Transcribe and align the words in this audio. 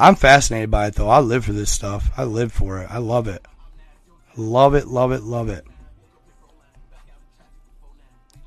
I'm 0.00 0.14
fascinated 0.14 0.70
by 0.70 0.86
it 0.86 0.94
though. 0.94 1.10
I 1.10 1.20
live 1.20 1.44
for 1.44 1.52
this 1.52 1.70
stuff. 1.70 2.10
I 2.16 2.24
live 2.24 2.52
for 2.52 2.80
it. 2.80 2.90
I 2.90 2.98
love 2.98 3.28
it. 3.28 3.44
Love 4.34 4.74
it, 4.74 4.86
love 4.86 5.12
it, 5.12 5.22
love 5.22 5.50
it. 5.50 5.66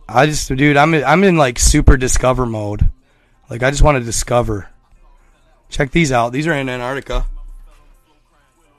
I 0.10 0.26
just 0.26 0.50
dude, 0.50 0.78
I'm 0.78 0.96
in, 0.96 1.04
I'm 1.04 1.24
in 1.24 1.38
like 1.38 1.60
super 1.60 1.96
discover 1.96 2.48
mode. 2.48 2.90
Like 3.50 3.62
I 3.62 3.70
just 3.70 3.84
want 3.84 4.00
to 4.00 4.04
discover. 4.04 4.68
Check 5.70 5.92
these 5.92 6.12
out. 6.12 6.34
These 6.34 6.48
are 6.48 6.54
in 6.54 6.70
Antarctica. 6.70 7.28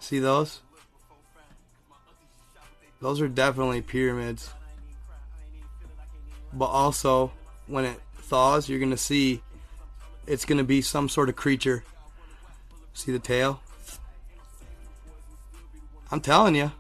See 0.00 0.18
those? 0.18 0.60
Those 3.00 3.20
are 3.20 3.28
definitely 3.28 3.82
pyramids. 3.82 4.50
But 6.52 6.66
also, 6.66 7.32
when 7.66 7.84
it 7.84 8.00
thaws, 8.16 8.68
you're 8.68 8.78
going 8.78 8.90
to 8.90 8.96
see 8.96 9.42
it's 10.26 10.44
going 10.44 10.58
to 10.58 10.64
be 10.64 10.82
some 10.82 11.08
sort 11.08 11.28
of 11.28 11.36
creature 11.36 11.84
See 12.94 13.12
the 13.12 13.18
tail? 13.18 13.60
I'm 16.10 16.20
telling 16.20 16.54
you. 16.54 16.70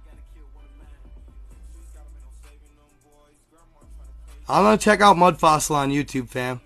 I'm 4.48 4.62
gonna 4.62 4.78
check 4.78 5.00
out 5.00 5.16
Mud 5.16 5.38
Fossil 5.38 5.76
on 5.76 5.90
YouTube, 5.90 6.28
fam. 6.28 6.60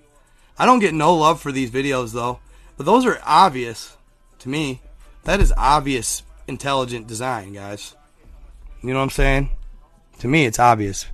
I 0.59 0.67
don't 0.67 0.81
get 0.81 0.95
no 0.95 1.15
love 1.15 1.41
for 1.41 1.53
these 1.53 1.71
videos 1.71 2.13
though, 2.13 2.41
but 2.77 2.87
those 2.87 3.07
are 3.07 3.21
obvious 3.25 3.97
to 4.41 4.49
me. 4.49 4.81
That 5.25 5.41
is 5.41 5.53
obvious 5.57 6.23
intelligent 6.47 7.07
design, 7.07 7.53
guys. 7.53 7.95
You 8.83 8.91
know 8.91 8.97
what 8.97 9.05
I'm 9.05 9.11
saying? 9.11 9.51
To 10.21 10.29
me, 10.29 10.45
it's 10.47 10.59
obvious. 10.59 11.07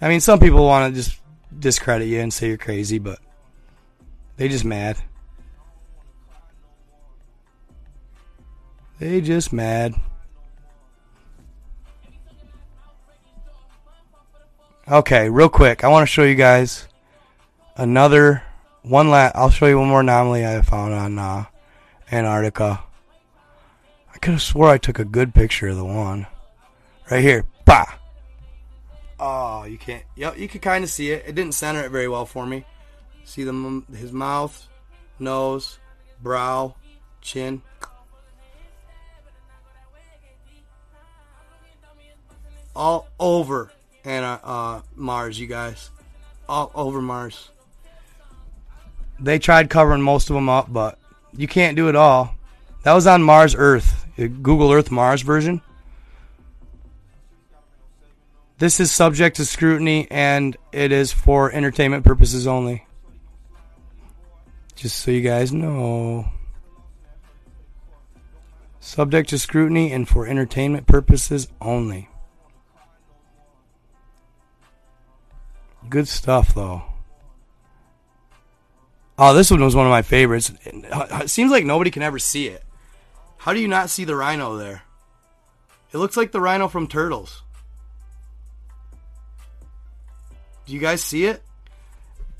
I 0.00 0.08
mean, 0.08 0.20
some 0.20 0.38
people 0.38 0.64
want 0.64 0.94
to 0.94 1.00
just 1.00 1.20
discredit 1.58 2.08
you 2.08 2.20
and 2.20 2.32
say 2.32 2.48
you're 2.48 2.58
crazy, 2.58 2.98
but 2.98 3.18
they 4.36 4.48
just 4.48 4.64
mad. 4.64 4.96
They 8.98 9.20
just 9.20 9.52
mad. 9.52 9.94
Okay, 14.88 15.28
real 15.28 15.48
quick, 15.48 15.82
I 15.82 15.88
want 15.88 16.02
to 16.02 16.12
show 16.12 16.22
you 16.22 16.36
guys 16.36 16.86
another 17.76 18.42
one 18.82 19.10
last. 19.10 19.34
I'll 19.34 19.50
show 19.50 19.66
you 19.66 19.78
one 19.78 19.88
more 19.88 20.00
anomaly 20.00 20.46
I 20.46 20.62
found 20.62 20.94
on 20.94 21.18
uh, 21.18 21.44
Antarctica. 22.10 22.84
I 24.14 24.18
could 24.18 24.34
have 24.34 24.42
swore 24.42 24.68
I 24.68 24.78
took 24.78 24.98
a 24.98 25.04
good 25.04 25.34
picture 25.34 25.68
of 25.68 25.76
the 25.76 25.84
one 25.84 26.26
right 27.10 27.20
here. 27.20 27.44
Bah. 27.64 27.86
Oh, 29.18 29.64
you 29.64 29.76
can't. 29.76 30.04
Yep, 30.14 30.38
you 30.38 30.46
can 30.46 30.60
kind 30.60 30.84
of 30.84 30.90
see 30.90 31.10
it. 31.10 31.24
It 31.26 31.34
didn't 31.34 31.54
center 31.54 31.84
it 31.84 31.90
very 31.90 32.08
well 32.08 32.24
for 32.24 32.46
me. 32.46 32.64
See 33.24 33.42
the 33.42 33.82
his 33.92 34.12
mouth, 34.12 34.68
nose, 35.18 35.80
brow, 36.22 36.76
chin. 37.20 37.60
All 42.76 43.08
over 43.18 43.72
and 44.04 44.24
uh, 44.24 44.82
Mars, 44.94 45.40
you 45.40 45.46
guys, 45.48 45.90
all 46.48 46.70
over 46.74 47.00
Mars. 47.00 47.50
They 49.18 49.38
tried 49.38 49.70
covering 49.70 50.02
most 50.02 50.30
of 50.30 50.34
them 50.34 50.48
up, 50.48 50.72
but 50.72 50.98
you 51.36 51.48
can't 51.48 51.76
do 51.76 51.88
it 51.88 51.96
all. 51.96 52.34
That 52.84 52.92
was 52.92 53.06
on 53.06 53.22
Mars 53.22 53.54
Earth, 53.56 54.06
Google 54.16 54.70
Earth 54.70 54.90
Mars 54.90 55.22
version. 55.22 55.62
This 58.58 58.78
is 58.78 58.92
subject 58.92 59.36
to 59.36 59.44
scrutiny 59.44 60.06
and 60.10 60.56
it 60.72 60.92
is 60.92 61.12
for 61.12 61.50
entertainment 61.50 62.04
purposes 62.04 62.46
only. 62.46 62.86
Just 64.76 65.00
so 65.00 65.10
you 65.10 65.22
guys 65.22 65.52
know. 65.52 66.26
Subject 68.80 69.30
to 69.30 69.38
scrutiny 69.38 69.90
and 69.92 70.08
for 70.08 70.26
entertainment 70.26 70.86
purposes 70.86 71.48
only. 71.60 72.08
Good 75.88 76.08
stuff, 76.08 76.54
though. 76.54 76.82
Oh, 79.18 79.32
this 79.32 79.50
one 79.50 79.62
was 79.62 79.74
one 79.74 79.86
of 79.86 79.90
my 79.90 80.02
favorites. 80.02 80.52
It 80.64 81.30
seems 81.30 81.50
like 81.50 81.64
nobody 81.64 81.90
can 81.90 82.02
ever 82.02 82.18
see 82.18 82.48
it. 82.48 82.62
How 83.38 83.52
do 83.52 83.60
you 83.60 83.68
not 83.68 83.88
see 83.88 84.04
the 84.04 84.16
rhino 84.16 84.56
there? 84.56 84.82
It 85.92 85.98
looks 85.98 86.16
like 86.16 86.32
the 86.32 86.40
rhino 86.40 86.68
from 86.68 86.86
Turtles. 86.86 87.42
Do 90.66 90.72
you 90.72 90.80
guys 90.80 91.02
see 91.02 91.26
it? 91.26 91.42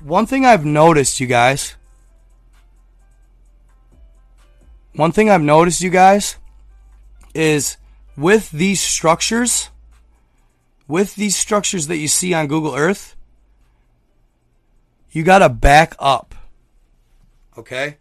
One 0.03 0.25
thing 0.25 0.45
I've 0.45 0.65
noticed, 0.65 1.19
you 1.19 1.27
guys. 1.27 1.75
One 4.93 5.11
thing 5.11 5.29
I've 5.29 5.41
noticed, 5.41 5.81
you 5.81 5.89
guys, 5.89 6.35
is 7.33 7.77
with 8.15 8.51
these 8.51 8.81
structures, 8.81 9.69
with 10.87 11.15
these 11.15 11.35
structures 11.35 11.87
that 11.87 11.97
you 11.97 12.07
see 12.07 12.33
on 12.33 12.47
Google 12.47 12.75
Earth, 12.75 13.15
you 15.11 15.23
got 15.23 15.39
to 15.39 15.49
back 15.49 15.95
up. 15.99 16.35
Okay? 17.57 17.97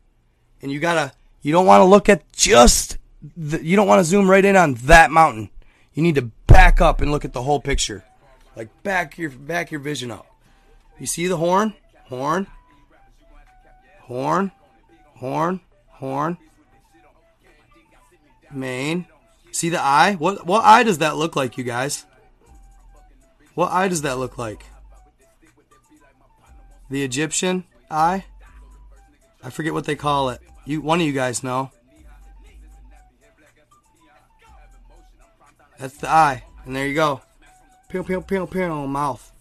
And 0.63 0.71
you 0.71 0.81
got 0.81 0.95
to 0.95 1.13
you 1.43 1.53
don't 1.53 1.67
want 1.67 1.81
to 1.81 1.85
look 1.85 2.09
at 2.09 2.31
just 2.33 2.99
the, 3.37 3.65
you 3.65 3.77
don't 3.77 3.87
want 3.87 4.01
to 4.01 4.05
zoom 4.05 4.29
right 4.29 4.45
in 4.45 4.57
on 4.57 4.75
that 4.75 5.11
mountain. 5.11 5.51
You 5.95 6.03
need 6.03 6.17
to 6.17 6.31
back 6.47 6.81
up 6.81 7.01
and 7.01 7.11
look 7.11 7.25
at 7.25 7.33
the 7.33 7.43
whole 7.43 7.61
picture. 7.61 8.05
Like 8.57 8.83
back 8.83 9.19
your 9.19 9.31
back 9.31 9.71
your 9.71 9.81
vision 9.81 10.11
up. 10.11 10.27
You 10.99 11.07
see 11.07 11.27
the 11.27 11.37
horn? 11.37 11.75
Horn. 12.05 12.47
Horn. 14.01 14.51
Horn. 15.17 15.61
Horn. 15.89 16.39
Mane. 18.51 19.07
See 19.53 19.69
the 19.69 19.81
eye? 19.81 20.15
What 20.15 20.47
what 20.47 20.65
eye 20.65 20.83
does 20.83 20.99
that 20.99 21.17
look 21.17 21.37
like, 21.37 21.57
you 21.59 21.65
guys? 21.65 22.07
What 23.55 23.73
eye 23.73 23.89
does 23.89 24.03
that 24.03 24.19
look 24.19 24.37
like? 24.37 24.65
The 26.89 27.03
Egyptian 27.03 27.65
eye? 27.91 28.25
I 29.43 29.51
forget 29.51 29.73
what 29.73 29.85
they 29.85 29.97
call 29.97 30.31
it. 30.31 30.41
You 30.65 30.81
one 30.81 31.01
of 31.01 31.07
you 31.07 31.13
guys 31.13 31.43
know. 31.43 31.71
That's 35.79 35.97
the 35.99 36.09
eye. 36.09 36.45
And 36.65 36.75
there 36.75 36.87
you 36.87 36.95
go. 36.95 37.21
Pew 37.89 38.03
pew 38.03 38.21
pew 38.21 38.47
pew 38.47 38.87
mouth. 38.87 39.33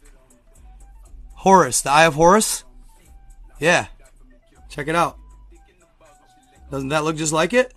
Horus, 1.34 1.82
the 1.82 1.92
eye 1.92 2.06
of 2.06 2.16
Horus? 2.16 2.64
Yeah. 3.60 3.88
Check 4.70 4.88
it 4.88 4.96
out. 4.96 5.18
Doesn't 6.72 6.90
that 6.90 7.04
look 7.04 7.16
just 7.16 7.34
like 7.34 7.54
it? 7.54 7.74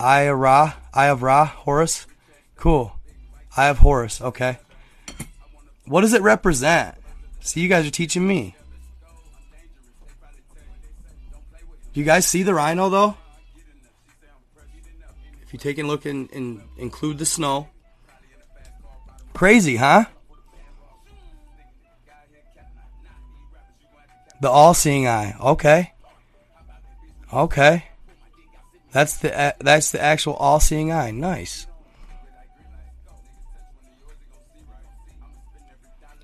Eye 0.00 0.22
of 0.22 0.38
Ra, 0.38 0.74
Eye 0.94 1.06
of 1.06 1.22
Ra, 1.22 1.46
Horus. 1.46 2.06
Cool. 2.54 2.97
I 3.56 3.66
have 3.66 3.78
Horus. 3.78 4.20
Okay. 4.20 4.58
What 5.86 6.02
does 6.02 6.12
it 6.12 6.22
represent? 6.22 6.96
See, 7.40 7.60
you 7.60 7.68
guys 7.68 7.86
are 7.86 7.90
teaching 7.90 8.26
me. 8.26 8.54
Do 11.92 12.00
you 12.00 12.04
guys 12.04 12.26
see 12.26 12.42
the 12.42 12.54
rhino 12.54 12.88
though? 12.88 13.16
If 15.42 15.52
you 15.52 15.58
take 15.58 15.78
a 15.78 15.82
look 15.82 16.04
and, 16.04 16.60
include 16.76 17.18
the 17.18 17.24
snow. 17.24 17.68
Crazy, 19.32 19.76
huh? 19.76 20.04
The 24.42 24.50
all-seeing 24.50 25.06
eye. 25.06 25.34
Okay. 25.40 25.94
Okay. 27.32 27.84
That's 28.92 29.16
the 29.16 29.38
uh, 29.38 29.52
that's 29.60 29.90
the 29.90 30.02
actual 30.02 30.34
all-seeing 30.34 30.92
eye. 30.92 31.12
Nice. 31.12 31.67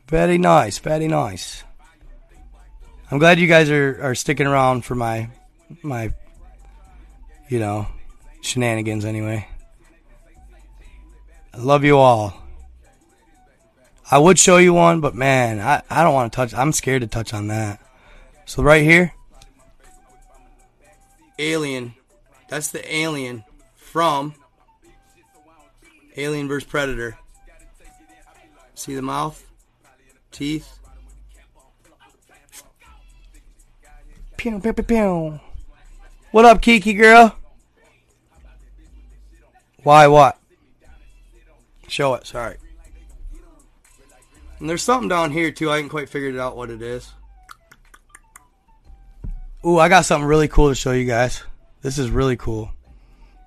Very 0.08 0.38
nice, 0.38 0.78
very 0.78 1.08
nice. 1.08 1.64
I'm 3.10 3.18
glad 3.18 3.38
you 3.38 3.46
guys 3.46 3.70
are, 3.70 3.98
are 4.02 4.14
sticking 4.14 4.46
around 4.46 4.84
for 4.84 4.94
my 4.94 5.30
my 5.82 6.12
you 7.48 7.58
know 7.58 7.86
shenanigans 8.40 9.04
anyway. 9.04 9.48
I 11.52 11.58
love 11.58 11.84
you 11.84 11.96
all. 11.96 12.42
I 14.10 14.18
would 14.18 14.38
show 14.38 14.58
you 14.58 14.74
one, 14.74 15.00
but 15.00 15.14
man, 15.14 15.60
I, 15.60 15.82
I 15.88 16.02
don't 16.02 16.12
want 16.12 16.32
to 16.32 16.36
touch. 16.36 16.54
I'm 16.54 16.72
scared 16.72 17.02
to 17.02 17.08
touch 17.08 17.32
on 17.32 17.48
that. 17.48 17.80
So 18.44 18.62
right 18.62 18.82
here, 18.82 19.14
alien. 21.38 21.94
That's 22.48 22.68
the 22.68 22.94
alien 22.94 23.44
from 23.74 24.34
Alien 26.16 26.46
vs 26.46 26.68
Predator. 26.68 27.18
See 28.74 28.94
the 28.94 29.02
mouth, 29.02 29.44
teeth. 30.34 30.78
Pew, 34.36 34.58
pew, 34.58 34.72
pew, 34.72 34.84
pew. 34.84 35.40
What 36.32 36.44
up, 36.44 36.60
Kiki 36.60 36.92
girl? 36.92 37.36
Why 39.84 40.06
what? 40.08 40.38
Show 41.88 42.14
it, 42.14 42.26
sorry. 42.26 42.56
And 44.58 44.68
there's 44.68 44.82
something 44.82 45.08
down 45.08 45.30
here 45.30 45.50
too. 45.50 45.70
I 45.70 45.76
haven't 45.76 45.90
quite 45.90 46.08
figured 46.08 46.34
it 46.34 46.40
out 46.40 46.56
what 46.56 46.70
it 46.70 46.82
is. 46.82 47.12
Ooh, 49.64 49.78
I 49.78 49.88
got 49.88 50.04
something 50.04 50.26
really 50.26 50.48
cool 50.48 50.68
to 50.68 50.74
show 50.74 50.92
you 50.92 51.04
guys. 51.04 51.42
This 51.82 51.98
is 51.98 52.10
really 52.10 52.36
cool. 52.36 52.70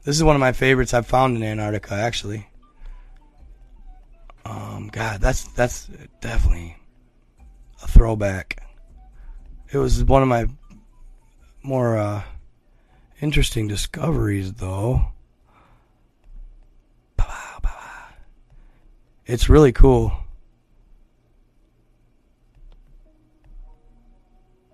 This 0.03 0.15
is 0.15 0.23
one 0.23 0.35
of 0.35 0.39
my 0.39 0.53
favorites 0.53 0.93
I've 0.93 1.05
found 1.05 1.35
in 1.35 1.43
Antarctica, 1.43 1.95
actually. 1.95 2.47
Um, 4.47 4.89
God, 4.91 5.19
that's 5.19 5.43
that's 5.49 5.89
definitely 6.21 6.77
a 7.83 7.87
throwback. 7.87 8.63
It 9.71 9.77
was 9.77 10.03
one 10.03 10.21
of 10.21 10.27
my 10.27 10.45
more 11.63 11.97
uh, 11.97 12.23
interesting 13.19 13.67
discoveries, 13.67 14.53
though. 14.53 15.11
It's 19.27 19.49
really 19.49 19.73
cool. 19.73 20.13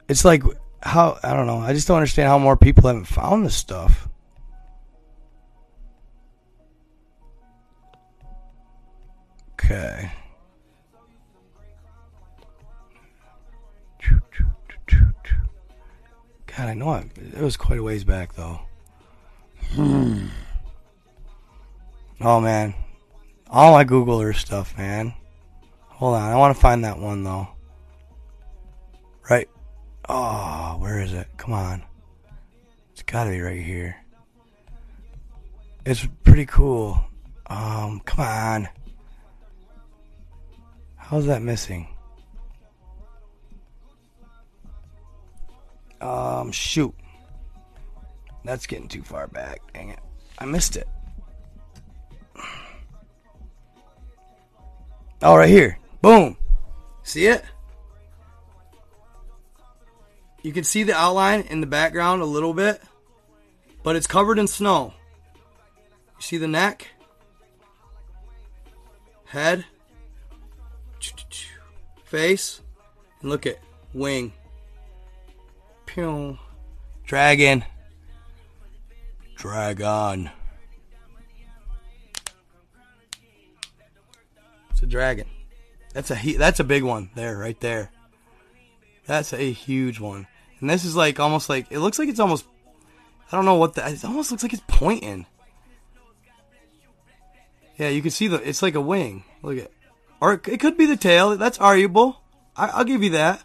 It's 0.08 0.24
like 0.24 0.44
how 0.84 1.18
I 1.24 1.34
don't 1.34 1.48
know. 1.48 1.58
I 1.58 1.74
just 1.74 1.88
don't 1.88 1.98
understand 1.98 2.28
how 2.28 2.38
more 2.38 2.56
people 2.56 2.88
haven't 2.88 3.06
found 3.06 3.46
this 3.46 3.56
stuff. 3.56 4.08
Okay. 9.64 10.12
God, 16.56 16.70
I 16.70 16.74
know 16.76 16.94
it. 16.96 17.08
It 17.18 17.42
was 17.42 17.58
quite 17.58 17.80
a 17.80 17.84
ways 17.84 18.04
back, 18.04 18.36
though. 18.36 18.60
Hmm. 19.72 20.28
Oh 22.22 22.40
man, 22.40 22.74
all 23.50 23.74
my 23.74 23.84
Google 23.84 24.22
Earth 24.22 24.38
stuff, 24.38 24.78
man. 24.78 25.14
Hold 25.88 26.16
on, 26.16 26.32
I 26.32 26.38
want 26.38 26.56
to 26.56 26.62
find 26.62 26.84
that 26.86 27.00
one 27.00 27.24
though. 27.24 27.48
Right. 29.30 29.50
Oh, 30.08 30.78
where 30.80 31.00
is 31.02 31.14
it? 31.14 31.28
Come 31.38 31.54
on. 31.54 31.84
It's 32.92 33.04
got 33.04 33.24
to 33.24 33.32
be 33.32 33.42
right 33.42 33.62
here. 33.62 33.98
It's 35.86 36.08
pretty 36.24 36.46
cool. 36.46 37.04
Um, 37.48 38.02
come 38.06 38.26
on. 38.26 38.70
How's 41.14 41.28
that 41.28 41.44
missing? 41.44 41.88
Um, 46.02 46.52
shoot. 46.52 46.92
That's 48.44 48.66
getting 48.66 48.88
too 48.88 49.04
far 49.04 49.28
back. 49.28 49.62
Dang 49.76 49.90
it. 49.90 50.00
I 50.40 50.46
missed 50.46 50.76
it. 50.76 50.88
Oh, 55.22 55.36
right 55.36 55.48
here. 55.48 55.78
Boom. 56.02 56.36
See 57.04 57.28
it? 57.28 57.46
You 60.42 60.52
can 60.52 60.64
see 60.64 60.82
the 60.82 60.96
outline 60.96 61.42
in 61.42 61.62
the 61.62 61.68
background 61.68 62.24
a 62.24 62.26
little 62.26 62.56
bit, 62.56 62.82
but 63.84 63.96
it's 63.96 64.08
covered 64.08 64.40
in 64.40 64.48
snow. 64.48 64.96
You 65.36 66.22
see 66.22 66.38
the 66.38 66.48
neck? 66.48 66.88
Head? 69.26 69.66
Face? 72.06 72.62
And 73.22 73.30
look 73.30 73.46
at 73.46 73.60
wing. 73.94 74.34
Pew. 75.86 76.38
Dragon. 77.06 77.66
Dragon. 79.36 80.30
It's 84.72 84.82
a 84.82 84.86
dragon. 84.86 85.28
That's 85.94 86.12
a 86.12 86.38
that's 86.38 86.60
a 86.60 86.64
big 86.64 86.84
one 86.84 87.10
there, 87.16 87.38
right 87.38 87.60
there. 87.60 87.92
That's 89.06 89.34
a 89.34 89.52
huge 89.52 90.00
one. 90.00 90.28
And 90.60 90.70
this 90.70 90.86
is 90.86 90.96
like 90.96 91.20
almost 91.20 91.50
like 91.50 91.68
it 91.70 91.80
looks 91.80 92.00
like 92.00 92.10
it's 92.10 92.20
almost 92.20 92.46
I 93.32 93.36
don't 93.36 93.46
know 93.46 93.56
what 93.56 93.76
that 93.76 93.92
it 93.92 94.06
almost 94.06 94.32
looks 94.32 94.44
like 94.44 94.54
it's 94.54 94.64
pointing. 94.68 95.26
Yeah, 97.78 97.90
you 97.90 98.02
can 98.02 98.12
see 98.12 98.28
the 98.28 98.38
it's 98.38 98.62
like 98.62 98.76
a 98.76 98.82
wing. 98.82 99.24
Look 99.42 99.58
at 99.58 99.72
or 100.24 100.40
it 100.48 100.62
could 100.62 100.78
be 100.78 100.86
the 100.86 100.96
tail. 100.96 101.36
That's 101.36 101.60
arguable. 101.60 102.22
I, 102.56 102.78
will 102.78 102.86
give 102.86 103.04
you 103.04 103.10
that. 103.10 103.44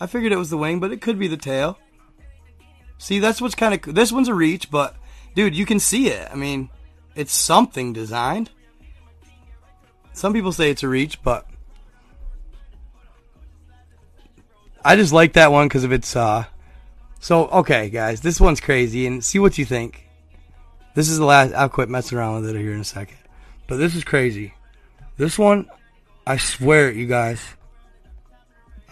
I 0.00 0.08
figured 0.08 0.32
it 0.32 0.38
was 0.38 0.50
the 0.50 0.58
wing, 0.58 0.80
but 0.80 0.90
it 0.90 1.00
could 1.00 1.20
be 1.20 1.28
the 1.28 1.36
tail. 1.36 1.78
See, 2.98 3.20
that's 3.20 3.40
what's 3.40 3.54
kind 3.54 3.74
of 3.74 3.94
this 3.94 4.10
one's 4.10 4.26
a 4.26 4.34
reach, 4.34 4.72
but 4.72 4.96
dude, 5.36 5.54
you 5.54 5.64
can 5.64 5.78
see 5.78 6.08
it. 6.08 6.28
I 6.28 6.34
mean, 6.34 6.68
it's 7.14 7.32
something 7.32 7.92
designed. 7.92 8.50
Some 10.12 10.32
people 10.32 10.50
say 10.50 10.68
it's 10.68 10.82
a 10.82 10.88
reach, 10.88 11.22
but 11.22 11.46
I 14.84 14.96
just 14.96 15.12
like 15.12 15.34
that 15.34 15.52
one 15.52 15.68
because 15.68 15.84
of 15.84 15.92
its. 15.92 16.16
Uh, 16.16 16.44
so 17.20 17.46
okay, 17.50 17.88
guys, 17.88 18.20
this 18.20 18.40
one's 18.40 18.60
crazy, 18.60 19.06
and 19.06 19.24
see 19.24 19.38
what 19.38 19.58
you 19.58 19.64
think. 19.64 20.08
This 20.96 21.08
is 21.08 21.18
the 21.18 21.24
last. 21.24 21.54
I'll 21.54 21.68
quit 21.68 21.88
messing 21.88 22.18
around 22.18 22.40
with 22.40 22.50
it 22.50 22.58
here 22.58 22.74
in 22.74 22.80
a 22.80 22.84
second, 22.84 23.18
but 23.68 23.76
this 23.76 23.94
is 23.94 24.02
crazy. 24.02 24.54
This 25.16 25.38
one, 25.38 25.68
I 26.30 26.36
swear 26.36 26.88
it, 26.88 26.94
you 26.94 27.06
guys. 27.06 27.42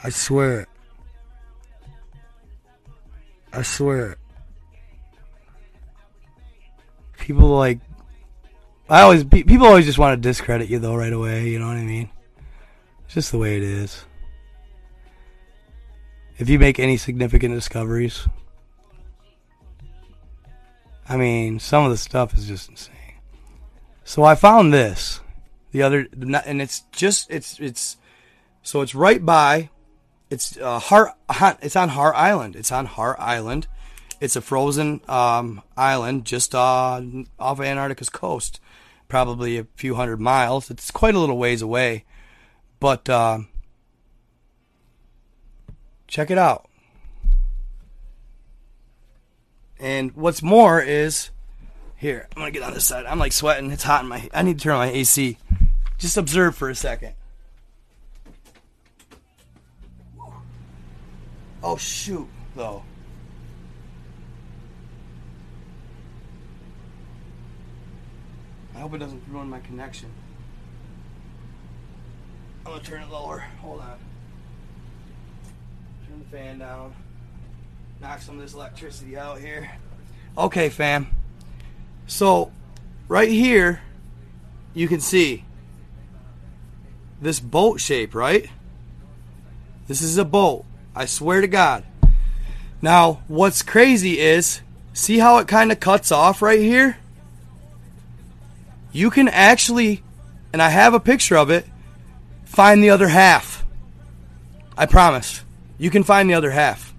I 0.02 0.10
swear 0.10 0.62
it. 0.62 0.68
I 3.52 3.62
swear 3.62 4.10
it. 4.10 4.18
People 7.16 7.50
like. 7.50 7.78
I 8.88 9.02
always 9.02 9.22
people 9.22 9.68
always 9.68 9.86
just 9.86 10.00
want 10.00 10.20
to 10.20 10.28
discredit 10.28 10.68
you 10.68 10.80
though 10.80 10.96
right 10.96 11.12
away. 11.12 11.48
You 11.48 11.60
know 11.60 11.68
what 11.68 11.76
I 11.76 11.84
mean? 11.84 12.10
It's 13.04 13.14
just 13.14 13.30
the 13.30 13.38
way 13.38 13.56
it 13.56 13.62
is 13.62 14.04
if 16.38 16.48
you 16.48 16.58
make 16.58 16.80
any 16.80 16.96
significant 16.96 17.54
discoveries. 17.54 18.26
I 21.08 21.16
mean, 21.16 21.60
some 21.60 21.84
of 21.84 21.92
the 21.92 21.98
stuff 21.98 22.34
is 22.34 22.48
just 22.48 22.68
insane. 22.68 22.96
So 24.02 24.24
I 24.24 24.34
found 24.34 24.74
this 24.74 25.20
the 25.72 25.82
other, 25.82 26.08
and 26.12 26.62
it's 26.62 26.80
just 26.92 27.30
it's 27.30 27.58
it's 27.60 27.96
so 28.62 28.80
it's 28.80 28.94
right 28.94 29.24
by. 29.24 29.70
It's 30.30 30.56
uh, 30.58 30.80
Heard. 30.80 31.12
It's 31.62 31.76
on 31.76 31.90
Heard 31.90 32.14
Island. 32.14 32.54
It's 32.56 32.70
on 32.70 32.86
Heard 32.86 33.16
Island. 33.18 33.66
It's 34.20 34.36
a 34.36 34.40
frozen 34.40 35.00
um, 35.08 35.62
island 35.76 36.24
just 36.24 36.54
uh, 36.54 37.00
off 37.38 37.58
of 37.58 37.64
Antarctica's 37.64 38.10
coast, 38.10 38.60
probably 39.08 39.58
a 39.58 39.66
few 39.76 39.94
hundred 39.94 40.20
miles. 40.20 40.70
It's 40.70 40.90
quite 40.90 41.14
a 41.14 41.18
little 41.18 41.38
ways 41.38 41.62
away, 41.62 42.04
but. 42.80 43.08
Uh, 43.08 43.40
Check 46.08 46.30
it 46.30 46.38
out. 46.38 46.68
And 49.78 50.16
what's 50.16 50.42
more 50.42 50.80
is 50.80 51.30
here, 51.96 52.26
I'm 52.34 52.40
gonna 52.40 52.50
get 52.50 52.62
on 52.62 52.72
this 52.72 52.86
side. 52.86 53.04
I'm 53.04 53.18
like 53.18 53.32
sweating. 53.32 53.70
It's 53.70 53.84
hot 53.84 54.02
in 54.02 54.08
my 54.08 54.28
I 54.32 54.42
need 54.42 54.58
to 54.58 54.64
turn 54.64 54.72
on 54.72 54.78
my 54.78 54.90
AC. 54.90 55.36
Just 55.98 56.16
observe 56.16 56.56
for 56.56 56.70
a 56.70 56.74
second. 56.74 57.14
Oh 61.62 61.76
shoot, 61.76 62.28
though. 62.54 62.84
I 68.76 68.78
hope 68.78 68.94
it 68.94 68.98
doesn't 68.98 69.22
ruin 69.28 69.50
my 69.50 69.58
connection. 69.58 70.08
I'm 72.64 72.72
gonna 72.72 72.84
turn 72.84 73.02
it 73.02 73.10
lower. 73.10 73.40
Hold 73.60 73.80
on 73.80 73.98
Turn 76.06 76.18
the 76.20 76.36
fan 76.36 76.58
down. 76.60 76.94
Knock 78.00 78.20
some 78.20 78.36
of 78.36 78.42
this 78.42 78.54
electricity 78.54 79.16
out 79.16 79.40
here. 79.40 79.68
Okay, 80.36 80.68
fam. 80.68 81.08
So, 82.06 82.52
right 83.08 83.28
here, 83.28 83.80
you 84.74 84.86
can 84.86 85.00
see 85.00 85.44
this 87.20 87.40
boat 87.40 87.80
shape, 87.80 88.14
right? 88.14 88.48
This 89.86 90.02
is 90.02 90.18
a 90.18 90.24
boat. 90.24 90.64
I 90.94 91.06
swear 91.06 91.40
to 91.40 91.48
God. 91.48 91.84
Now, 92.80 93.22
what's 93.26 93.62
crazy 93.62 94.20
is, 94.20 94.60
see 94.92 95.18
how 95.18 95.38
it 95.38 95.48
kind 95.48 95.72
of 95.72 95.80
cuts 95.80 96.12
off 96.12 96.42
right 96.42 96.60
here? 96.60 96.98
You 98.92 99.10
can 99.10 99.28
actually, 99.28 100.02
and 100.52 100.62
I 100.62 100.70
have 100.70 100.94
a 100.94 101.00
picture 101.00 101.36
of 101.36 101.50
it, 101.50 101.66
find 102.44 102.82
the 102.82 102.90
other 102.90 103.08
half. 103.08 103.64
I 104.76 104.86
promise. 104.86 105.42
You 105.78 105.90
can 105.90 106.04
find 106.04 106.28
the 106.28 106.34
other 106.34 106.50
half. 106.50 106.94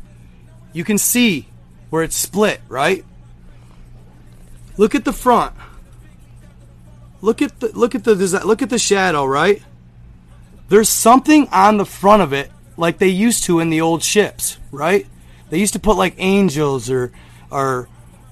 You 0.73 0.83
can 0.83 0.97
see 0.97 1.47
where 1.89 2.03
it's 2.03 2.15
split, 2.15 2.61
right? 2.67 3.05
Look 4.77 4.95
at 4.95 5.05
the 5.05 5.13
front. 5.13 5.53
Look 7.21 7.41
at 7.41 7.59
the 7.59 7.69
look 7.77 7.95
at 7.95 8.05
the 8.05 8.15
look 8.15 8.61
at 8.61 8.69
the 8.69 8.79
shadow, 8.79 9.25
right? 9.25 9.61
There's 10.69 10.89
something 10.89 11.47
on 11.49 11.77
the 11.77 11.85
front 11.85 12.21
of 12.21 12.31
it 12.31 12.51
like 12.77 12.99
they 12.99 13.07
used 13.07 13.43
to 13.45 13.59
in 13.59 13.69
the 13.69 13.81
old 13.81 14.03
ships, 14.03 14.57
right? 14.71 15.05
They 15.49 15.59
used 15.59 15.73
to 15.73 15.79
put 15.79 15.97
like 15.97 16.15
angels 16.17 16.89
or 16.89 17.11
or 17.51 17.89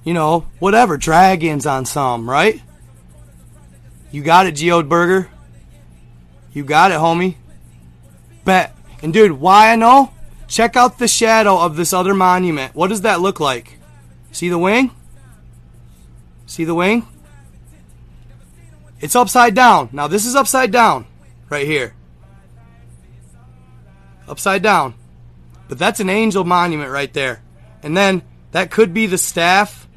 you 0.08 0.14
know, 0.14 0.46
whatever, 0.60 0.96
dragons 0.96 1.66
on 1.66 1.84
some, 1.84 2.30
right? 2.30 2.62
You 4.10 4.24
got 4.24 4.48
it, 4.48 4.56
Geode 4.56 4.88
Burger. 4.88 5.30
You 6.54 6.64
got 6.64 6.92
it, 6.92 6.98
homie. 6.98 7.36
Bet. 8.46 8.74
And 9.02 9.12
dude, 9.12 9.34
why 9.34 9.74
I 9.74 9.76
know? 9.76 10.14
Check 10.48 10.78
out 10.78 10.98
the 10.98 11.10
shadow 11.10 11.60
of 11.60 11.76
this 11.76 11.92
other 11.92 12.14
monument. 12.14 12.74
What 12.74 12.88
does 12.88 13.02
that 13.02 13.20
look 13.20 13.42
like? 13.42 13.80
See 14.32 14.48
the 14.48 14.58
wing? 14.58 14.92
See 16.46 16.64
the 16.64 16.74
wing? 16.74 17.06
It's 19.02 19.16
upside 19.16 19.56
down. 19.56 19.90
Now 19.92 20.08
this 20.08 20.26
is 20.26 20.36
upside 20.36 20.72
down 20.72 21.06
right 21.50 21.68
here. 21.68 21.97
Upside 24.28 24.62
down. 24.62 24.94
But 25.68 25.80
that's 25.80 26.00
an 26.00 26.10
angel 26.10 26.44
monument 26.44 26.92
right 26.92 27.12
there. 27.14 27.42
And 27.84 27.96
then 27.96 28.22
that 28.52 28.72
could 28.72 28.94
be 28.94 29.06
the 29.06 29.18
staff 29.18 29.88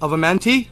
of 0.00 0.12
a 0.12 0.16
mentee. 0.16 0.68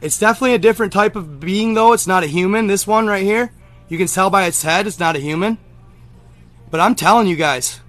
It's 0.00 0.18
definitely 0.18 0.54
a 0.54 0.58
different 0.58 0.92
type 0.92 1.16
of 1.16 1.40
being 1.40 1.74
though. 1.74 1.92
It's 1.92 2.06
not 2.06 2.24
a 2.24 2.28
human. 2.28 2.66
This 2.66 2.86
one 2.86 3.06
right 3.06 3.22
here, 3.22 3.52
you 3.88 3.98
can 3.98 4.06
tell 4.06 4.30
by 4.30 4.46
its 4.46 4.62
head 4.62 4.86
it's 4.86 4.98
not 4.98 5.16
a 5.16 5.20
human. 5.20 5.58
But 6.70 6.80
I'm 6.80 6.94
telling 6.94 7.26
you 7.26 7.36
guys. 7.36 7.80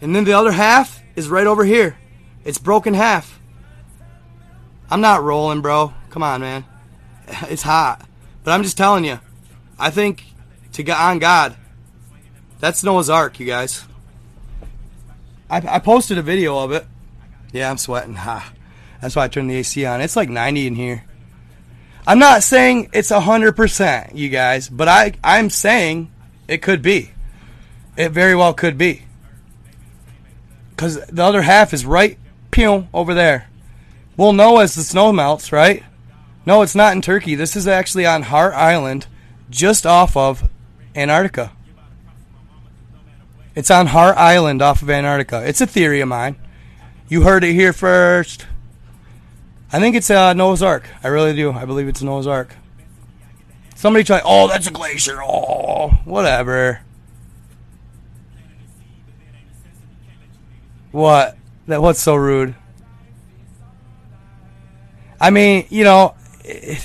And 0.00 0.14
then 0.14 0.24
the 0.24 0.34
other 0.34 0.52
half 0.52 1.02
is 1.16 1.28
right 1.28 1.46
over 1.46 1.64
here. 1.64 1.96
It's 2.44 2.58
broken 2.58 2.94
half. 2.94 3.40
I'm 4.90 5.00
not 5.00 5.22
rolling, 5.22 5.62
bro. 5.62 5.94
Come 6.10 6.22
on, 6.22 6.40
man. 6.40 6.64
It's 7.48 7.62
hot. 7.62 8.06
But 8.42 8.52
I'm 8.52 8.62
just 8.62 8.76
telling 8.76 9.04
you. 9.04 9.18
I 9.78 9.90
think 9.90 10.24
to 10.72 10.88
on 10.90 11.18
God. 11.18 11.56
That's 12.64 12.82
Noah's 12.82 13.10
Ark, 13.10 13.38
you 13.40 13.44
guys. 13.44 13.84
I, 15.50 15.58
I 15.68 15.78
posted 15.80 16.16
a 16.16 16.22
video 16.22 16.56
of 16.56 16.72
it. 16.72 16.86
Yeah, 17.52 17.68
I'm 17.68 17.76
sweating. 17.76 18.14
Ha. 18.14 18.54
That's 19.02 19.14
why 19.14 19.24
I 19.24 19.28
turned 19.28 19.50
the 19.50 19.56
AC 19.56 19.84
on. 19.84 20.00
It's 20.00 20.16
like 20.16 20.30
90 20.30 20.68
in 20.68 20.74
here. 20.74 21.04
I'm 22.06 22.18
not 22.18 22.42
saying 22.42 22.88
it's 22.94 23.10
100%, 23.10 24.14
you 24.14 24.30
guys, 24.30 24.70
but 24.70 24.88
I, 24.88 25.12
I'm 25.22 25.50
saying 25.50 26.10
it 26.48 26.62
could 26.62 26.80
be. 26.80 27.10
It 27.98 28.12
very 28.12 28.34
well 28.34 28.54
could 28.54 28.78
be. 28.78 29.02
Because 30.70 31.04
the 31.04 31.22
other 31.22 31.42
half 31.42 31.74
is 31.74 31.84
right 31.84 32.18
pew, 32.50 32.88
over 32.94 33.12
there. 33.12 33.50
We'll 34.16 34.32
know 34.32 34.60
as 34.60 34.74
the 34.74 34.84
snow 34.84 35.12
melts, 35.12 35.52
right? 35.52 35.82
No, 36.46 36.62
it's 36.62 36.74
not 36.74 36.94
in 36.94 37.02
Turkey. 37.02 37.34
This 37.34 37.56
is 37.56 37.68
actually 37.68 38.06
on 38.06 38.22
Heard 38.22 38.54
Island, 38.54 39.06
just 39.50 39.84
off 39.84 40.16
of 40.16 40.48
Antarctica. 40.96 41.52
It's 43.54 43.70
on 43.70 43.88
Heard 43.88 44.16
Island 44.16 44.62
off 44.62 44.82
of 44.82 44.90
Antarctica. 44.90 45.46
It's 45.46 45.60
a 45.60 45.66
theory 45.66 46.00
of 46.00 46.08
mine. 46.08 46.36
You 47.08 47.22
heard 47.22 47.44
it 47.44 47.52
here 47.52 47.72
first. 47.72 48.46
I 49.72 49.78
think 49.78 49.94
it's 49.94 50.10
uh, 50.10 50.32
Noah's 50.32 50.62
Ark. 50.62 50.88
I 51.02 51.08
really 51.08 51.34
do. 51.34 51.52
I 51.52 51.64
believe 51.64 51.86
it's 51.86 52.02
Noah's 52.02 52.26
Ark. 52.26 52.56
Somebody 53.76 54.04
try, 54.04 54.20
oh, 54.24 54.48
that's 54.48 54.66
a 54.66 54.70
glacier. 54.70 55.22
Oh, 55.22 55.90
whatever. 56.04 56.80
What? 60.90 61.36
That 61.66 61.82
what's 61.82 62.00
so 62.00 62.14
rude? 62.16 62.54
I 65.20 65.30
mean, 65.30 65.66
you 65.70 65.84
know. 65.84 66.14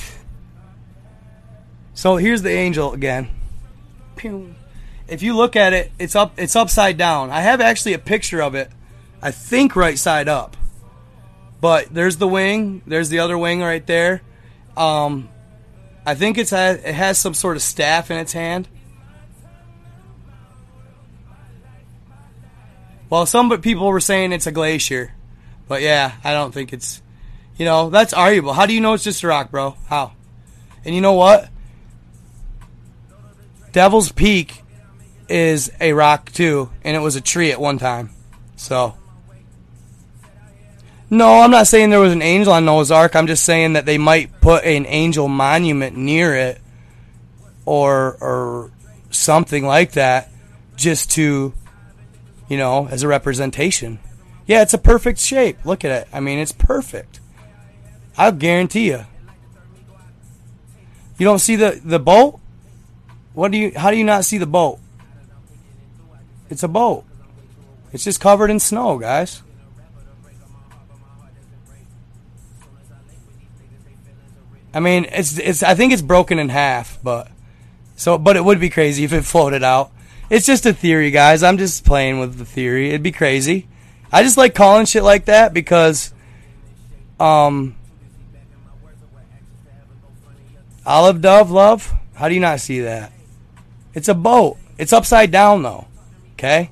so 1.94 2.18
here's 2.18 2.42
the 2.42 2.52
angel 2.52 2.94
again. 2.94 3.30
If 5.10 5.24
you 5.24 5.36
look 5.36 5.56
at 5.56 5.74
it, 5.74 5.92
it's 5.98 6.16
up. 6.16 6.34
It's 6.38 6.56
upside 6.56 6.98
down. 6.98 7.32
I 7.32 7.42
have 7.42 7.62
actually 7.62 7.94
a 7.94 8.00
picture 8.00 8.42
of 8.42 8.56
it. 8.56 8.70
I 9.22 9.32
think 9.32 9.76
right 9.76 9.98
side 9.98 10.28
up. 10.28 10.56
But 11.60 11.94
there's 11.94 12.18
the 12.18 12.28
wing. 12.28 12.82
There's 12.86 13.10
the 13.10 13.20
other 13.20 13.38
wing 13.38 13.62
right 13.62 13.86
there. 13.86 14.22
Um, 14.78 15.30
I 16.06 16.16
think 16.16 16.38
it's 16.38 16.54
it 16.54 16.84
has 16.86 17.18
some 17.18 17.34
sort 17.34 17.58
of 17.58 17.62
staff 17.62 18.12
in 18.12 18.18
its 18.18 18.34
hand. 18.34 18.68
Well, 23.10 23.26
some 23.26 23.50
people 23.62 23.88
were 23.88 24.00
saying 24.00 24.32
it's 24.32 24.46
a 24.46 24.52
glacier, 24.52 25.14
but 25.68 25.82
yeah, 25.82 26.14
I 26.24 26.34
don't 26.34 26.54
think 26.54 26.72
it's. 26.72 27.02
You 27.58 27.66
know, 27.66 27.90
that's 27.90 28.14
arguable. 28.14 28.54
How 28.54 28.68
do 28.68 28.74
you 28.74 28.80
know 28.80 28.94
it's 28.94 29.04
just 29.04 29.22
a 29.24 29.28
rock, 29.28 29.52
bro? 29.52 29.76
How? 29.88 30.14
And 30.86 30.96
you 30.96 31.02
know 31.02 31.14
what? 31.14 31.50
Devil's 33.74 34.14
Peak 34.14 34.59
is 35.30 35.72
a 35.80 35.94
rock 35.94 36.32
too, 36.32 36.70
and 36.84 36.96
it 36.96 37.00
was 37.00 37.16
a 37.16 37.22
tree 37.22 37.52
at 37.52 37.60
one 37.60 37.78
time. 37.78 38.12
So. 38.56 38.96
No, 41.12 41.42
I'm 41.42 41.50
not 41.50 41.66
saying 41.66 41.90
there 41.90 42.00
was 42.00 42.14
an 42.14 42.22
angel 42.22 42.54
on 42.54 42.66
Noah's 42.66 42.92
Ark. 42.92 43.16
I'm 43.16 43.26
just 43.26 43.44
saying 43.44 43.74
that 43.74 43.86
they 43.86 43.98
might 43.98 44.42
put 44.42 44.64
an 44.64 44.86
angel 44.86 45.28
monument 45.28 45.98
near 45.98 46.36
it 46.36 46.62
or 47.66 48.16
or 48.22 48.72
something 49.10 49.66
like 49.66 49.94
that 49.94 50.30
just 50.76 51.12
to 51.12 51.54
you 52.50 52.58
know, 52.58 52.88
as 52.90 53.04
a 53.04 53.08
representation. 53.08 54.00
Yeah, 54.48 54.64
it's 54.64 54.74
a 54.74 54.80
perfect 54.80 55.20
shape. 55.20 55.64
Look 55.64 55.86
at 55.86 55.92
it. 55.92 56.08
I 56.12 56.20
mean, 56.20 56.40
it's 56.40 56.52
perfect. 56.52 57.22
I'll 58.18 58.32
guarantee 58.32 58.88
you. 58.88 59.06
You 61.18 61.26
don't 61.26 61.40
see 61.40 61.56
the 61.56 61.80
the 61.84 62.00
boat? 62.00 62.40
What 63.34 63.52
do 63.52 63.58
you 63.58 63.72
how 63.76 63.92
do 63.92 63.98
you 63.98 64.04
not 64.04 64.26
see 64.26 64.40
the 64.40 64.48
boat? 64.48 64.80
It's 66.50 66.64
a 66.64 66.68
boat. 66.68 67.06
It's 67.92 68.04
just 68.04 68.20
covered 68.20 68.50
in 68.50 68.60
snow, 68.60 68.98
guys. 68.98 69.44
I 74.74 74.80
mean, 74.80 75.08
it's 75.12 75.38
it's 75.40 75.64
I 75.64 75.74
think 75.74 75.94
it's 75.94 76.02
broken 76.02 76.38
in 76.38 76.50
half, 76.50 77.00
but 77.04 77.30
so 77.96 78.18
but 78.18 78.36
it 78.36 78.46
would 78.46 78.60
be 78.60 78.70
crazy 78.70 79.04
if 79.04 79.14
it 79.14 79.26
floated 79.26 79.64
out. 79.64 79.92
It's 80.30 80.46
just 80.46 80.66
a 80.66 80.74
theory, 80.74 81.10
guys. 81.10 81.42
I'm 81.42 81.58
just 81.58 81.84
playing 81.84 82.20
with 82.20 82.38
the 82.38 82.46
theory. 82.46 82.90
It'd 82.90 83.02
be 83.02 83.12
crazy. 83.12 83.68
I 84.12 84.22
just 84.22 84.38
like 84.38 84.54
calling 84.54 84.86
shit 84.86 85.04
like 85.04 85.26
that 85.26 85.54
because, 85.54 86.14
um, 87.20 87.76
olive 90.86 91.22
dove 91.22 91.50
love. 91.50 91.92
How 92.14 92.28
do 92.28 92.36
you 92.36 92.42
not 92.42 92.60
see 92.60 92.82
that? 92.82 93.12
It's 93.96 94.08
a 94.08 94.14
boat. 94.14 94.58
It's 94.78 94.94
upside 94.94 95.32
down 95.32 95.64
though. 95.64 95.88
Okay. 96.40 96.72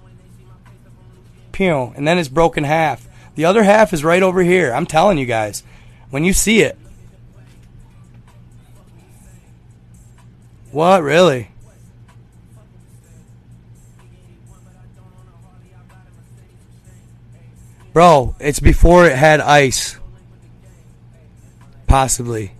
Pew, 1.52 1.92
and 1.98 2.08
then 2.08 2.18
it's 2.18 2.30
broken 2.30 2.64
half. 2.64 3.06
The 3.36 3.44
other 3.44 3.64
half 3.64 3.92
is 3.92 4.02
right 4.02 4.24
over 4.24 4.42
here. 4.42 4.72
I'm 4.74 4.86
telling 4.86 5.18
you 5.18 5.26
guys, 5.26 5.62
when 6.10 6.24
you 6.24 6.32
see 6.32 6.62
it. 6.62 6.80
What 10.72 11.04
really? 11.04 11.50
Bro, 17.92 18.36
it's 18.40 18.62
before 18.62 19.06
it 19.06 19.18
had 19.18 19.42
ice. 19.42 19.98
Possibly. 21.88 22.54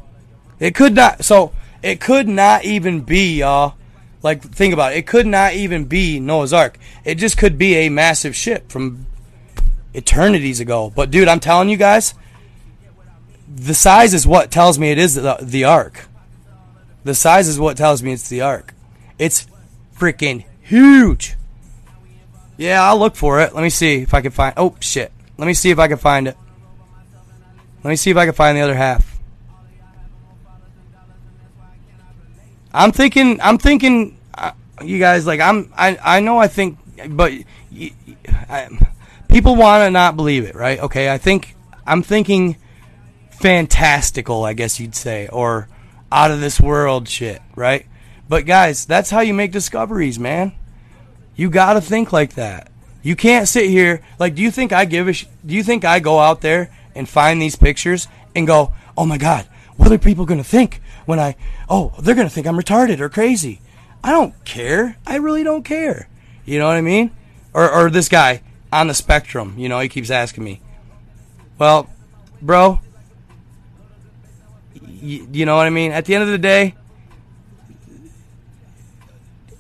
It 0.60 0.76
could 0.76 0.94
not. 0.96 1.24
So, 1.24 1.54
it 1.82 2.02
could 2.02 2.28
not 2.28 2.66
even 2.66 3.00
be, 3.00 3.38
y'all. 3.38 3.76
Like, 4.24 4.42
think 4.42 4.74
about 4.74 4.94
it. 4.94 4.98
It 4.98 5.08
could 5.08 5.28
not 5.28 5.54
even 5.54 5.86
be 5.86 6.20
Noah's 6.20 6.54
Ark. 6.54 6.78
It 7.06 7.16
just 7.16 7.38
could 7.38 7.58
be 7.58 7.76
a 7.76 7.90
massive 7.90 8.36
ship 8.36 8.72
from 8.72 9.06
eternities 9.94 10.60
ago. 10.60 10.92
But, 10.96 11.12
dude, 11.12 11.28
I'm 11.28 11.40
telling 11.40 11.70
you 11.70 11.78
guys, 11.78 12.14
the 13.48 13.74
size 13.74 14.14
is 14.14 14.26
what 14.28 14.52
tells 14.52 14.78
me 14.80 14.92
it 14.92 14.98
is 14.98 15.16
the, 15.16 15.38
the 15.42 15.64
Ark. 15.64 16.08
The 17.04 17.16
size 17.16 17.48
is 17.48 17.60
what 17.60 17.78
tells 17.78 18.04
me 18.04 18.12
it's 18.12 18.28
the 18.28 18.42
Ark. 18.42 18.74
It's 19.18 19.48
freaking 19.98 20.46
huge. 20.62 21.36
Yeah, 22.58 22.84
I'll 22.84 22.98
look 22.98 23.16
for 23.16 23.40
it. 23.42 23.54
Let 23.54 23.62
me 23.62 23.70
see 23.70 24.02
if 24.02 24.14
I 24.14 24.22
can 24.22 24.32
find. 24.32 24.54
Oh, 24.58 24.76
shit. 24.80 25.12
Let 25.38 25.46
me 25.46 25.54
see 25.54 25.70
if 25.70 25.80
I 25.80 25.88
can 25.88 25.98
find 25.98 26.28
it. 26.28 26.36
Let 27.84 27.92
me 27.92 27.96
see 27.96 28.10
if 28.10 28.18
I 28.18 28.26
can 28.26 28.34
find 28.34 28.58
the 28.58 28.62
other 28.62 28.76
half. 28.76 29.17
I'm 32.78 32.92
thinking. 32.92 33.42
I'm 33.42 33.58
thinking. 33.58 34.18
Uh, 34.34 34.52
you 34.84 35.00
guys 35.00 35.26
like. 35.26 35.40
I'm. 35.40 35.74
I. 35.76 35.98
I 36.04 36.20
know. 36.20 36.38
I 36.38 36.48
think. 36.48 36.78
But 37.10 37.34
I, 38.50 38.70
people 39.28 39.56
want 39.56 39.82
to 39.82 39.92
not 39.92 40.16
believe 40.16 40.46
it, 40.46 40.56
right? 40.56 40.80
Okay. 40.80 41.12
I 41.12 41.18
think. 41.18 41.56
I'm 41.86 42.04
thinking. 42.04 42.58
Fantastical, 43.32 44.46
I 44.46 44.54
guess 44.54 44.80
you'd 44.80 44.96
say, 44.96 45.28
or 45.28 45.70
out 46.12 46.32
of 46.32 46.42
this 46.42 46.60
world 46.60 47.08
shit, 47.08 47.40
right? 47.56 47.86
But 48.28 48.48
guys, 48.48 48.86
that's 48.86 49.12
how 49.12 49.20
you 49.20 49.34
make 49.34 49.52
discoveries, 49.52 50.18
man. 50.18 50.54
You 51.36 51.52
got 51.52 51.74
to 51.74 51.82
think 51.82 52.12
like 52.12 52.34
that. 52.34 52.72
You 53.04 53.16
can't 53.16 53.48
sit 53.48 53.70
here 53.70 54.02
like 54.20 54.36
do 54.36 54.42
you 54.42 54.50
think 54.52 54.74
I 54.74 54.86
give 54.86 55.08
a 55.08 55.14
sh- 55.14 55.28
do 55.46 55.54
you 55.54 55.64
think 55.64 55.86
I 55.86 56.00
go 56.00 56.20
out 56.20 56.42
there 56.42 56.72
and 56.96 57.08
find 57.08 57.42
these 57.42 57.56
pictures 57.56 58.08
and 58.36 58.48
go, 58.48 58.74
"Oh 58.98 59.06
my 59.06 59.18
god, 59.18 59.48
what 59.78 59.92
are 59.92 59.98
people 59.98 60.26
going 60.26 60.40
to 60.40 60.44
think 60.44 60.82
when 61.06 61.20
I 61.20 61.36
oh, 61.70 61.94
they're 62.00 62.16
going 62.16 62.28
to 62.28 62.34
think 62.34 62.48
I'm 62.48 62.58
retarded 62.58 63.00
or 63.00 63.10
crazy." 63.10 63.62
I 64.04 64.12
don't 64.12 64.34
care. 64.46 64.98
I 65.06 65.18
really 65.18 65.44
don't 65.44 65.64
care. 65.64 66.08
You 66.46 66.60
know 66.60 66.68
what 66.68 66.78
I 66.78 66.82
mean? 66.82 67.12
Or 67.54 67.70
or 67.70 67.90
this 67.90 68.10
guy 68.10 68.42
on 68.72 68.88
the 68.88 68.94
spectrum, 68.94 69.56
you 69.58 69.70
know, 69.70 69.80
he 69.80 69.90
keeps 69.90 70.10
asking 70.10 70.44
me. 70.44 70.62
Well, 71.58 71.90
bro, 72.42 72.80
you, 74.86 75.28
you 75.32 75.46
know 75.46 75.56
what 75.56 75.66
I 75.66 75.70
mean? 75.70 75.92
At 75.92 76.06
the 76.06 76.16
end 76.16 76.24
of 76.24 76.30
the 76.30 76.38
day, 76.38 76.76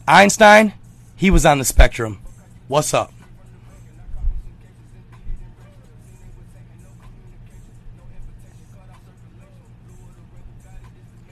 Einstein, 0.08 0.74
he 1.16 1.30
was 1.30 1.46
on 1.46 1.58
the 1.58 1.66
spectrum. 1.66 2.20
What's 2.68 2.94
up? 2.94 3.12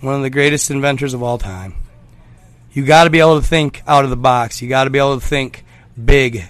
One 0.05 0.13
of 0.13 0.21
the 0.21 0.29
greatest 0.29 0.69
inventors 0.69 1.15
of 1.15 1.23
all 1.23 1.39
time. 1.39 1.73
You 2.71 2.85
got 2.85 3.05
to 3.05 3.09
be 3.09 3.19
able 3.19 3.41
to 3.41 3.47
think 3.47 3.81
out 3.87 4.03
of 4.03 4.11
the 4.11 4.15
box. 4.15 4.61
You 4.61 4.69
got 4.69 4.83
to 4.83 4.91
be 4.91 4.99
able 4.99 5.19
to 5.19 5.25
think 5.25 5.65
big, 6.05 6.45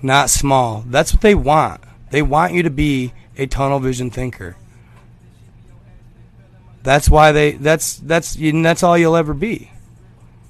not 0.00 0.30
small. 0.30 0.82
That's 0.86 1.12
what 1.12 1.20
they 1.20 1.34
want. 1.34 1.82
They 2.08 2.22
want 2.22 2.54
you 2.54 2.62
to 2.62 2.70
be 2.70 3.12
a 3.36 3.46
tunnel 3.46 3.80
vision 3.80 4.08
thinker. 4.08 4.56
That's 6.82 7.10
why 7.10 7.32
they. 7.32 7.52
That's 7.52 7.98
that's 7.98 8.34
that's 8.40 8.82
all 8.82 8.96
you'll 8.96 9.16
ever 9.16 9.34
be. 9.34 9.70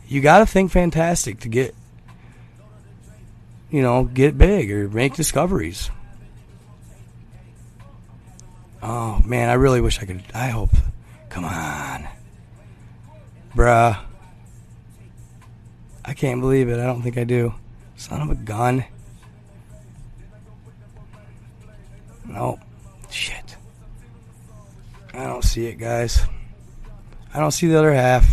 You 0.07 0.21
got 0.21 0.39
to 0.39 0.47
think 0.47 0.71
fantastic 0.71 1.41
to 1.41 1.49
get. 1.49 1.75
You 3.73 3.83
know, 3.83 4.05
get 4.05 4.39
big 4.39 4.71
or 4.71 4.89
make 4.89 5.15
discoveries. 5.15 5.91
Oh 8.81 9.21
man, 9.25 9.49
I 9.49 9.55
really 9.55 9.81
wish 9.81 10.01
I 10.01 10.05
could. 10.05 10.23
I 10.33 10.51
hope. 10.51 10.71
Come 11.37 11.45
on, 11.45 12.09
bruh. 13.55 14.01
I 16.03 16.15
can't 16.15 16.41
believe 16.41 16.71
it. 16.71 16.79
I 16.79 16.85
don't 16.85 17.03
think 17.03 17.19
I 17.19 17.25
do. 17.25 17.53
Son 17.95 18.23
of 18.23 18.31
a 18.31 18.35
gun. 18.35 18.87
Nope. 22.25 22.61
Shit. 23.11 23.59
I 25.13 25.25
don't 25.25 25.45
see 25.45 25.67
it, 25.67 25.75
guys. 25.75 26.25
I 27.35 27.39
don't 27.39 27.53
see 27.53 27.67
the 27.67 27.79
other 27.79 27.93
half. 27.93 28.27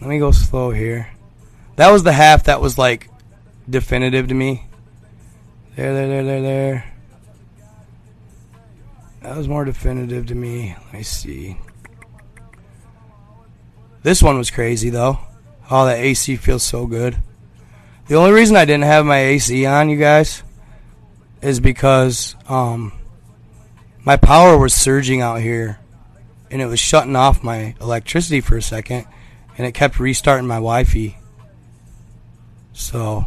Let 0.00 0.10
me 0.10 0.18
go 0.18 0.32
slow 0.32 0.72
here. 0.72 1.10
That 1.76 1.92
was 1.92 2.02
the 2.02 2.12
half 2.12 2.42
that 2.46 2.60
was 2.60 2.76
like 2.76 3.08
definitive 3.70 4.26
to 4.26 4.34
me. 4.34 4.66
There, 5.76 5.94
there, 5.94 6.08
there, 6.08 6.24
there, 6.24 6.42
there. 6.42 6.91
That 9.22 9.36
was 9.36 9.48
more 9.48 9.64
definitive 9.64 10.26
to 10.26 10.34
me. 10.34 10.74
Let 10.86 10.92
me 10.92 11.02
see. 11.02 11.56
This 14.02 14.22
one 14.22 14.36
was 14.36 14.50
crazy 14.50 14.90
though. 14.90 15.18
Oh, 15.70 15.86
that 15.86 15.98
AC 15.98 16.36
feels 16.36 16.62
so 16.62 16.86
good. 16.86 17.16
The 18.08 18.16
only 18.16 18.32
reason 18.32 18.56
I 18.56 18.64
didn't 18.64 18.84
have 18.84 19.06
my 19.06 19.18
AC 19.18 19.64
on, 19.64 19.88
you 19.88 19.96
guys, 19.96 20.42
is 21.40 21.60
because 21.60 22.34
um, 22.48 22.92
my 24.04 24.16
power 24.16 24.58
was 24.58 24.74
surging 24.74 25.20
out 25.20 25.40
here, 25.40 25.78
and 26.50 26.60
it 26.60 26.66
was 26.66 26.80
shutting 26.80 27.14
off 27.14 27.44
my 27.44 27.76
electricity 27.80 28.40
for 28.40 28.56
a 28.56 28.62
second, 28.62 29.06
and 29.56 29.66
it 29.66 29.72
kept 29.72 30.00
restarting 30.00 30.48
my 30.48 30.56
Wi-Fi. 30.56 31.16
So 32.72 33.26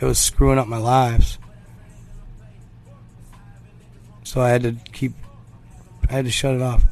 it 0.00 0.04
was 0.04 0.18
screwing 0.18 0.58
up 0.58 0.66
my 0.66 0.78
lives. 0.78 1.38
So 4.24 4.40
I 4.40 4.48
had 4.48 4.62
to 4.62 4.72
keep, 4.92 5.12
I 6.08 6.12
had 6.12 6.24
to 6.24 6.30
shut 6.30 6.54
it 6.54 6.62
off. 6.62 6.84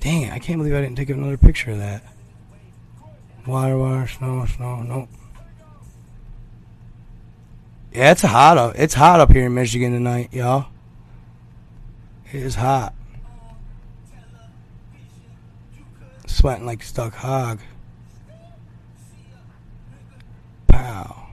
Dang! 0.00 0.30
I 0.30 0.38
can't 0.38 0.58
believe 0.58 0.74
I 0.74 0.80
didn't 0.80 0.96
take 0.96 1.10
another 1.10 1.36
picture 1.36 1.70
of 1.70 1.78
that. 1.78 2.02
Water, 3.46 3.78
water, 3.78 4.06
snow, 4.06 4.46
snow. 4.46 4.82
Nope. 4.82 5.08
Yeah, 7.92 8.10
it's 8.10 8.22
hot 8.22 8.58
up. 8.58 8.74
It's 8.76 8.94
hot 8.94 9.20
up 9.20 9.32
here 9.32 9.46
in 9.46 9.54
Michigan 9.54 9.92
tonight, 9.92 10.30
y'all. 10.32 10.66
It 12.32 12.42
is 12.42 12.56
hot. 12.56 12.94
Sweating 16.26 16.66
like 16.66 16.82
a 16.82 16.86
stuck 16.86 17.14
hog. 17.14 17.60
Pow. 20.66 21.28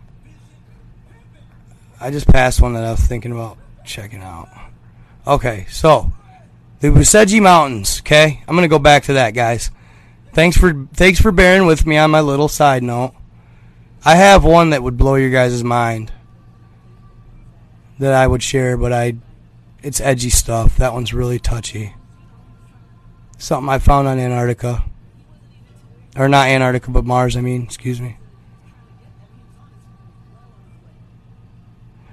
I 2.00 2.12
just 2.12 2.28
passed 2.28 2.62
one 2.62 2.74
that 2.74 2.84
I 2.84 2.92
was 2.92 3.00
thinking 3.00 3.32
about 3.32 3.58
checking 3.84 4.22
out. 4.22 4.48
Okay, 5.26 5.66
so 5.70 6.12
the 6.82 6.90
Buseji 6.90 7.42
Mountains. 7.42 8.00
Okay, 8.02 8.44
I'm 8.48 8.56
gonna 8.56 8.68
go 8.68 8.80
back 8.80 9.04
to 9.04 9.14
that, 9.14 9.32
guys. 9.32 9.72
Thanks 10.34 10.58
for 10.58 10.88
thanks 10.94 11.22
for 11.22 11.32
bearing 11.32 11.66
with 11.66 11.86
me 11.86 11.98
on 11.98 12.12
my 12.12 12.22
little 12.22 12.48
side 12.48 12.84
note. 12.84 13.14
I 14.04 14.16
have 14.16 14.44
one 14.44 14.72
that 14.72 14.84
would 14.84 14.98
blow 14.98 15.16
your 15.16 15.30
guys' 15.30 15.64
mind 15.64 16.12
that 18.00 18.14
I 18.14 18.26
would 18.28 18.42
share, 18.42 18.78
but 18.78 18.92
I 18.92 19.16
it's 19.84 20.02
edgy 20.02 20.30
stuff. 20.30 20.78
That 20.78 20.94
one's 20.94 21.14
really 21.14 21.40
touchy. 21.40 21.96
Something 23.38 23.70
I 23.70 23.80
found 23.80 24.08
on 24.08 24.20
Antarctica. 24.20 24.84
Or 26.16 26.28
not 26.28 26.48
Antarctica, 26.48 26.92
but 26.92 27.06
Mars, 27.06 27.38
I 27.38 27.42
mean, 27.42 27.64
excuse 27.64 28.02
me. 28.02 28.18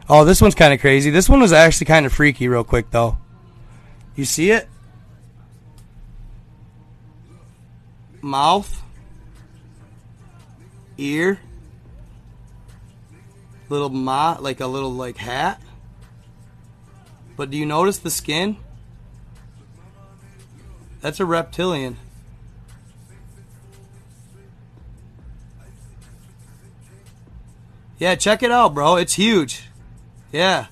Oh, 0.08 0.24
this 0.24 0.40
one's 0.40 0.54
kind 0.54 0.72
of 0.72 0.80
crazy. 0.80 1.10
This 1.10 1.28
one 1.28 1.40
was 1.40 1.52
actually 1.52 1.86
kind 1.86 2.06
of 2.06 2.12
freaky, 2.12 2.48
real 2.48 2.64
quick, 2.64 2.90
though. 2.90 3.18
You 4.18 4.24
see 4.24 4.50
it? 4.50 4.68
mouth, 8.20 8.82
ear, 10.96 11.38
little 13.68 13.90
ma 13.90 14.36
like 14.40 14.58
a 14.58 14.66
little 14.66 14.92
like 14.92 15.18
hat. 15.18 15.62
But 17.36 17.50
do 17.50 17.56
you 17.56 17.64
notice 17.64 17.98
the 17.98 18.10
skin? 18.10 18.56
That's 21.00 21.20
a 21.20 21.24
reptilian. 21.24 21.96
Yeah, 28.00 28.16
check 28.16 28.42
it 28.42 28.50
out, 28.50 28.74
bro. 28.74 28.96
It's 28.96 29.14
huge. 29.14 29.62
Yeah. 30.32 30.66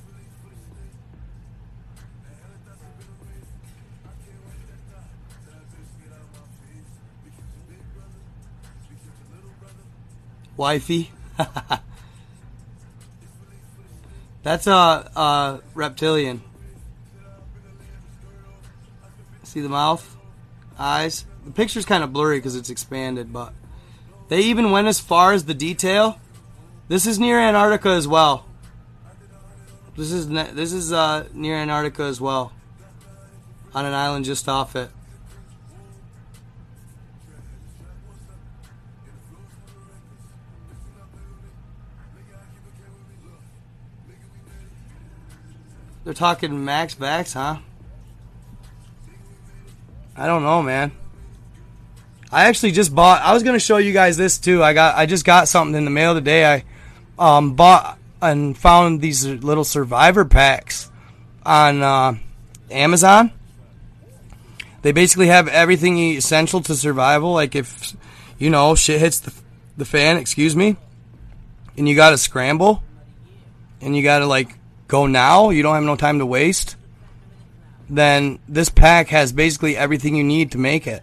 Wifey. 10.56 11.10
That's 14.42 14.66
a, 14.66 14.72
a 14.72 15.60
reptilian. 15.74 16.42
See 19.42 19.60
the 19.60 19.68
mouth, 19.68 20.16
eyes. 20.78 21.26
The 21.44 21.50
picture's 21.50 21.84
kind 21.84 22.04
of 22.04 22.12
blurry 22.12 22.38
because 22.38 22.56
it's 22.56 22.70
expanded, 22.70 23.32
but 23.32 23.52
they 24.28 24.40
even 24.40 24.70
went 24.70 24.88
as 24.88 25.00
far 25.00 25.32
as 25.32 25.44
the 25.44 25.54
detail. 25.54 26.20
This 26.88 27.06
is 27.06 27.18
near 27.18 27.40
Antarctica 27.40 27.90
as 27.90 28.06
well. 28.06 28.44
This 29.96 30.12
is 30.12 30.28
this 30.28 30.72
is 30.72 30.92
uh, 30.92 31.26
near 31.32 31.56
Antarctica 31.56 32.02
as 32.02 32.20
well, 32.20 32.52
on 33.74 33.84
an 33.86 33.94
island 33.94 34.24
just 34.24 34.48
off 34.48 34.76
it. 34.76 34.90
They're 46.06 46.14
talking 46.14 46.64
max 46.64 46.94
backs, 46.94 47.32
huh? 47.32 47.56
I 50.16 50.26
don't 50.28 50.44
know, 50.44 50.62
man. 50.62 50.92
I 52.30 52.44
actually 52.44 52.70
just 52.70 52.94
bought. 52.94 53.22
I 53.22 53.34
was 53.34 53.42
gonna 53.42 53.58
show 53.58 53.78
you 53.78 53.92
guys 53.92 54.16
this 54.16 54.38
too. 54.38 54.62
I 54.62 54.72
got. 54.72 54.94
I 54.96 55.06
just 55.06 55.24
got 55.24 55.48
something 55.48 55.74
in 55.74 55.84
the 55.84 55.90
mail 55.90 56.14
today. 56.14 56.46
I 56.46 56.64
um, 57.18 57.54
bought 57.54 57.98
and 58.22 58.56
found 58.56 59.00
these 59.00 59.26
little 59.26 59.64
survivor 59.64 60.24
packs 60.24 60.92
on 61.44 61.82
uh, 61.82 62.14
Amazon. 62.70 63.32
They 64.82 64.92
basically 64.92 65.26
have 65.26 65.48
everything 65.48 65.98
essential 65.98 66.60
to 66.60 66.76
survival. 66.76 67.32
Like 67.32 67.56
if 67.56 67.96
you 68.38 68.48
know 68.48 68.76
shit 68.76 69.00
hits 69.00 69.18
the 69.18 69.34
the 69.76 69.84
fan, 69.84 70.18
excuse 70.18 70.54
me, 70.54 70.76
and 71.76 71.88
you 71.88 71.96
got 71.96 72.10
to 72.10 72.16
scramble, 72.16 72.84
and 73.80 73.96
you 73.96 74.04
got 74.04 74.20
to 74.20 74.26
like 74.26 74.56
go 74.88 75.06
now, 75.06 75.50
you 75.50 75.62
don't 75.62 75.74
have 75.74 75.84
no 75.84 75.96
time 75.96 76.18
to 76.18 76.26
waste, 76.26 76.76
then 77.88 78.38
this 78.48 78.68
pack 78.68 79.08
has 79.08 79.32
basically 79.32 79.76
everything 79.76 80.16
you 80.16 80.24
need 80.24 80.52
to 80.52 80.58
make 80.58 80.86
it. 80.86 81.02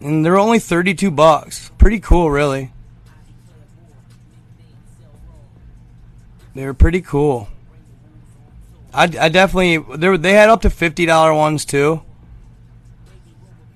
and 0.00 0.24
they're 0.24 0.38
only 0.38 0.58
32 0.58 1.10
bucks. 1.10 1.70
Pretty 1.78 2.00
cool, 2.00 2.30
really. 2.30 2.72
They're 6.54 6.74
pretty 6.74 7.00
cool. 7.00 7.48
I, 8.92 9.04
I 9.04 9.28
definitely 9.30 9.78
they 9.96 10.16
they 10.18 10.32
had 10.34 10.50
up 10.50 10.62
to 10.62 10.70
fifty 10.70 11.06
dollar 11.06 11.32
ones 11.32 11.64
too, 11.64 12.02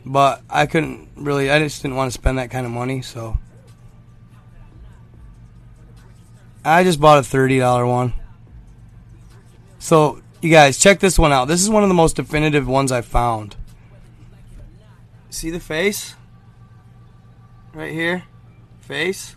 but 0.05 0.43
I 0.51 0.67
couldn't 0.67 1.09
really. 1.17 1.51
I 1.51 1.59
just 1.59 1.81
didn't 1.81 1.97
want 1.97 2.13
to 2.13 2.19
spend 2.19 2.37
that 2.37 2.51
kind 2.51 2.67
of 2.67 2.73
money, 2.73 3.01
so 3.01 3.39
I 6.63 6.85
just 6.85 7.01
bought 7.01 7.19
a 7.19 7.23
thirty 7.23 7.59
dollar 7.59 7.87
one. 7.87 8.13
So 9.87 10.21
you 10.43 10.51
guys 10.51 10.79
check 10.79 10.99
this 10.99 11.17
one 11.17 11.31
out. 11.31 11.45
This 11.45 11.63
is 11.63 11.71
one 11.71 11.85
of 11.85 11.89
the 11.89 11.95
most 11.95 12.17
definitive 12.17 12.67
ones 12.67 12.91
I 12.91 13.03
found. 13.03 13.55
See 15.31 15.49
the 15.49 15.61
face? 15.61 16.17
Right 17.73 17.93
here? 17.93 18.25
Face? 18.81 19.37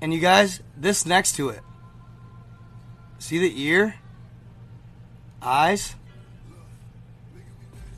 And 0.00 0.14
you 0.14 0.18
guys, 0.18 0.62
this 0.78 1.04
next 1.04 1.36
to 1.36 1.50
it. 1.50 1.60
See 3.18 3.36
the 3.36 3.62
ear? 3.62 3.96
Eyes? 5.42 5.94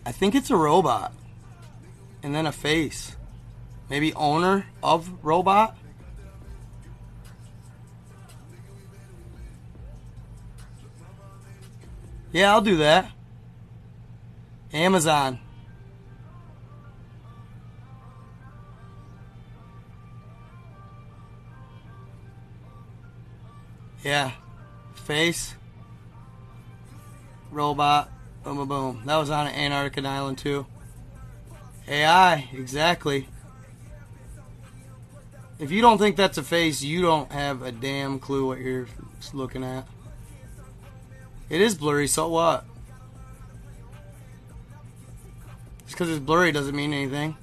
I 0.05 0.11
think 0.11 0.35
it's 0.35 0.51
a 0.51 0.57
robot. 0.57 1.13
And 2.25 2.35
then 2.35 2.45
a 2.45 2.51
face. 2.51 3.15
Maybe 3.89 4.13
owner 4.15 4.67
of 4.83 5.13
robot? 5.25 5.79
Yeah, 12.35 12.51
I'll 12.51 12.61
do 12.61 12.79
that. 12.79 13.13
Amazon. 14.73 15.39
Yeah. 24.03 24.33
Face. 24.97 25.55
Robot. 27.53 28.11
Boom, 28.43 28.57
boom, 28.57 28.69
boom. 28.69 29.03
That 29.07 29.17
was 29.17 29.31
on 29.31 29.47
an 29.47 29.55
Antarctic 29.55 30.05
Island, 30.05 30.39
too. 30.39 30.67
AI, 31.87 32.49
exactly. 32.53 33.29
If 35.61 35.71
you 35.71 35.83
don't 35.83 35.99
think 35.99 36.17
that's 36.17 36.37
a 36.37 36.43
face, 36.43 36.83
you 36.83 37.01
don't 37.01 37.31
have 37.31 37.63
a 37.63 37.71
damn 37.71 38.19
clue 38.19 38.45
what 38.45 38.59
you're 38.59 38.89
looking 39.33 39.63
at. 39.63 39.87
It 41.49 41.61
is 41.61 41.75
blurry, 41.75 42.07
so 42.09 42.29
what? 42.29 42.65
Just 45.85 45.93
because 45.93 46.09
it's 46.09 46.19
blurry 46.19 46.53
doesn't 46.53 46.75
mean 46.75 46.93
anything. 46.93 47.37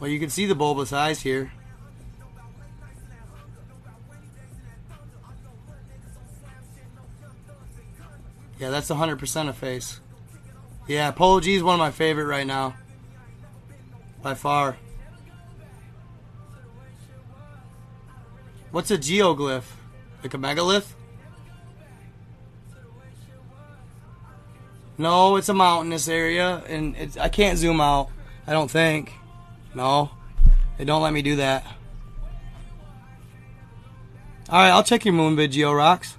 Well, 0.00 0.08
you 0.08 0.20
can 0.20 0.30
see 0.30 0.46
the 0.46 0.54
bulbous 0.54 0.92
eyes 0.92 1.20
here. 1.20 1.52
Yeah, 8.58 8.70
that's 8.70 8.88
100% 8.88 9.48
a 9.48 9.52
face. 9.52 10.00
Yeah, 10.86 11.10
Polo 11.10 11.40
G 11.40 11.54
is 11.54 11.62
one 11.62 11.74
of 11.74 11.78
my 11.78 11.90
favorite 11.90 12.26
right 12.26 12.46
now. 12.46 12.76
By 14.22 14.34
far. 14.34 14.76
What's 18.70 18.90
a 18.90 18.98
geoglyph? 18.98 19.64
Like 20.22 20.34
a 20.34 20.38
megalith? 20.38 20.94
No, 24.98 25.36
it's 25.36 25.48
a 25.48 25.54
mountainous 25.54 26.08
area, 26.08 26.62
and 26.68 27.16
I 27.20 27.28
can't 27.28 27.56
zoom 27.56 27.80
out. 27.80 28.10
I 28.48 28.52
don't 28.52 28.70
think. 28.70 29.12
No, 29.74 30.10
they 30.76 30.84
don't 30.84 31.02
let 31.02 31.12
me 31.12 31.22
do 31.22 31.36
that. 31.36 31.64
All 34.50 34.58
right, 34.58 34.70
I'll 34.70 34.82
check 34.82 35.04
your 35.04 35.14
moonvid 35.14 35.52
geo 35.52 35.72
rocks. 35.72 36.16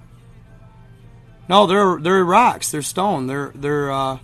No, 1.48 1.66
they're 1.66 1.98
they're 2.00 2.24
rocks. 2.24 2.70
They're 2.70 2.80
stone. 2.80 3.26
They're 3.26 3.52
they're 3.54 3.92
uh, 3.92 4.18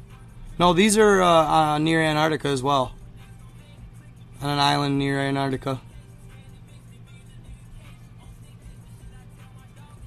no, 0.58 0.72
these 0.72 0.96
are 0.96 1.20
uh, 1.20 1.26
uh, 1.26 1.78
near 1.78 2.00
Antarctica 2.00 2.48
as 2.48 2.62
well. 2.62 2.94
On 4.40 4.48
an 4.48 4.58
island 4.58 4.98
near 4.98 5.18
Antarctica. 5.18 5.80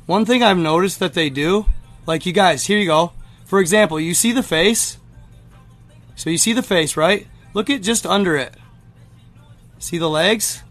One 0.05 0.25
thing 0.25 0.41
I've 0.41 0.57
noticed 0.57 0.99
that 0.99 1.13
they 1.13 1.29
do, 1.29 1.67
like 2.07 2.25
you 2.25 2.33
guys, 2.33 2.65
here 2.65 2.79
you 2.79 2.87
go. 2.87 3.11
For 3.49 3.59
example, 3.59 3.99
you 3.99 4.13
see 4.13 4.31
the 4.31 4.43
face. 4.43 4.99
So 6.15 6.29
you 6.29 6.37
see 6.37 6.53
the 6.53 6.61
face, 6.61 6.95
right? 6.95 7.25
Look 7.55 7.71
at 7.71 7.81
just 7.81 8.05
under 8.05 8.35
it. 8.35 8.53
See 9.79 9.97
the 9.97 10.07
legs? 10.07 10.61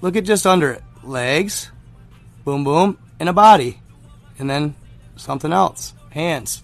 Look 0.00 0.16
at 0.16 0.24
just 0.24 0.46
under 0.46 0.70
it. 0.70 0.82
Legs, 1.04 1.70
boom, 2.46 2.64
boom, 2.64 2.96
and 3.18 3.28
a 3.28 3.34
body 3.34 3.82
and 4.38 4.48
then 4.48 4.74
something 5.16 5.52
else. 5.52 5.92
Hands. 6.08 6.62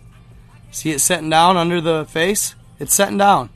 See 0.71 0.93
it 0.93 1.01
setting 1.01 1.29
down 1.29 1.59
under 1.59 1.83
the 1.83 2.07
face? 2.07 2.55
It's 2.79 2.95
setting 2.95 3.19
down. 3.19 3.51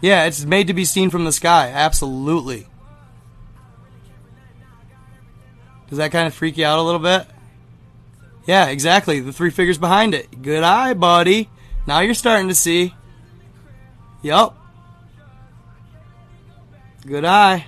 Yeah, 0.00 0.24
it's 0.24 0.46
made 0.46 0.68
to 0.68 0.74
be 0.74 0.86
seen 0.86 1.10
from 1.10 1.26
the 1.26 1.32
sky. 1.32 1.68
Absolutely. 1.68 2.66
Does 5.90 5.98
that 5.98 6.12
kind 6.12 6.26
of 6.26 6.32
freak 6.32 6.56
you 6.56 6.64
out 6.64 6.78
a 6.78 6.82
little 6.82 6.98
bit? 6.98 7.26
Yeah, 8.46 8.66
exactly. 8.66 9.20
The 9.20 9.32
three 9.32 9.50
figures 9.50 9.78
behind 9.78 10.14
it. 10.14 10.42
Good 10.42 10.62
eye, 10.62 10.94
buddy. 10.94 11.48
Now 11.86 12.00
you're 12.00 12.14
starting 12.14 12.48
to 12.48 12.54
see. 12.54 12.94
Yup. 14.22 14.56
Good 17.06 17.24
eye. 17.24 17.66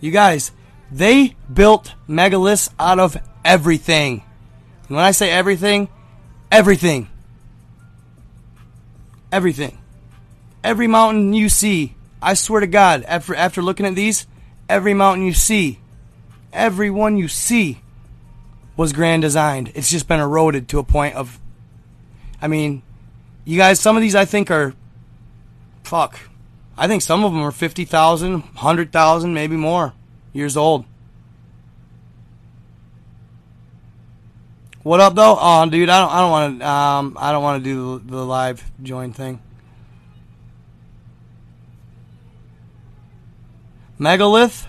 You 0.00 0.10
guys, 0.10 0.52
they 0.90 1.34
built 1.52 1.94
megaliths 2.08 2.70
out 2.78 2.98
of 2.98 3.16
everything. 3.44 4.22
And 4.88 4.96
when 4.96 5.04
I 5.04 5.12
say 5.12 5.30
everything, 5.30 5.88
everything. 6.50 7.08
Everything. 9.32 9.78
Every 10.62 10.86
mountain 10.86 11.32
you 11.32 11.48
see, 11.48 11.94
I 12.20 12.34
swear 12.34 12.60
to 12.60 12.66
God, 12.66 13.04
after 13.04 13.34
after 13.34 13.60
looking 13.60 13.86
at 13.86 13.94
these, 13.94 14.26
every 14.68 14.94
mountain 14.94 15.26
you 15.26 15.34
see, 15.34 15.80
every 16.52 16.90
one 16.90 17.16
you 17.16 17.28
see 17.28 17.80
was 18.76 18.92
grand 18.92 19.22
designed. 19.22 19.72
It's 19.74 19.90
just 19.90 20.08
been 20.08 20.20
eroded 20.20 20.68
to 20.68 20.78
a 20.78 20.84
point 20.84 21.14
of 21.14 21.40
I 22.44 22.46
mean, 22.46 22.82
you 23.46 23.56
guys, 23.56 23.80
some 23.80 23.96
of 23.96 24.02
these 24.02 24.14
I 24.14 24.26
think 24.26 24.50
are 24.50 24.74
fuck. 25.82 26.18
I 26.76 26.88
think 26.88 27.02
some 27.02 27.24
of 27.24 27.32
them 27.32 27.42
are 27.42 27.52
50,000, 27.52 28.32
100,000, 28.32 29.34
maybe 29.34 29.56
more 29.56 29.94
years 30.32 30.56
old. 30.56 30.84
What 34.82 35.00
up 35.00 35.14
though? 35.14 35.38
Oh, 35.40 35.66
dude, 35.70 35.88
I 35.88 36.00
don't, 36.00 36.10
I 36.10 36.20
don't 36.20 36.30
want 36.30 36.60
to, 36.60 36.68
um, 36.68 37.16
I 37.18 37.32
don't 37.32 37.42
want 37.42 37.64
to 37.64 37.70
do 37.70 37.98
the, 38.00 38.16
the 38.16 38.24
live 38.26 38.70
join 38.82 39.14
thing. 39.14 39.40
Megalith. 43.98 44.66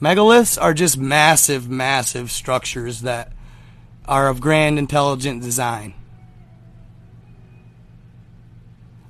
Megaliths 0.00 0.60
are 0.60 0.74
just 0.74 0.98
massive, 0.98 1.68
massive 1.68 2.30
structures 2.30 3.02
that 3.02 3.32
are 4.06 4.28
of 4.28 4.40
grand, 4.40 4.78
intelligent 4.78 5.42
design. 5.42 5.94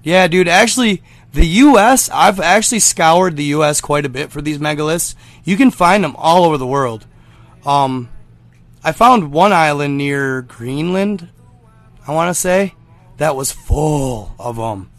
Yeah, 0.03 0.29
dude, 0.29 0.49
actually, 0.49 1.03
the 1.33 1.47
U.S., 1.47 2.11
I've 2.13 2.39
actually 2.39 2.81
scoured 2.81 3.37
the 3.37 3.45
U.S. 3.45 3.81
quite 3.81 4.05
a 4.05 4.11
bit 4.11 4.31
for 4.31 4.43
these 4.43 4.59
megaliths. 4.59 5.15
You 5.43 5.57
can 5.57 5.71
find 5.71 6.05
them 6.05 6.15
all 6.17 6.45
over 6.45 6.59
the 6.59 6.67
world. 6.67 7.07
Um, 7.65 8.11
I 8.85 8.93
found 8.93 9.33
one 9.33 9.53
island 9.53 9.97
near 9.97 10.43
Greenland, 10.43 11.29
I 12.07 12.13
want 12.13 12.29
to 12.29 12.39
say, 12.39 12.75
that 13.17 13.35
was 13.35 13.51
full 13.51 14.35
of 14.39 14.57
them. 14.57 14.91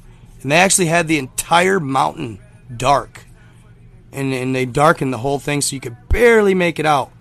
And 0.41 0.51
they 0.51 0.57
actually 0.57 0.87
had 0.87 1.07
the 1.07 1.19
entire 1.19 1.79
mountain 1.79 2.39
dark. 2.75 3.24
And, 4.15 4.33
and 4.33 4.55
they 4.55 4.65
darkened 4.65 5.13
the 5.13 5.17
whole 5.17 5.39
thing 5.39 5.61
so 5.61 5.75
you 5.75 5.81
could 5.81 5.97
barely 6.09 6.53
make 6.53 6.79
it 6.79 6.85
out. 6.85 7.11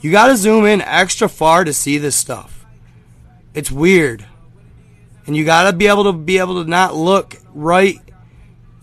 You 0.00 0.10
got 0.10 0.28
to 0.28 0.36
zoom 0.36 0.64
in 0.66 0.80
extra 0.80 1.28
far 1.28 1.64
to 1.64 1.72
see 1.72 1.98
this 1.98 2.16
stuff. 2.16 2.66
It's 3.54 3.70
weird. 3.70 4.26
And 5.26 5.36
you 5.36 5.44
got 5.44 5.70
to 5.70 5.76
be 5.76 5.86
able 5.86 6.04
to 6.04 6.12
be 6.12 6.38
able 6.38 6.62
to 6.62 6.68
not 6.68 6.94
look 6.94 7.36
right 7.54 8.00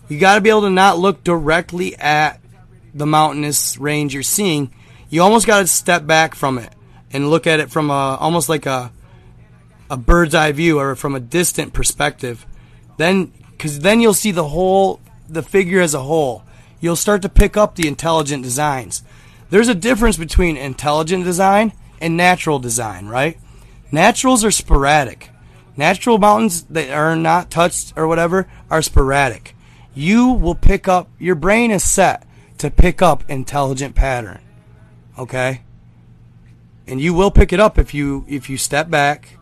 you 0.08 0.18
got 0.18 0.36
to 0.36 0.40
be 0.40 0.48
able 0.48 0.62
to 0.62 0.70
not 0.70 0.98
look 0.98 1.22
directly 1.22 1.94
at 1.96 2.40
the 2.94 3.06
mountainous 3.06 3.76
range 3.76 4.14
you're 4.14 4.22
seeing. 4.22 4.72
You 5.10 5.22
almost 5.22 5.46
got 5.46 5.60
to 5.60 5.66
step 5.66 6.06
back 6.06 6.34
from 6.34 6.58
it 6.58 6.72
and 7.12 7.30
look 7.30 7.46
at 7.46 7.60
it 7.60 7.70
from 7.70 7.90
a 7.90 8.16
almost 8.18 8.48
like 8.48 8.66
a 8.66 8.92
a 9.90 9.96
bird's 9.96 10.34
eye 10.34 10.52
view 10.52 10.78
or 10.78 10.96
from 10.96 11.14
a 11.14 11.20
distant 11.20 11.72
perspective. 11.72 12.46
Then 12.96 13.32
cuz 13.58 13.80
then 13.80 14.00
you'll 14.00 14.14
see 14.14 14.32
the 14.32 14.48
whole 14.48 15.00
the 15.28 15.42
figure 15.42 15.80
as 15.80 15.94
a 15.94 16.02
whole. 16.02 16.42
You'll 16.80 16.96
start 16.96 17.22
to 17.22 17.28
pick 17.28 17.56
up 17.56 17.74
the 17.74 17.88
intelligent 17.88 18.42
designs. 18.42 19.02
There's 19.50 19.68
a 19.68 19.74
difference 19.74 20.16
between 20.16 20.56
intelligent 20.56 21.24
design 21.24 21.72
and 22.00 22.16
natural 22.16 22.58
design, 22.58 23.06
right? 23.06 23.38
Naturals 23.90 24.44
are 24.44 24.50
sporadic. 24.50 25.30
Natural 25.76 26.18
mountains 26.18 26.62
that 26.64 26.90
are 26.90 27.16
not 27.16 27.50
touched 27.50 27.92
or 27.96 28.06
whatever 28.06 28.48
are 28.70 28.82
sporadic. 28.82 29.54
You 29.94 30.28
will 30.28 30.54
pick 30.54 30.86
up, 30.86 31.08
your 31.18 31.34
brain 31.34 31.70
is 31.70 31.82
set 31.82 32.26
to 32.58 32.70
pick 32.70 33.00
up 33.00 33.28
intelligent 33.28 33.94
pattern. 33.94 34.40
Okay? 35.18 35.62
And 36.86 37.00
you 37.00 37.14
will 37.14 37.30
pick 37.30 37.52
it 37.52 37.60
up 37.60 37.78
if 37.78 37.92
you 37.92 38.24
if 38.28 38.48
you 38.48 38.56
step 38.56 38.88
back 38.88 39.38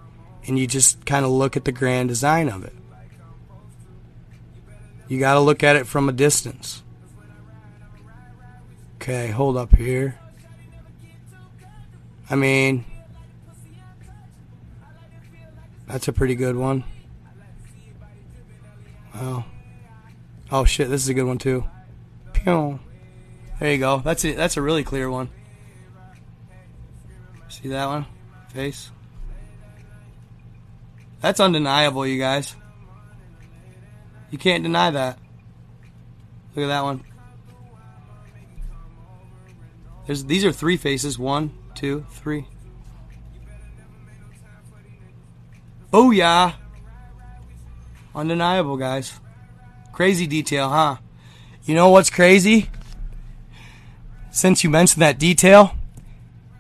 and 0.46 0.59
you 0.59 0.66
just 0.66 1.05
kind 1.07 1.25
of 1.25 1.31
look 1.31 1.57
at 1.57 1.64
the 1.64 1.72
grand 1.72 2.09
design 2.09 2.49
of 2.49 2.64
it. 2.64 2.72
You 5.09 5.20
got 5.20 5.35
to 5.35 5.40
look 5.40 5.62
at 5.62 5.77
it 5.77 5.87
from 5.87 6.09
a 6.09 6.12
distance. 6.12 6.83
Okay, 9.09 9.29
hold 9.29 9.57
up 9.57 9.73
here. 9.73 10.19
I 12.29 12.35
mean, 12.35 12.85
that's 15.87 16.09
a 16.09 16.12
pretty 16.12 16.35
good 16.35 16.57
one. 16.57 16.83
Wow. 19.14 19.45
Oh 20.51 20.64
shit, 20.64 20.88
this 20.90 21.05
is 21.05 21.09
a 21.09 21.14
good 21.14 21.23
one 21.23 21.38
too. 21.38 21.64
Pew. 22.33 22.81
There 23.61 23.71
you 23.71 23.79
go. 23.79 23.99
That's 23.99 24.25
it. 24.25 24.37
That's 24.37 24.57
a 24.57 24.61
really 24.61 24.83
clear 24.83 25.09
one. 25.09 25.31
See 27.47 27.69
that 27.69 27.87
one? 27.87 28.07
Face. 28.49 28.90
That's 31.21 31.38
undeniable, 31.38 32.05
you 32.05 32.19
guys. 32.19 32.57
You 34.33 34.38
can't 34.38 34.64
deny 34.64 34.90
that. 34.90 35.16
Look 36.57 36.64
at 36.64 36.66
that 36.71 36.83
one. 36.83 37.05
There's 40.07 40.25
these 40.25 40.45
are 40.45 40.53
three 40.53 40.77
faces. 40.77 41.19
One, 41.19 41.53
two, 41.75 42.07
three. 42.11 42.47
Oh 45.92 46.11
yeah. 46.11 46.53
Undeniable, 48.14 48.77
guys. 48.77 49.19
Crazy 49.92 50.27
detail, 50.27 50.69
huh? 50.71 50.97
You 51.64 51.75
know 51.75 51.90
what's 51.90 52.11
crazy? 52.11 52.71
Since 54.31 54.62
you 54.62 54.71
mentioned 54.71 55.03
that 55.03 55.19
detail, 55.19 55.75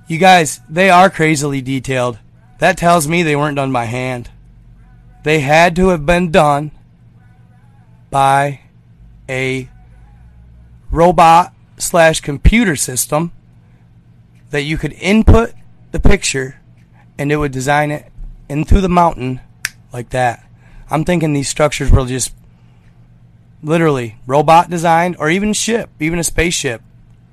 you 0.08 0.18
guys, 0.18 0.60
they 0.68 0.90
are 0.90 1.10
crazily 1.10 1.60
detailed. 1.60 2.18
That 2.58 2.78
tells 2.78 3.06
me 3.06 3.22
they 3.22 3.36
weren't 3.36 3.56
done 3.56 3.72
by 3.72 3.84
hand. 3.84 4.30
They 5.22 5.40
had 5.40 5.76
to 5.76 5.88
have 5.88 6.06
been 6.06 6.30
done 6.30 6.70
by 8.10 8.60
a 9.28 9.68
robot 10.90 11.52
slash 11.76 12.20
computer 12.20 12.76
system 12.76 13.32
that 14.56 14.62
you 14.62 14.78
could 14.78 14.94
input 14.94 15.52
the 15.92 16.00
picture 16.00 16.58
and 17.18 17.30
it 17.30 17.36
would 17.36 17.52
design 17.52 17.90
it 17.90 18.10
into 18.48 18.80
the 18.80 18.88
mountain 18.88 19.38
like 19.92 20.08
that. 20.08 20.48
I'm 20.90 21.04
thinking 21.04 21.34
these 21.34 21.50
structures 21.50 21.90
were 21.90 22.06
just 22.06 22.34
literally 23.62 24.16
robot 24.26 24.70
designed 24.70 25.14
or 25.18 25.28
even 25.28 25.52
ship, 25.52 25.90
even 26.00 26.18
a 26.18 26.24
spaceship 26.24 26.80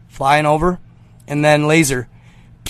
flying 0.10 0.46
over 0.46 0.82
and 1.26 1.46
then 1.46 1.66
laser 1.66 2.10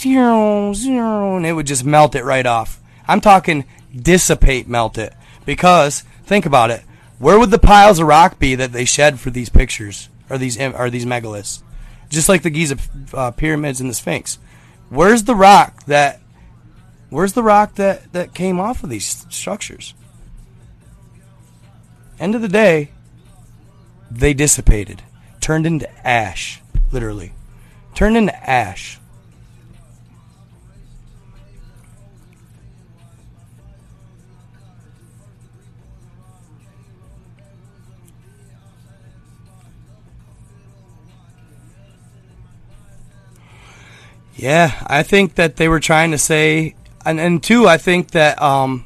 and 0.06 1.48
it 1.48 1.54
would 1.54 1.66
just 1.66 1.84
melt 1.84 2.13
it 2.13 2.24
right 2.24 2.46
off. 2.46 2.80
I'm 3.08 3.22
talking 3.22 3.66
dissipate 3.92 4.68
melt 4.68 5.00
it 5.00 5.16
because 5.48 6.02
think 6.26 6.46
about 6.46 6.70
it. 6.70 6.84
Where 7.18 7.39
would 7.39 7.50
the 7.50 7.58
piles 7.58 7.98
of 7.98 8.06
rock 8.06 8.38
be 8.38 8.54
that 8.54 8.72
they 8.72 8.86
shed 8.86 9.20
for 9.20 9.32
these 9.32 9.50
pictures 9.50 10.10
or 10.30 10.38
these 10.38 10.62
or 10.62 10.92
these 10.92 11.08
megaliths? 11.08 11.62
Just 12.13 12.30
like 12.30 12.43
the 12.43 12.49
Giza 12.49 12.78
uh, 13.13 13.32
pyramids 13.32 13.82
and 13.82 13.89
the 13.89 13.93
Sphinx. 13.93 14.38
Where's 14.89 15.23
the 15.23 15.36
rock 15.36 15.86
that 15.86 16.21
Where's 17.13 17.34
the 17.34 17.43
rock 17.43 17.76
that, 17.76 18.12
that 18.13 18.34
came 18.34 18.60
off 18.60 18.84
of 18.84 18.89
these 18.89 19.28
structures? 19.30 19.93
End 22.19 22.34
of 22.34 22.41
the 22.41 22.47
day, 22.47 22.89
they 24.10 24.34
dissipated, 24.34 25.04
turned 25.39 25.67
into 25.67 25.88
ash, 26.08 26.60
literally. 26.91 27.34
Turned 27.93 28.17
into 28.17 28.34
ash. 28.49 28.97
Yeah, 44.43 44.73
I 44.88 45.03
think 45.03 45.36
that 45.36 45.56
they 45.56 45.69
were 45.69 45.79
trying 45.79 46.12
to 46.12 46.17
say 46.17 46.75
and 47.06 47.17
and 47.17 47.41
two, 47.41 47.65
I 47.65 47.77
think 47.77 48.12
that 48.12 48.41
um, 48.41 48.84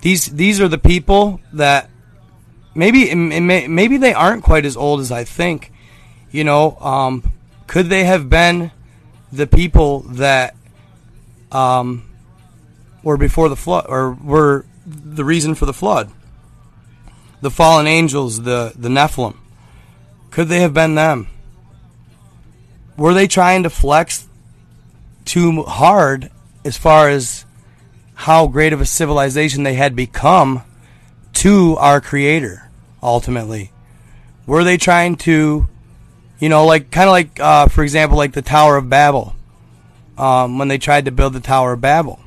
these 0.00 0.24
these 0.24 0.58
are 0.58 0.68
the 0.68 0.78
people 0.78 1.38
that 1.52 1.90
maybe 2.74 3.14
maybe 3.14 3.98
they 3.98 4.14
aren't 4.14 4.42
quite 4.42 4.64
as 4.64 4.74
old 4.74 5.00
as 5.00 5.12
I 5.12 5.24
think. 5.24 5.70
You 6.30 6.44
know, 6.44 6.78
um, 6.80 7.30
could 7.66 7.90
they 7.90 8.04
have 8.04 8.30
been 8.30 8.70
the 9.30 9.46
people 9.46 10.00
that 10.16 10.56
um, 11.52 12.08
were 13.02 13.18
before 13.18 13.50
the 13.50 13.56
flood, 13.56 13.84
or 13.90 14.14
were 14.14 14.64
the 14.86 15.26
reason 15.26 15.54
for 15.54 15.66
the 15.66 15.74
flood? 15.74 16.10
The 17.42 17.50
fallen 17.50 17.86
angels, 17.86 18.44
the 18.44 18.72
the 18.74 18.88
Nephilim. 18.88 19.36
Could 20.30 20.48
they 20.48 20.60
have 20.60 20.72
been 20.72 20.94
them? 20.94 21.28
Were 22.96 23.12
they 23.12 23.26
trying 23.26 23.64
to 23.64 23.70
flex 23.70 24.26
too 25.24 25.62
hard 25.62 26.30
as 26.64 26.76
far 26.76 27.08
as 27.08 27.44
how 28.14 28.46
great 28.46 28.72
of 28.72 28.80
a 28.80 28.86
civilization 28.86 29.62
they 29.62 29.74
had 29.74 29.96
become 29.96 30.62
to 31.32 31.76
our 31.76 32.00
creator 32.00 32.70
ultimately. 33.02 33.70
Were 34.46 34.64
they 34.64 34.76
trying 34.76 35.16
to 35.16 35.68
you 36.38 36.48
know 36.48 36.66
like 36.66 36.90
kind 36.90 37.08
of 37.08 37.12
like 37.12 37.40
uh, 37.40 37.68
for 37.68 37.82
example 37.82 38.16
like 38.16 38.32
the 38.32 38.42
tower 38.42 38.76
of 38.76 38.88
babel 38.88 39.34
um, 40.16 40.58
when 40.58 40.68
they 40.68 40.78
tried 40.78 41.06
to 41.06 41.10
build 41.10 41.32
the 41.32 41.40
tower 41.40 41.72
of 41.72 41.80
babel. 41.80 42.20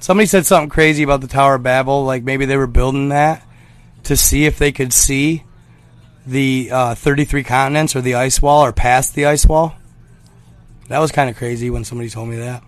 Somebody 0.00 0.26
said 0.26 0.46
something 0.46 0.70
crazy 0.70 1.02
about 1.02 1.20
the 1.20 1.26
tower 1.26 1.56
of 1.56 1.62
babel 1.62 2.04
like 2.04 2.22
maybe 2.22 2.46
they 2.46 2.56
were 2.56 2.66
building 2.66 3.10
that 3.10 3.44
to 4.04 4.16
see 4.16 4.46
if 4.46 4.58
they 4.58 4.72
could 4.72 4.92
see 4.92 5.44
the 6.26 6.70
uh, 6.70 6.94
33 6.94 7.42
continents 7.42 7.96
or 7.96 8.00
the 8.00 8.14
ice 8.14 8.40
wall 8.40 8.64
or 8.64 8.72
past 8.72 9.14
the 9.14 9.26
ice 9.26 9.46
wall 9.46 9.74
that 10.88 10.98
was 10.98 11.12
kind 11.12 11.30
of 11.30 11.36
crazy 11.36 11.70
when 11.70 11.84
somebody 11.84 12.10
told 12.10 12.28
me 12.28 12.36
that 12.36 12.62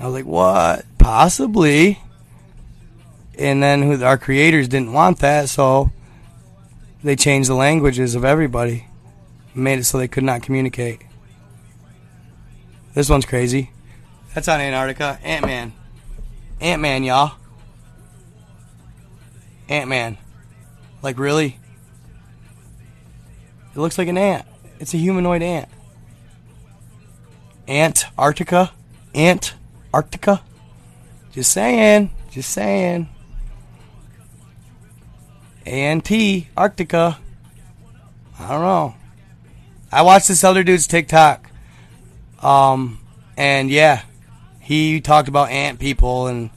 I 0.00 0.04
was 0.06 0.14
like, 0.14 0.24
what? 0.24 0.86
Possibly. 0.98 2.00
And 3.38 3.62
then 3.62 4.02
our 4.02 4.16
creators 4.16 4.66
didn't 4.66 4.94
want 4.94 5.18
that, 5.18 5.50
so 5.50 5.92
they 7.04 7.16
changed 7.16 7.50
the 7.50 7.54
languages 7.54 8.14
of 8.14 8.24
everybody, 8.24 8.86
made 9.54 9.78
it 9.78 9.84
so 9.84 9.98
they 9.98 10.08
could 10.08 10.24
not 10.24 10.42
communicate. 10.42 11.02
This 12.94 13.10
one's 13.10 13.26
crazy. 13.26 13.72
That's 14.34 14.48
on 14.48 14.60
Antarctica. 14.60 15.18
Ant 15.22 15.44
Man. 15.44 15.72
Ant 16.62 16.80
Man, 16.80 17.04
y'all. 17.04 17.32
Ant 19.68 19.88
Man. 19.88 20.16
Like, 21.02 21.18
really? 21.18 21.58
It 23.74 23.78
looks 23.78 23.98
like 23.98 24.08
an 24.08 24.18
ant. 24.18 24.46
It's 24.78 24.94
a 24.94 24.96
humanoid 24.96 25.42
ant. 25.42 25.68
Antarctica? 27.70 28.72
Ant 29.14 29.54
Arctica. 29.94 30.40
Just 31.32 31.52
saying. 31.52 32.10
Just 32.30 32.50
saying. 32.50 33.08
ANT 35.64 36.04
Arctica. 36.04 37.16
I 38.38 38.48
don't 38.48 38.62
know. 38.62 38.94
I 39.92 40.02
watched 40.02 40.28
this 40.28 40.42
other 40.42 40.64
dude's 40.64 40.86
TikTok. 40.86 41.48
Um, 42.42 42.98
and 43.36 43.70
yeah, 43.70 44.02
he 44.60 45.00
talked 45.00 45.28
about 45.28 45.50
ant 45.50 45.78
people 45.78 46.26
and 46.26 46.50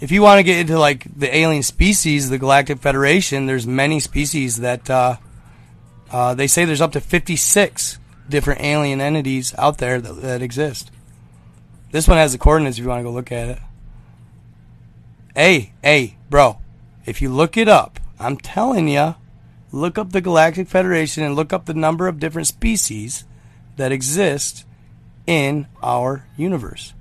if 0.00 0.10
you 0.10 0.22
want 0.22 0.38
to 0.38 0.42
get 0.42 0.58
into 0.58 0.78
like 0.78 1.06
the 1.14 1.34
alien 1.36 1.62
species, 1.62 2.30
the 2.30 2.38
Galactic 2.38 2.78
Federation, 2.78 3.46
there's 3.46 3.66
many 3.66 4.00
species 4.00 4.56
that 4.56 4.88
uh, 4.88 5.16
uh, 6.10 6.34
they 6.34 6.46
say 6.46 6.64
there's 6.64 6.80
up 6.80 6.92
to 6.92 7.00
56 7.00 7.99
different 8.30 8.62
alien 8.62 9.00
entities 9.00 9.54
out 9.58 9.78
there 9.78 10.00
that, 10.00 10.22
that 10.22 10.42
exist. 10.42 10.90
This 11.90 12.06
one 12.06 12.18
has 12.18 12.32
the 12.32 12.38
coordinates 12.38 12.78
if 12.78 12.82
you 12.82 12.88
want 12.88 13.00
to 13.00 13.04
go 13.04 13.10
look 13.10 13.32
at 13.32 13.48
it. 13.48 13.58
Hey, 15.34 15.72
hey, 15.82 16.16
bro, 16.28 16.58
if 17.04 17.20
you 17.20 17.28
look 17.28 17.56
it 17.56 17.68
up, 17.68 17.98
I'm 18.18 18.36
telling 18.36 18.88
you, 18.88 19.16
look 19.72 19.98
up 19.98 20.12
the 20.12 20.20
Galactic 20.20 20.68
Federation 20.68 21.22
and 21.22 21.34
look 21.34 21.52
up 21.52 21.66
the 21.66 21.74
number 21.74 22.08
of 22.08 22.20
different 22.20 22.48
species 22.48 23.24
that 23.76 23.92
exist 23.92 24.64
in 25.26 25.66
our 25.82 26.26
universe. 26.36 26.94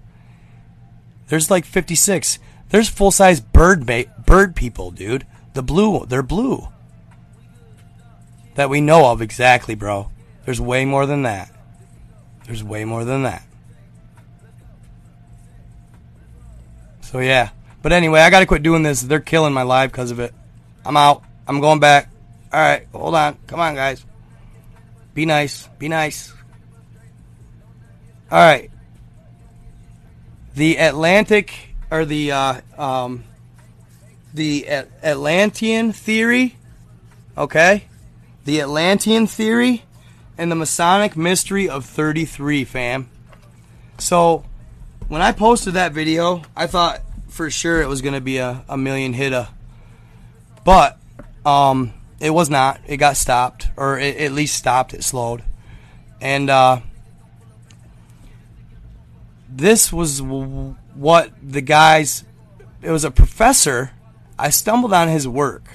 There's 1.28 1.52
like 1.52 1.66
56. 1.66 2.40
There's 2.70 2.90
full-size 2.90 3.40
bird 3.40 3.88
ma- 3.88 4.04
bird 4.26 4.56
people, 4.56 4.92
dude. 4.92 5.26
The 5.54 5.64
blue, 5.64 6.06
they're 6.06 6.24
blue. 6.24 6.68
That 8.56 8.70
we 8.70 8.82
know 8.82 9.12
of 9.12 9.22
exactly, 9.22 9.76
bro. 9.76 10.12
There's 10.50 10.60
way 10.60 10.84
more 10.84 11.06
than 11.06 11.22
that. 11.22 11.52
There's 12.48 12.64
way 12.64 12.84
more 12.84 13.06
than 13.06 13.22
that. 13.22 13.44
So 17.02 17.20
yeah. 17.20 17.52
But 17.84 17.94
anyway, 17.94 18.22
I 18.22 18.32
got 18.32 18.40
to 18.40 18.48
quit 18.48 18.64
doing 18.64 18.82
this. 18.82 19.00
They're 19.00 19.20
killing 19.20 19.54
my 19.54 19.62
live 19.62 19.92
because 19.92 20.10
of 20.10 20.20
it. 20.20 20.34
I'm 20.84 20.98
out. 20.98 21.22
I'm 21.48 21.62
going 21.62 21.80
back. 21.80 22.10
All 22.52 22.60
right, 22.60 22.88
hold 22.92 23.14
on. 23.14 23.38
Come 23.46 23.60
on, 23.60 23.76
guys. 23.76 24.04
Be 25.14 25.28
nice. 25.28 25.68
Be 25.78 25.88
nice. 25.88 26.34
All 28.32 28.40
right. 28.40 28.72
The 30.56 30.78
Atlantic 30.78 31.76
or 31.92 32.06
the 32.06 32.32
uh, 32.32 32.62
um, 32.76 33.24
the 34.34 34.68
Atlantean 34.68 35.94
theory, 35.94 36.56
okay? 37.38 37.84
The 38.46 38.62
Atlantean 38.62 39.28
theory 39.28 39.84
and 40.40 40.50
the 40.50 40.56
Masonic 40.56 41.18
mystery 41.18 41.68
of 41.68 41.86
33, 41.86 42.64
fam. 42.64 43.10
So, 43.98 44.46
when 45.10 45.22
I 45.22 45.34
posted 45.34 45.74
that 45.74 45.92
video, 45.92 46.44
I 46.56 46.66
thought 46.66 47.02
for 47.28 47.50
sure 47.50 47.82
it 47.82 47.90
was 47.90 48.02
going 48.02 48.14
to 48.14 48.22
be 48.22 48.38
a, 48.38 48.64
a 48.70 48.78
million 48.78 49.12
hitter. 49.12 49.50
But 50.64 50.98
um, 51.46 51.94
it 52.22 52.30
was 52.30 52.50
not. 52.50 52.80
It 52.88 52.98
got 52.98 53.18
stopped, 53.18 53.68
or 53.76 54.00
it, 54.00 54.16
at 54.16 54.32
least 54.32 54.56
stopped. 54.56 54.94
It 54.94 55.04
slowed. 55.04 55.44
And 56.22 56.50
uh, 56.50 56.80
this 59.50 59.92
was 59.92 60.22
what 60.22 61.32
the 61.44 61.62
guys, 61.62 62.24
it 62.82 62.92
was 62.92 63.04
a 63.04 63.12
professor. 63.12 63.92
I 64.38 64.52
stumbled 64.52 64.94
on 64.94 65.10
his 65.10 65.28
work, 65.28 65.66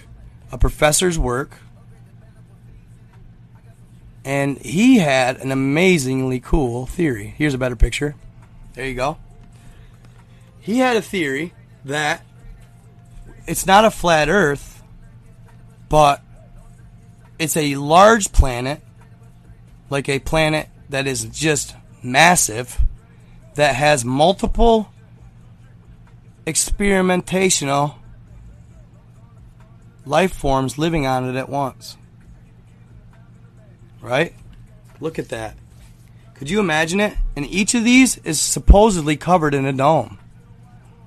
a 0.51 0.57
professor's 0.57 1.19
work. 1.19 1.59
And 4.25 4.59
he 4.59 4.99
had 4.99 5.39
an 5.39 5.53
amazingly 5.53 6.41
cool 6.41 6.87
theory. 6.87 7.35
Here's 7.37 7.55
a 7.55 7.59
better 7.59 7.77
picture. 7.77 8.15
There 8.73 8.87
you 8.87 8.95
go. 8.95 9.19
He 10.61 10.79
had 10.79 10.97
a 10.97 11.03
theory 11.03 11.53
that 11.85 12.25
it's 13.47 13.67
not 13.67 13.85
a 13.85 13.91
flat 13.91 14.31
earth, 14.31 14.83
but 15.91 16.23
it's 17.39 17.57
a 17.57 17.77
large 17.77 18.33
planet, 18.33 18.81
like 19.91 20.09
a 20.09 20.19
planet 20.21 20.69
that 20.89 21.07
is 21.07 21.25
just 21.25 21.75
massive, 22.03 22.81
that 23.57 23.75
has 23.75 24.05
multiple 24.05 24.91
experimentational 26.47 27.97
life 30.07 30.35
forms 30.35 30.79
living 30.79 31.07
on 31.07 31.29
it 31.29 31.37
at 31.37 31.49
once. 31.49 31.97
Right? 34.05 34.35
Look 35.01 35.19
at 35.19 35.31
that. 35.31 35.57
Could 36.35 36.51
you 36.51 36.61
imagine 36.61 37.01
it? 37.01 37.17
And 37.35 37.47
each 37.47 37.75
of 37.75 37.85
these 37.85 38.19
is 38.19 38.39
supposedly 38.39 39.17
covered 39.17 39.55
in 39.55 39.65
a 39.65 39.73
dome. 39.73 40.19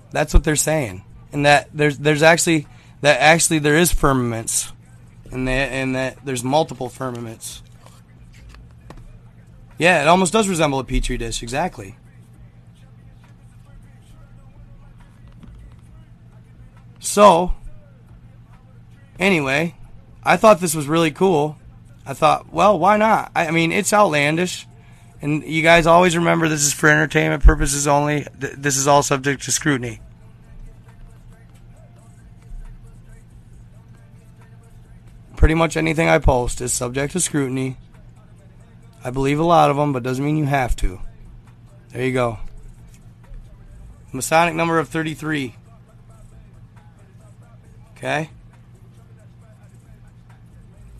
That's 0.10 0.34
what 0.34 0.44
they're 0.44 0.56
saying. 0.56 1.04
And 1.32 1.46
that 1.46 1.70
there's 1.72 2.00
there's 2.00 2.24
actually 2.24 2.66
that 3.02 3.22
actually 3.22 3.60
there 3.60 3.78
is 3.78 3.92
firmaments. 3.92 4.74
And 5.32 5.48
that 5.48 5.72
and 5.72 5.96
that 5.96 6.26
there's 6.26 6.44
multiple 6.44 6.90
firmaments. 6.90 7.62
Yeah, 9.78 10.02
it 10.02 10.08
almost 10.08 10.34
does 10.34 10.50
resemble 10.50 10.80
a 10.80 10.84
petri 10.84 11.18
dish, 11.18 11.44
exactly. 11.44 11.98
So, 17.00 17.54
anyway, 19.20 19.76
I 20.24 20.36
thought 20.36 20.60
this 20.60 20.74
was 20.74 20.88
really 20.88 21.12
cool. 21.12 21.58
I 22.08 22.14
thought, 22.14 22.54
well, 22.54 22.80
why 22.80 22.96
not? 22.96 23.32
I, 23.36 23.52
mean, 23.52 23.74
it's 23.74 23.92
outlandish. 23.92 24.66
And 25.22 25.44
you 25.44 25.62
guys 25.62 25.86
always 25.86 26.16
remember 26.16 26.48
this 26.48 26.64
is 26.64 26.72
for 26.72 26.88
entertainment 26.88 27.44
purposes 27.44 27.86
only. 27.86 28.26
Th- 28.40 28.54
this 28.54 28.78
is 28.78 28.88
all 28.88 29.04
subject 29.04 29.44
to 29.44 29.52
scrutiny. 29.52 30.00
Pretty 35.36 35.54
much 35.54 35.76
anything 35.76 36.08
I 36.08 36.20
post 36.20 36.62
is 36.62 36.72
subject 36.72 37.12
to 37.12 37.20
scrutiny. 37.20 37.76
I 39.04 39.10
believe 39.10 39.40
a 39.40 39.44
lot 39.44 39.70
of 39.70 39.76
them, 39.76 39.92
but 39.92 40.02
doesn't 40.02 40.24
mean 40.24 40.38
you 40.38 40.46
have 40.46 40.78
to. 40.78 41.02
There 41.90 42.06
you 42.06 42.14
go. 42.14 42.40
Masonic 44.14 44.56
number 44.56 44.80
of 44.80 44.88
33. 44.88 45.56
Okay? 47.98 48.30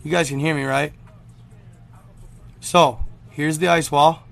You 0.02 0.10
guys 0.10 0.28
can 0.28 0.38
hear 0.38 0.54
me, 0.54 0.64
right? 0.64 0.92
So, 2.60 3.00
here's 3.30 3.58
the 3.58 3.68
ice 3.68 3.90
wall. 3.90 4.22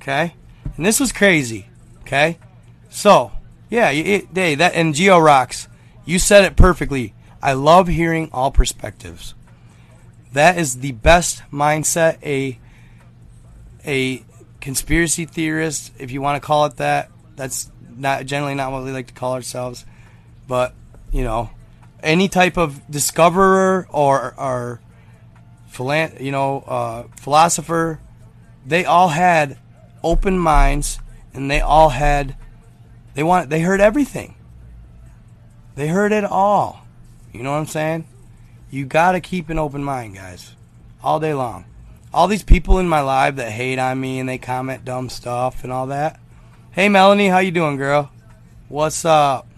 Okay? 0.00 0.34
And 0.76 0.84
this 0.84 1.00
was 1.00 1.12
crazy. 1.12 1.66
Okay? 2.02 2.38
So, 2.88 3.32
yeah, 3.68 3.90
it, 3.90 4.28
hey, 4.34 4.56
that 4.56 4.74
and 4.74 4.94
Geo 4.94 5.18
rocks. 5.18 5.68
You 6.04 6.18
said 6.18 6.44
it 6.44 6.56
perfectly. 6.56 7.14
I 7.42 7.52
love 7.52 7.86
hearing 7.86 8.28
all 8.32 8.50
perspectives. 8.50 9.34
That 10.32 10.58
is 10.58 10.80
the 10.80 10.92
best 10.92 11.42
mindset 11.52 12.18
a 12.24 12.58
a 13.86 14.24
conspiracy 14.60 15.24
theorist, 15.24 15.92
if 15.98 16.10
you 16.10 16.20
want 16.20 16.40
to 16.40 16.46
call 16.46 16.66
it 16.66 16.76
that. 16.76 17.10
That's 17.36 17.70
not 17.96 18.26
generally 18.26 18.54
not 18.54 18.72
what 18.72 18.84
we 18.84 18.90
like 18.90 19.06
to 19.08 19.14
call 19.14 19.34
ourselves, 19.34 19.86
but 20.46 20.74
you 21.12 21.22
know, 21.22 21.50
any 22.02 22.28
type 22.28 22.56
of 22.56 22.80
discoverer 22.90 23.86
or 23.90 24.34
or 24.38 24.80
philan- 25.72 26.20
you 26.20 26.32
know 26.32 26.64
uh, 26.66 27.02
philosopher, 27.16 28.00
they 28.66 28.84
all 28.84 29.08
had 29.08 29.58
open 30.02 30.38
minds 30.38 30.98
and 31.34 31.50
they 31.50 31.60
all 31.60 31.90
had 31.90 32.36
they 33.14 33.22
want 33.22 33.50
they 33.50 33.60
heard 33.60 33.80
everything. 33.80 34.34
They 35.74 35.88
heard 35.88 36.12
it 36.12 36.24
all. 36.24 36.84
You 37.32 37.42
know 37.42 37.52
what 37.52 37.58
I'm 37.58 37.66
saying? 37.66 38.06
You 38.70 38.84
got 38.84 39.12
to 39.12 39.20
keep 39.20 39.48
an 39.50 39.58
open 39.58 39.82
mind, 39.82 40.14
guys, 40.14 40.54
all 41.02 41.20
day 41.20 41.34
long. 41.34 41.64
All 42.12 42.28
these 42.28 42.42
people 42.42 42.78
in 42.78 42.88
my 42.88 43.00
life 43.00 43.36
that 43.36 43.52
hate 43.52 43.78
on 43.78 44.00
me 44.00 44.18
and 44.18 44.28
they 44.28 44.38
comment 44.38 44.84
dumb 44.84 45.08
stuff 45.08 45.62
and 45.62 45.72
all 45.72 45.86
that. 45.88 46.18
Hey 46.72 46.88
Melanie, 46.88 47.28
how 47.28 47.38
you 47.38 47.50
doing, 47.50 47.76
girl? 47.76 48.10
What's 48.68 49.04
up? 49.04 49.49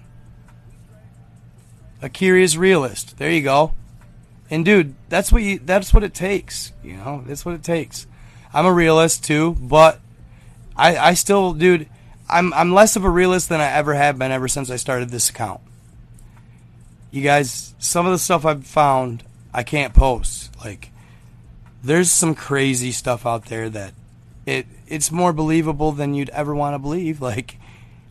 A 2.02 2.08
curious 2.08 2.56
realist. 2.56 3.16
There 3.16 3.30
you 3.30 3.42
go. 3.42 3.72
And 4.50 4.64
dude, 4.64 4.94
that's 5.08 5.32
what 5.32 5.42
you 5.42 5.60
that's 5.60 5.94
what 5.94 6.02
it 6.02 6.12
takes, 6.12 6.72
you 6.84 6.96
know? 6.96 7.24
That's 7.26 7.44
what 7.44 7.54
it 7.54 7.62
takes. 7.62 8.06
I'm 8.52 8.66
a 8.66 8.72
realist 8.72 9.24
too, 9.24 9.56
but 9.58 10.00
I 10.76 10.96
I 10.98 11.14
still 11.14 11.54
dude, 11.54 11.88
I'm 12.28 12.52
I'm 12.52 12.74
less 12.74 12.96
of 12.96 13.04
a 13.04 13.08
realist 13.08 13.48
than 13.48 13.60
I 13.62 13.70
ever 13.70 13.94
have 13.94 14.18
been 14.18 14.30
ever 14.30 14.48
since 14.48 14.68
I 14.68 14.76
started 14.76 15.08
this 15.08 15.30
account. 15.30 15.62
You 17.10 17.22
guys, 17.22 17.74
some 17.78 18.04
of 18.04 18.12
the 18.12 18.18
stuff 18.18 18.44
I've 18.44 18.66
found 18.66 19.22
I 19.54 19.62
can't 19.62 19.94
post. 19.94 20.50
Like 20.62 20.90
there's 21.82 22.10
some 22.10 22.34
crazy 22.34 22.92
stuff 22.92 23.24
out 23.24 23.46
there 23.46 23.70
that 23.70 23.94
it 24.44 24.66
it's 24.86 25.10
more 25.10 25.32
believable 25.32 25.92
than 25.92 26.12
you'd 26.12 26.30
ever 26.30 26.54
want 26.54 26.74
to 26.74 26.78
believe. 26.78 27.22
Like 27.22 27.56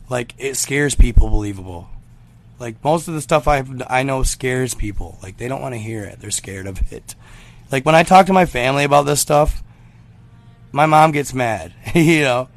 like 0.09 0.33
it 0.39 0.55
scares 0.55 0.95
people 0.95 1.29
believable. 1.29 1.90
Like 2.61 2.83
most 2.83 3.07
of 3.07 3.15
the 3.15 3.21
stuff 3.21 3.47
I 3.47 3.63
I 3.87 4.03
know 4.03 4.21
scares 4.21 4.75
people. 4.75 5.17
Like 5.23 5.37
they 5.37 5.47
don't 5.47 5.63
want 5.63 5.73
to 5.73 5.79
hear 5.79 6.03
it. 6.03 6.19
They're 6.19 6.29
scared 6.29 6.67
of 6.67 6.93
it. 6.93 7.15
Like 7.71 7.85
when 7.85 7.95
I 7.95 8.03
talk 8.03 8.27
to 8.27 8.33
my 8.33 8.45
family 8.45 8.83
about 8.83 9.07
this 9.07 9.19
stuff, 9.19 9.63
my 10.71 10.85
mom 10.85 11.11
gets 11.11 11.33
mad. 11.33 11.73
you 11.95 12.21
know. 12.21 12.49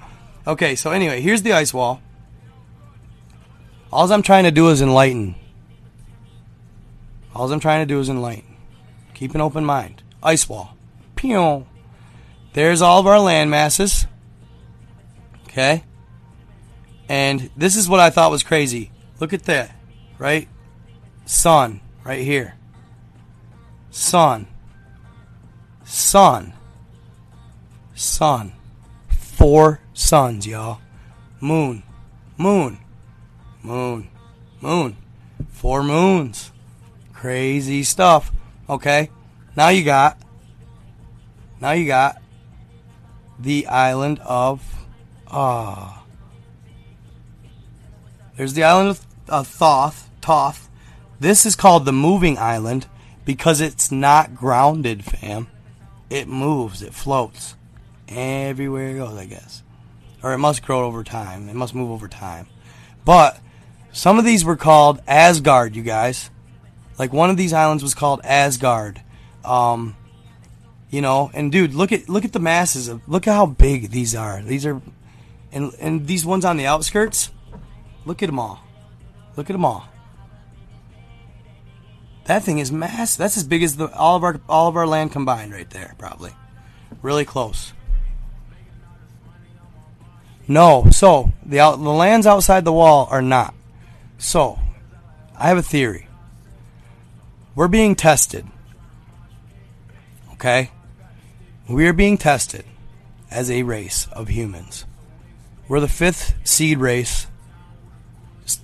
Okay, 0.46 0.76
so 0.76 0.90
anyway, 0.90 1.22
here's 1.22 1.40
the 1.40 1.54
ice 1.54 1.72
wall. 1.72 2.02
All 3.90 4.12
I'm 4.12 4.22
trying 4.22 4.44
to 4.44 4.50
do 4.50 4.68
is 4.68 4.82
enlighten. 4.82 5.36
All 7.34 7.50
I'm 7.50 7.60
trying 7.60 7.80
to 7.80 7.86
do 7.86 7.98
is 7.98 8.10
enlighten. 8.10 8.56
Keep 9.14 9.34
an 9.34 9.40
open 9.40 9.64
mind. 9.64 10.02
Ice 10.22 10.46
wall. 10.48 10.76
Pew. 11.16 11.66
There's 12.52 12.82
all 12.82 13.00
of 13.00 13.06
our 13.06 13.20
land 13.20 13.50
masses. 13.50 14.06
Okay? 15.44 15.84
And 17.08 17.50
this 17.56 17.76
is 17.76 17.88
what 17.88 18.00
I 18.00 18.10
thought 18.10 18.30
was 18.30 18.42
crazy. 18.42 18.90
Look 19.20 19.32
at 19.32 19.44
that, 19.44 19.73
right? 20.18 20.48
Sun, 21.26 21.80
right 22.04 22.22
here. 22.22 22.56
Sun. 23.90 24.46
Sun. 25.84 26.52
Sun. 27.94 28.52
Four 29.08 29.80
suns, 29.92 30.46
y'all. 30.46 30.80
Moon. 31.40 31.82
Moon. 32.36 32.78
Moon. 33.62 34.08
Moon. 34.60 34.96
Four 35.50 35.82
moons. 35.82 36.50
Crazy 37.12 37.82
stuff. 37.84 38.32
Okay? 38.68 39.10
Now 39.56 39.68
you 39.68 39.84
got. 39.84 40.18
Now 41.60 41.72
you 41.72 41.86
got 41.86 42.20
the 43.38 43.66
island 43.66 44.18
of 44.20 44.62
ah. 45.28 45.98
Uh, 45.98 46.00
there's 48.36 48.54
the 48.54 48.64
island 48.64 48.88
of 48.90 49.13
uh, 49.28 49.42
Thoth. 49.42 50.10
Thoth. 50.20 50.68
This 51.20 51.46
is 51.46 51.56
called 51.56 51.84
the 51.84 51.92
moving 51.92 52.38
island 52.38 52.86
because 53.24 53.60
it's 53.60 53.90
not 53.90 54.34
grounded, 54.34 55.04
fam. 55.04 55.48
It 56.10 56.28
moves. 56.28 56.82
It 56.82 56.94
floats 56.94 57.56
everywhere 58.08 58.90
it 58.90 58.98
goes. 58.98 59.16
I 59.16 59.26
guess, 59.26 59.62
or 60.22 60.32
it 60.32 60.38
must 60.38 60.62
grow 60.62 60.84
over 60.84 61.02
time. 61.04 61.48
It 61.48 61.54
must 61.54 61.74
move 61.74 61.90
over 61.90 62.08
time. 62.08 62.46
But 63.04 63.38
some 63.92 64.18
of 64.18 64.24
these 64.24 64.44
were 64.44 64.56
called 64.56 65.00
Asgard, 65.06 65.76
you 65.76 65.82
guys. 65.82 66.30
Like 66.98 67.12
one 67.12 67.30
of 67.30 67.36
these 67.36 67.52
islands 67.52 67.82
was 67.82 67.94
called 67.94 68.20
Asgard. 68.24 69.00
Um, 69.44 69.96
you 70.90 71.00
know, 71.00 71.30
and 71.34 71.50
dude, 71.50 71.74
look 71.74 71.92
at 71.92 72.08
look 72.08 72.24
at 72.24 72.32
the 72.32 72.38
masses 72.38 72.88
of 72.88 73.06
look 73.08 73.26
at 73.26 73.34
how 73.34 73.46
big 73.46 73.90
these 73.90 74.14
are. 74.14 74.42
These 74.42 74.66
are, 74.66 74.80
and 75.52 75.72
and 75.80 76.06
these 76.06 76.24
ones 76.24 76.44
on 76.44 76.56
the 76.56 76.66
outskirts. 76.66 77.30
Look 78.04 78.22
at 78.22 78.26
them 78.26 78.38
all. 78.38 78.62
Look 79.36 79.50
at 79.50 79.54
them 79.54 79.64
all. 79.64 79.88
That 82.24 82.42
thing 82.42 82.58
is 82.58 82.72
massive. 82.72 83.18
That's 83.18 83.36
as 83.36 83.44
big 83.44 83.62
as 83.62 83.76
the 83.76 83.92
all 83.94 84.16
of 84.16 84.24
our 84.24 84.40
all 84.48 84.68
of 84.68 84.76
our 84.76 84.86
land 84.86 85.12
combined, 85.12 85.52
right 85.52 85.68
there, 85.68 85.94
probably. 85.98 86.32
Really 87.02 87.24
close. 87.24 87.72
No, 90.46 90.86
so 90.90 91.32
the 91.44 91.60
out, 91.60 91.76
the 91.76 91.90
lands 91.90 92.26
outside 92.26 92.64
the 92.64 92.72
wall 92.72 93.08
are 93.10 93.22
not. 93.22 93.54
So, 94.18 94.58
I 95.38 95.48
have 95.48 95.58
a 95.58 95.62
theory. 95.62 96.08
We're 97.54 97.68
being 97.68 97.94
tested. 97.94 98.46
Okay? 100.34 100.70
We 101.68 101.86
are 101.86 101.94
being 101.94 102.18
tested 102.18 102.64
as 103.30 103.50
a 103.50 103.62
race 103.62 104.06
of 104.12 104.28
humans. 104.28 104.84
We're 105.66 105.80
the 105.80 105.88
fifth 105.88 106.34
seed 106.44 106.78
race 106.78 107.26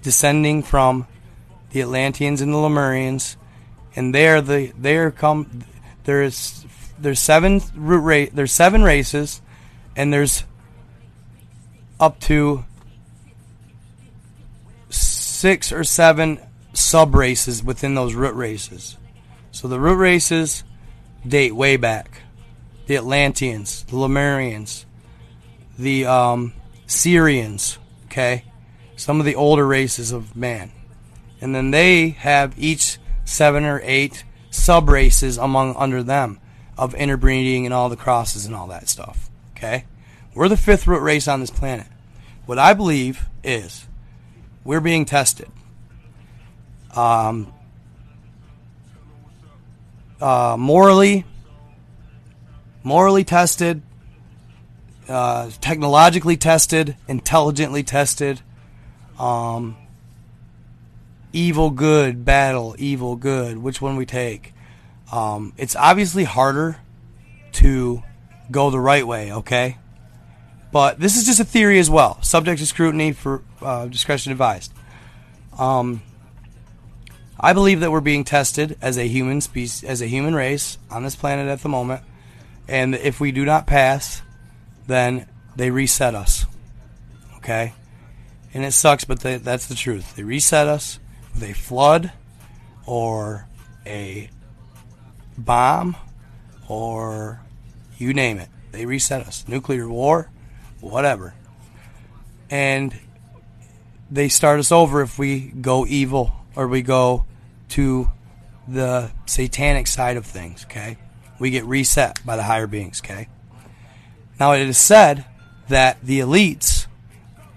descending 0.02 0.62
from 0.62 1.06
the 1.70 1.80
Atlanteans 1.80 2.40
and 2.40 2.52
the 2.52 2.58
Lemurians, 2.58 3.36
and 3.96 4.14
they're 4.14 4.40
the 4.40 4.72
they're 4.78 5.10
come 5.10 5.64
there's 6.04 6.64
there's 6.98 7.20
seven 7.20 7.60
root 7.74 8.30
there's 8.34 8.52
seven 8.52 8.82
races, 8.82 9.40
and 9.96 10.12
there's 10.12 10.44
up 11.98 12.18
to 12.20 12.64
six 14.88 15.72
or 15.72 15.84
seven 15.84 16.40
sub 16.72 17.14
races 17.14 17.62
within 17.62 17.94
those 17.94 18.14
root 18.14 18.34
races. 18.34 18.96
So 19.52 19.68
the 19.68 19.80
root 19.80 19.96
races 19.96 20.64
date 21.26 21.54
way 21.54 21.76
back. 21.76 22.22
The 22.86 22.96
Atlanteans, 22.96 23.84
the 23.84 23.96
Lemurians, 23.96 24.84
the 25.78 26.06
um, 26.06 26.52
Sirians, 26.86 27.78
okay? 28.06 28.44
Some 29.00 29.18
of 29.18 29.24
the 29.24 29.34
older 29.34 29.66
races 29.66 30.12
of 30.12 30.36
man. 30.36 30.72
And 31.40 31.54
then 31.54 31.70
they 31.70 32.10
have 32.10 32.52
each 32.58 32.98
seven 33.24 33.64
or 33.64 33.80
eight 33.82 34.24
sub 34.50 34.90
races 34.90 35.38
among 35.38 35.74
under 35.76 36.02
them 36.02 36.38
of 36.76 36.94
interbreeding 36.94 37.64
and 37.64 37.72
all 37.72 37.88
the 37.88 37.96
crosses 37.96 38.44
and 38.44 38.54
all 38.54 38.66
that 38.66 38.90
stuff. 38.90 39.30
Okay? 39.56 39.86
We're 40.34 40.50
the 40.50 40.56
fifth 40.58 40.86
root 40.86 41.00
race 41.00 41.28
on 41.28 41.40
this 41.40 41.50
planet. 41.50 41.86
What 42.44 42.58
I 42.58 42.74
believe 42.74 43.24
is 43.42 43.86
we're 44.64 44.82
being 44.82 45.06
tested. 45.06 45.48
Um, 46.94 47.54
uh, 50.20 50.56
morally, 50.58 51.24
morally 52.82 53.24
tested, 53.24 53.80
uh, 55.08 55.48
technologically 55.62 56.36
tested, 56.36 56.98
intelligently 57.08 57.82
tested, 57.82 58.42
um, 59.20 59.76
evil, 61.32 61.70
good, 61.70 62.24
battle, 62.24 62.74
evil, 62.78 63.16
good. 63.16 63.58
Which 63.58 63.80
one 63.80 63.96
we 63.96 64.06
take? 64.06 64.54
Um, 65.12 65.52
it's 65.56 65.76
obviously 65.76 66.24
harder 66.24 66.78
to 67.52 68.02
go 68.50 68.70
the 68.70 68.80
right 68.80 69.06
way, 69.06 69.32
okay? 69.32 69.76
But 70.72 70.98
this 70.98 71.16
is 71.16 71.26
just 71.26 71.40
a 71.40 71.44
theory 71.44 71.78
as 71.78 71.90
well, 71.90 72.22
subject 72.22 72.60
to 72.60 72.66
scrutiny 72.66 73.12
for 73.12 73.42
uh, 73.60 73.86
discretion 73.86 74.32
advised. 74.32 74.72
Um, 75.58 76.02
I 77.38 77.52
believe 77.52 77.80
that 77.80 77.90
we're 77.90 78.00
being 78.00 78.24
tested 78.24 78.78
as 78.80 78.96
a 78.96 79.06
human 79.06 79.40
species, 79.40 79.84
as 79.84 80.00
a 80.00 80.06
human 80.06 80.34
race 80.34 80.78
on 80.90 81.02
this 81.02 81.16
planet 81.16 81.48
at 81.48 81.60
the 81.60 81.68
moment, 81.68 82.02
and 82.68 82.94
if 82.94 83.20
we 83.20 83.32
do 83.32 83.44
not 83.44 83.66
pass, 83.66 84.22
then 84.86 85.26
they 85.56 85.70
reset 85.70 86.14
us. 86.14 86.46
Okay, 87.38 87.74
and 88.52 88.64
it 88.64 88.72
sucks, 88.72 89.04
but 89.04 89.20
they, 89.20 89.36
that's 89.36 89.66
the 89.66 89.74
truth. 89.74 90.16
They 90.16 90.22
reset 90.22 90.66
us 90.66 90.98
with 91.34 91.44
a 91.44 91.52
flood, 91.52 92.12
or 92.86 93.46
a 93.86 94.30
bomb, 95.38 95.96
or 96.68 97.40
you 97.98 98.12
name 98.12 98.38
it. 98.38 98.48
They 98.72 98.86
reset 98.86 99.26
us. 99.26 99.46
Nuclear 99.46 99.88
war 99.88 100.30
whatever. 100.80 101.34
And 102.48 102.98
they 104.10 104.28
start 104.28 104.58
us 104.58 104.72
over 104.72 105.02
if 105.02 105.18
we 105.18 105.40
go 105.40 105.86
evil 105.86 106.32
or 106.56 106.66
we 106.66 106.82
go 106.82 107.26
to 107.70 108.10
the 108.66 109.10
satanic 109.26 109.86
side 109.86 110.16
of 110.16 110.26
things, 110.26 110.64
okay? 110.64 110.98
We 111.38 111.50
get 111.50 111.64
reset 111.64 112.24
by 112.24 112.36
the 112.36 112.42
higher 112.42 112.66
beings, 112.66 113.00
okay? 113.04 113.28
Now, 114.38 114.52
it 114.52 114.62
is 114.62 114.78
said 114.78 115.24
that 115.68 115.98
the 116.02 116.20
elites, 116.20 116.79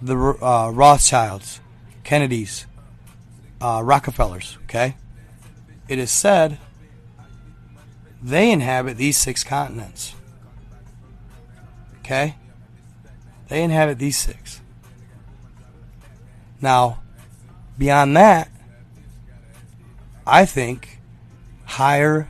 the 0.04 0.16
uh, 0.18 0.70
Rothschilds, 0.70 1.62
Kennedys, 2.04 2.66
uh, 3.62 3.82
Rockefellers, 3.84 4.58
okay? 4.64 4.96
It 5.88 6.00
is 6.00 6.12
said 6.12 6.58
they 8.22 8.52
inhabit 8.52 8.98
these 8.98 9.18
six 9.18 9.44
continents. 9.44 10.16
Okay? 12.00 12.36
They 13.48 13.64
inhabit 13.64 14.00
these 14.00 14.18
six. 14.18 14.62
Now, 16.62 17.00
beyond 17.78 18.16
that, 18.16 18.50
I 20.26 20.46
think 20.46 21.00
higher 21.66 22.30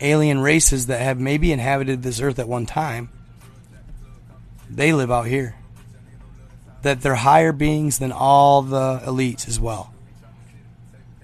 alien 0.00 0.40
races 0.40 0.86
that 0.86 1.00
have 1.00 1.20
maybe 1.20 1.52
inhabited 1.52 2.02
this 2.02 2.20
earth 2.20 2.38
at 2.38 2.48
one 2.48 2.66
time, 2.66 3.10
they 4.70 4.92
live 4.92 5.10
out 5.10 5.26
here. 5.26 5.54
That 6.84 7.00
they're 7.00 7.14
higher 7.14 7.52
beings 7.52 7.98
than 7.98 8.12
all 8.12 8.62
the 8.62 9.00
elites 9.04 9.48
as 9.48 9.58
well. 9.58 9.92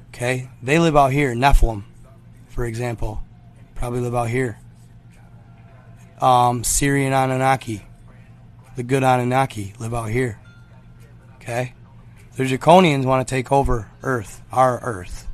Okay? 0.08 0.48
They 0.62 0.78
live 0.78 0.96
out 0.96 1.12
here. 1.12 1.34
Nephilim, 1.34 1.84
for 2.48 2.64
example, 2.64 3.22
probably 3.74 4.00
live 4.00 4.14
out 4.14 4.28
here. 4.28 4.58
Um, 6.20 6.62
Sirian 6.62 7.12
Anunnaki, 7.12 7.86
the 8.76 8.82
good 8.82 9.02
Anunnaki 9.02 9.74
live 9.78 9.94
out 9.94 10.10
here. 10.10 10.38
Okay? 11.36 11.74
The 12.36 12.44
Draconians 12.44 13.04
want 13.04 13.26
to 13.26 13.34
take 13.34 13.52
over 13.52 13.90
Earth, 14.02 14.42
our 14.52 14.80
Earth. 14.80 15.26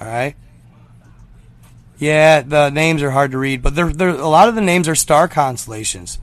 Alright? 0.00 0.36
Yeah, 1.98 2.42
the 2.42 2.70
names 2.70 3.02
are 3.02 3.10
hard 3.10 3.32
to 3.32 3.38
read, 3.38 3.62
but 3.62 3.74
they're, 3.74 3.92
they're, 3.92 4.10
a 4.10 4.28
lot 4.28 4.48
of 4.48 4.54
the 4.54 4.60
names 4.60 4.88
are 4.88 4.94
star 4.94 5.26
constellations. 5.26 6.20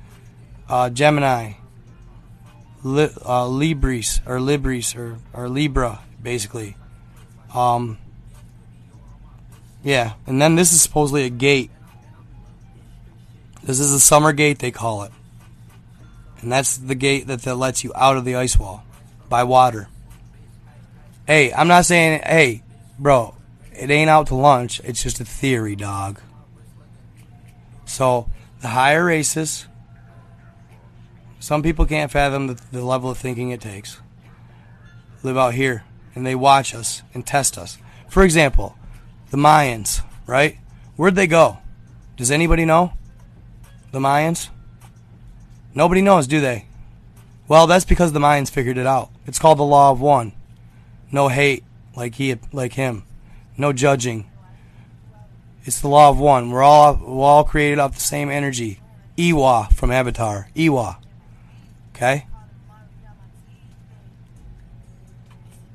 Uh, 0.70 0.90
Gemini, 0.90 1.54
Li, 2.86 3.06
uh, 3.06 3.46
Libris, 3.46 4.22
or 4.28 4.38
Libris, 4.38 4.96
or, 4.96 5.18
or 5.34 5.50
Libra, 5.50 6.02
basically. 6.22 6.78
Um, 7.52 7.98
yeah, 9.84 10.14
and 10.28 10.40
then 10.40 10.56
this 10.56 10.72
is 10.72 10.84
supposedly 10.84 11.26
a 11.26 11.32
gate. 11.32 11.72
This 13.64 13.80
is 13.80 13.92
a 13.92 14.00
summer 14.00 14.34
gate, 14.34 14.60
they 14.60 14.70
call 14.70 15.02
it. 15.02 15.12
And 16.42 16.52
that's 16.52 16.78
the 16.78 16.94
gate 16.94 17.26
that, 17.26 17.42
that 17.42 17.56
lets 17.56 17.84
you 17.84 17.92
out 17.96 18.18
of 18.18 18.26
the 18.26 18.36
ice 18.36 18.56
wall 18.56 18.84
by 19.30 19.46
water. 19.46 19.88
Hey, 21.26 21.52
I'm 21.52 21.68
not 21.68 21.86
saying, 21.86 22.22
hey, 22.24 22.62
bro, 23.00 23.34
it 23.74 23.90
ain't 23.90 24.12
out 24.12 24.28
to 24.28 24.36
lunch. 24.36 24.80
It's 24.84 25.02
just 25.02 25.20
a 25.20 25.26
theory, 25.26 25.76
dog. 25.76 26.22
So, 27.86 28.30
the 28.62 28.68
higher 28.68 29.06
races, 29.06 29.66
some 31.46 31.62
people 31.62 31.86
can't 31.86 32.10
fathom 32.10 32.48
the, 32.48 32.60
the 32.72 32.84
level 32.84 33.12
of 33.12 33.20
thinking 33.20 33.52
it 33.52 33.62
takes. 33.62 34.00
Live 35.22 35.38
out 35.38 35.54
here, 35.54 35.84
and 36.16 36.26
they 36.26 36.34
watch 36.34 36.74
us 36.74 37.04
and 37.14 37.24
test 37.24 37.56
us. 37.56 37.78
For 38.10 38.24
example, 38.24 38.76
the 39.30 39.38
Mayans, 39.38 40.02
right? 40.26 40.58
Where'd 40.96 41.14
they 41.14 41.28
go? 41.28 41.60
Does 42.18 42.32
anybody 42.32 42.66
know? 42.66 42.94
The 43.92 44.00
Mayans? 44.00 44.50
Nobody 45.76 46.02
knows, 46.02 46.26
do 46.26 46.42
they? 46.42 46.66
Well, 47.48 47.68
that's 47.68 47.86
because 47.86 48.12
the 48.12 48.20
Mayans 48.20 48.50
figured 48.50 48.80
it 48.80 48.88
out. 48.88 49.12
It's 49.28 49.38
called 49.38 49.60
the 49.60 49.64
law 49.64 49.92
of 49.92 50.02
one. 50.02 50.34
No 51.12 51.28
hate 51.28 51.64
like 51.96 52.16
he 52.16 52.36
like 52.54 52.74
him. 52.74 53.04
No 53.56 53.72
judging. 53.72 54.32
It's 55.64 55.80
the 55.80 55.90
law 55.90 56.10
of 56.10 56.18
one. 56.18 56.50
We're 56.50 56.64
all 56.64 56.96
we're 56.96 57.24
all 57.24 57.44
created 57.44 57.78
off 57.78 57.94
the 57.94 58.00
same 58.00 58.32
energy. 58.32 58.80
Eywa 59.16 59.72
from 59.72 59.92
Avatar. 59.92 60.50
Eywa. 60.56 60.98
Okay? 61.96 62.28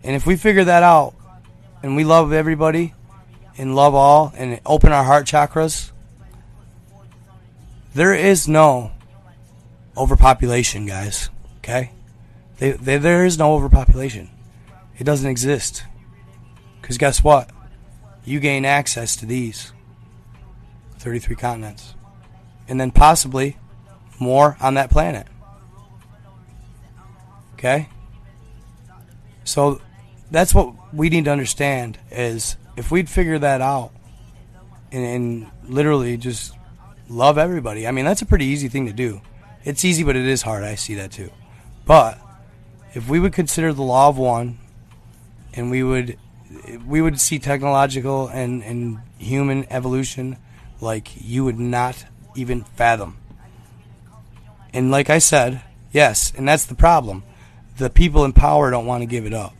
And 0.04 0.14
if 0.14 0.26
we 0.26 0.36
figure 0.36 0.64
that 0.64 0.82
out 0.82 1.14
and 1.82 1.96
we 1.96 2.04
love 2.04 2.32
everybody 2.32 2.92
and 3.56 3.74
love 3.74 3.94
all 3.94 4.32
and 4.36 4.60
open 4.66 4.92
our 4.92 5.04
heart 5.04 5.26
chakras, 5.26 5.92
there 7.94 8.14
is 8.14 8.46
no 8.46 8.92
overpopulation, 9.96 10.84
guys. 10.86 11.30
Okay? 11.58 11.92
They, 12.58 12.72
they, 12.72 12.98
there 12.98 13.24
is 13.24 13.38
no 13.38 13.54
overpopulation. 13.54 14.30
It 14.98 15.04
doesn't 15.04 15.28
exist. 15.28 15.84
Because 16.80 16.98
guess 16.98 17.24
what? 17.24 17.50
You 18.26 18.40
gain 18.40 18.66
access 18.66 19.16
to 19.16 19.26
these 19.26 19.72
33 20.98 21.36
continents. 21.36 21.94
And 22.68 22.78
then 22.78 22.90
possibly 22.90 23.56
more 24.18 24.58
on 24.60 24.74
that 24.74 24.90
planet. 24.90 25.26
Okay? 27.60 27.90
So 29.44 29.82
that's 30.30 30.54
what 30.54 30.72
we 30.94 31.10
need 31.10 31.26
to 31.26 31.30
understand 31.30 31.98
is 32.10 32.56
if 32.78 32.90
we'd 32.90 33.10
figure 33.10 33.38
that 33.38 33.60
out 33.60 33.90
and, 34.90 35.04
and 35.04 35.46
literally 35.68 36.16
just 36.16 36.54
love 37.10 37.36
everybody. 37.36 37.86
I 37.86 37.90
mean, 37.90 38.06
that's 38.06 38.22
a 38.22 38.26
pretty 38.26 38.46
easy 38.46 38.68
thing 38.68 38.86
to 38.86 38.94
do. 38.94 39.20
It's 39.62 39.84
easy, 39.84 40.04
but 40.04 40.16
it 40.16 40.24
is 40.24 40.40
hard. 40.40 40.64
I 40.64 40.74
see 40.74 40.94
that 40.94 41.12
too. 41.12 41.30
But 41.84 42.18
if 42.94 43.10
we 43.10 43.20
would 43.20 43.34
consider 43.34 43.74
the 43.74 43.82
law 43.82 44.08
of 44.08 44.16
one, 44.16 44.58
and 45.52 45.70
we 45.70 45.82
would 45.82 46.16
we 46.86 47.02
would 47.02 47.20
see 47.20 47.38
technological 47.38 48.28
and, 48.28 48.62
and 48.62 49.00
human 49.18 49.66
evolution 49.70 50.38
like 50.80 51.10
you 51.20 51.44
would 51.44 51.58
not 51.58 52.06
even 52.34 52.64
fathom. 52.64 53.18
And 54.72 54.90
like 54.90 55.10
I 55.10 55.18
said, 55.18 55.62
yes, 55.92 56.32
and 56.34 56.48
that's 56.48 56.64
the 56.64 56.74
problem. 56.74 57.22
The 57.80 57.88
people 57.88 58.26
in 58.26 58.34
power 58.34 58.70
don't 58.70 58.84
want 58.84 59.00
to 59.00 59.06
give 59.06 59.24
it 59.24 59.32
up. 59.32 59.54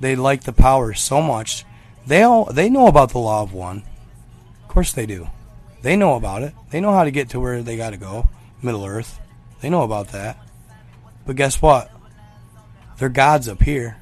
They 0.00 0.16
like 0.16 0.44
the 0.44 0.54
power 0.54 0.94
so 0.94 1.20
much. 1.20 1.66
They 2.06 2.22
all 2.22 2.46
they 2.46 2.70
know 2.70 2.86
about 2.86 3.10
the 3.10 3.18
law 3.18 3.42
of 3.42 3.52
one. 3.52 3.82
Of 4.62 4.68
course 4.68 4.94
they 4.94 5.04
do. 5.04 5.28
They 5.82 5.96
know 5.96 6.14
about 6.14 6.44
it. 6.44 6.54
They 6.70 6.80
know 6.80 6.94
how 6.94 7.04
to 7.04 7.10
get 7.10 7.28
to 7.30 7.40
where 7.40 7.62
they 7.62 7.76
got 7.76 7.90
to 7.90 7.98
go, 7.98 8.30
Middle 8.62 8.86
Earth. 8.86 9.20
They 9.60 9.68
know 9.68 9.82
about 9.82 10.12
that. 10.12 10.38
But 11.26 11.36
guess 11.36 11.60
what? 11.60 11.90
They're 12.96 13.10
gods 13.10 13.48
up 13.48 13.60
here. 13.62 13.98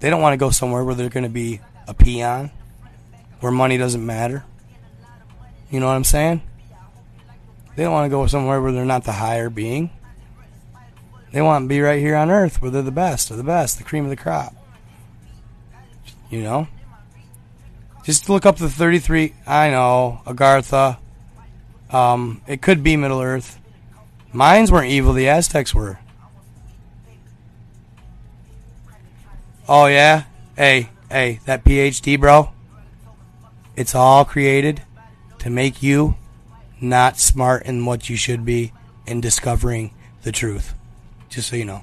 They 0.00 0.10
don't 0.10 0.20
want 0.20 0.34
to 0.34 0.38
go 0.38 0.50
somewhere 0.50 0.84
where 0.84 0.94
they're 0.94 1.08
going 1.08 1.24
to 1.24 1.30
be 1.30 1.62
a 1.86 1.94
peon, 1.94 2.50
where 3.40 3.50
money 3.50 3.78
doesn't 3.78 4.04
matter. 4.04 4.44
You 5.70 5.80
know 5.80 5.86
what 5.86 5.96
I'm 5.96 6.04
saying? 6.04 6.42
They 7.74 7.84
don't 7.84 7.92
want 7.94 8.04
to 8.04 8.14
go 8.14 8.26
somewhere 8.26 8.60
where 8.60 8.72
they're 8.72 8.84
not 8.84 9.04
the 9.04 9.12
higher 9.12 9.48
being. 9.48 9.92
They 11.32 11.42
want 11.42 11.64
to 11.64 11.68
be 11.68 11.80
right 11.80 12.00
here 12.00 12.16
on 12.16 12.30
earth 12.30 12.62
where 12.62 12.70
they're 12.70 12.82
the 12.82 12.90
best 12.90 13.30
of 13.30 13.36
the 13.36 13.44
best, 13.44 13.78
the 13.78 13.84
cream 13.84 14.04
of 14.04 14.10
the 14.10 14.16
crop. 14.16 14.54
You 16.30 16.42
know? 16.42 16.68
Just 18.04 18.28
look 18.28 18.46
up 18.46 18.56
the 18.56 18.70
33. 18.70 19.34
I 19.46 19.70
know, 19.70 20.22
Agartha. 20.24 20.98
Um, 21.90 22.40
it 22.46 22.62
could 22.62 22.82
be 22.82 22.96
Middle 22.96 23.20
Earth. 23.20 23.58
Mayans 24.32 24.70
weren't 24.70 24.90
evil, 24.90 25.12
the 25.12 25.28
Aztecs 25.28 25.74
were. 25.74 25.98
Oh, 29.68 29.86
yeah? 29.86 30.24
Hey, 30.56 30.88
hey, 31.10 31.40
that 31.44 31.64
PhD, 31.64 32.18
bro. 32.18 32.50
It's 33.76 33.94
all 33.94 34.24
created 34.24 34.82
to 35.40 35.50
make 35.50 35.82
you 35.82 36.16
not 36.80 37.18
smart 37.18 37.64
in 37.64 37.84
what 37.84 38.08
you 38.08 38.16
should 38.16 38.44
be 38.44 38.72
in 39.06 39.20
discovering 39.20 39.92
the 40.22 40.32
truth. 40.32 40.74
Just 41.28 41.48
so 41.48 41.56
you 41.56 41.64
know. 41.64 41.82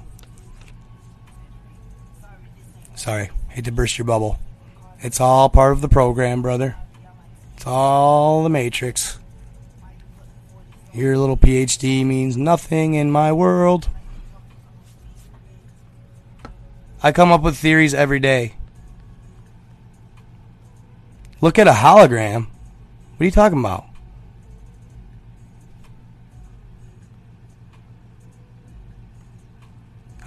Sorry, 2.94 3.30
hate 3.48 3.64
to 3.66 3.72
burst 3.72 3.98
your 3.98 4.06
bubble. 4.06 4.38
It's 5.00 5.20
all 5.20 5.48
part 5.48 5.72
of 5.72 5.80
the 5.80 5.88
program, 5.88 6.42
brother. 6.42 6.76
It's 7.54 7.66
all 7.66 8.42
the 8.42 8.48
matrix. 8.48 9.18
Your 10.92 11.18
little 11.18 11.36
PhD 11.36 12.04
means 12.06 12.36
nothing 12.36 12.94
in 12.94 13.10
my 13.10 13.32
world. 13.32 13.88
I 17.02 17.12
come 17.12 17.30
up 17.30 17.42
with 17.42 17.56
theories 17.56 17.92
every 17.92 18.18
day. 18.18 18.54
Look 21.40 21.58
at 21.58 21.68
a 21.68 21.72
hologram. 21.72 22.46
What 23.16 23.20
are 23.20 23.24
you 23.26 23.30
talking 23.30 23.60
about? 23.60 23.84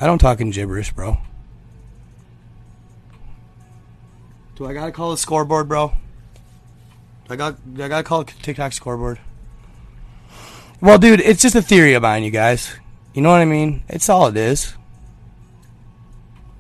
I 0.02 0.06
don't 0.06 0.20
talk 0.20 0.40
in 0.40 0.52
gibberish, 0.52 0.92
bro. 0.94 1.18
Do 4.56 4.66
I 4.66 4.74
gotta 4.74 4.92
call 4.92 5.12
the 5.12 5.18
scoreboard, 5.18 5.68
bro? 5.68 5.94
Do 7.28 7.34
I 7.34 7.36
got 7.38 7.74
do 7.74 7.84
I 7.84 7.88
gotta 7.88 8.04
call 8.04 8.22
a 8.22 8.26
TikTok 8.26 8.74
scoreboard? 8.74 9.20
Well, 10.82 10.98
dude, 10.98 11.20
it's 11.22 11.42
just 11.42 11.56
a 11.56 11.62
theory 11.62 11.94
of 11.94 12.04
mine, 12.04 12.24
you 12.24 12.32
guys. 12.32 12.74
You 13.14 13.22
know 13.22 13.30
what 13.30 13.42
I 13.42 13.46
mean? 13.46 13.84
It's 13.90 14.10
all 14.10 14.28
it 14.28 14.38
is. 14.38 14.74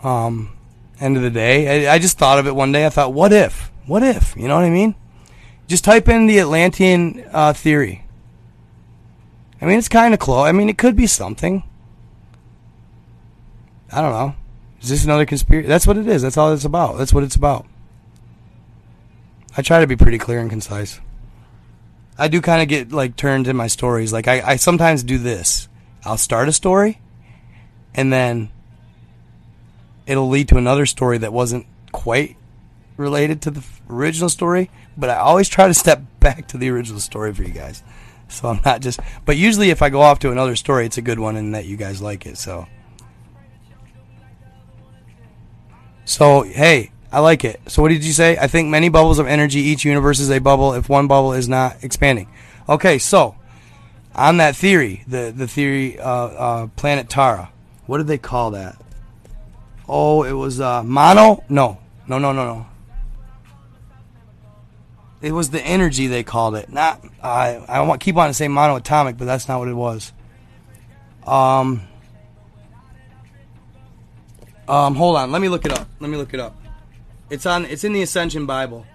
Um, 0.01 0.57
end 0.99 1.15
of 1.15 1.23
the 1.23 1.29
day, 1.29 1.87
I, 1.87 1.93
I 1.95 1.99
just 1.99 2.17
thought 2.17 2.39
of 2.39 2.47
it 2.47 2.55
one 2.55 2.71
day. 2.71 2.85
I 2.85 2.89
thought, 2.89 3.13
what 3.13 3.31
if? 3.31 3.71
What 3.85 4.03
if? 4.03 4.35
You 4.35 4.47
know 4.47 4.55
what 4.55 4.65
I 4.65 4.69
mean? 4.69 4.95
Just 5.67 5.83
type 5.83 6.09
in 6.09 6.25
the 6.25 6.39
Atlantean 6.39 7.25
uh, 7.31 7.53
theory. 7.53 8.03
I 9.61 9.65
mean, 9.65 9.77
it's 9.77 9.89
kind 9.89 10.13
of 10.13 10.19
close. 10.19 10.47
I 10.47 10.51
mean, 10.51 10.69
it 10.69 10.77
could 10.77 10.95
be 10.95 11.07
something. 11.07 11.63
I 13.91 14.01
don't 14.01 14.11
know. 14.11 14.35
Is 14.81 14.89
this 14.89 15.03
another 15.03 15.25
conspiracy? 15.25 15.67
That's 15.67 15.87
what 15.87 15.97
it 15.97 16.07
is. 16.07 16.21
That's 16.21 16.37
all 16.37 16.53
it's 16.53 16.65
about. 16.65 16.97
That's 16.97 17.13
what 17.13 17.23
it's 17.23 17.35
about. 17.35 17.65
I 19.57 19.61
try 19.61 19.81
to 19.81 19.87
be 19.87 19.95
pretty 19.95 20.17
clear 20.17 20.39
and 20.39 20.49
concise. 20.49 20.99
I 22.17 22.27
do 22.27 22.41
kind 22.41 22.61
of 22.61 22.67
get 22.67 22.91
like 22.91 23.15
turned 23.15 23.47
in 23.47 23.55
my 23.55 23.67
stories. 23.67 24.13
Like 24.13 24.27
I, 24.27 24.41
I 24.41 24.55
sometimes 24.57 25.03
do 25.03 25.17
this. 25.17 25.67
I'll 26.05 26.17
start 26.17 26.47
a 26.47 26.53
story, 26.53 27.01
and 27.93 28.11
then 28.13 28.49
it'll 30.05 30.29
lead 30.29 30.47
to 30.49 30.57
another 30.57 30.85
story 30.85 31.17
that 31.17 31.33
wasn't 31.33 31.65
quite 31.91 32.37
related 32.95 33.41
to 33.43 33.51
the 33.51 33.65
original 33.89 34.29
story. 34.29 34.69
But 34.97 35.09
I 35.09 35.15
always 35.15 35.49
try 35.49 35.67
to 35.67 35.73
step 35.73 36.03
back 36.19 36.47
to 36.49 36.57
the 36.57 36.69
original 36.69 36.99
story 36.99 37.33
for 37.33 37.43
you 37.43 37.53
guys. 37.53 37.83
So 38.27 38.49
I'm 38.49 38.61
not 38.63 38.81
just. 38.81 38.99
But 39.25 39.37
usually, 39.37 39.71
if 39.71 39.81
I 39.81 39.89
go 39.89 40.01
off 40.01 40.19
to 40.19 40.31
another 40.31 40.55
story, 40.55 40.85
it's 40.85 40.97
a 40.97 41.01
good 41.01 41.19
one 41.19 41.35
and 41.35 41.55
that 41.55 41.65
you 41.65 41.75
guys 41.75 42.01
like 42.01 42.25
it. 42.25 42.37
So. 42.37 42.67
So 46.10 46.41
hey, 46.41 46.89
I 47.12 47.20
like 47.20 47.45
it. 47.45 47.62
So 47.68 47.84
what 47.84 47.89
did 47.89 48.03
you 48.03 48.14
say? 48.14 48.36
I 48.36 48.47
think 48.47 48.68
many 48.68 48.89
bubbles 48.89 49.20
of 49.20 49.28
energy. 49.28 49.60
Each 49.60 49.86
universe 49.86 50.20
is 50.20 50.32
a 50.32 50.39
bubble. 50.39 50.74
If 50.74 50.89
one 50.89 51.05
bubble 51.07 51.34
is 51.34 51.47
not 51.47 51.84
expanding, 51.84 52.28
okay. 52.68 52.97
So 52.97 53.36
on 54.16 54.38
that 54.38 54.55
theory, 54.55 55.03
the 55.07 55.32
the 55.36 55.47
theory, 55.47 55.99
uh, 55.99 56.10
uh, 56.12 56.68
planet 56.76 57.10
Tara. 57.10 57.51
What 57.86 57.99
did 57.99 58.07
they 58.07 58.18
call 58.18 58.51
that? 58.51 58.82
Oh, 59.88 60.24
it 60.24 60.32
was 60.32 60.60
uh, 60.60 60.82
mono. 60.82 61.43
No, 61.47 61.78
no, 62.07 62.18
no, 62.18 62.32
no, 62.32 62.55
no. 62.55 62.66
It 65.22 65.32
was 65.32 65.51
the 65.51 65.62
energy 65.62 66.07
they 66.07 66.24
called 66.24 66.55
it. 66.55 66.70
Not 66.70 67.05
I. 67.22 67.64
I 67.70 67.82
want 67.82 68.01
keep 68.01 68.18
on 68.18 68.30
to 68.30 68.34
say 68.34 68.47
monoatomic, 68.47 69.16
but 69.16 69.26
that's 69.26 69.47
not 69.47 69.60
what 69.60 69.68
it 69.68 69.76
was. 69.76 70.12
Um. 71.28 71.84
Um, 74.70 74.93
hold 74.93 75.15
on. 75.15 75.32
Let 75.32 75.41
me 75.41 75.49
look 75.49 75.65
it 75.65 75.72
up. 75.72 75.88
Let 75.99 76.11
me 76.11 76.17
look 76.17 76.32
it 76.32 76.39
up. 76.39 76.55
It's 77.32 77.47
on. 77.47 77.65
It's 77.65 77.84
in 77.84 77.91
the 77.91 78.03
Ascension 78.03 78.45
Bible. 78.45 78.86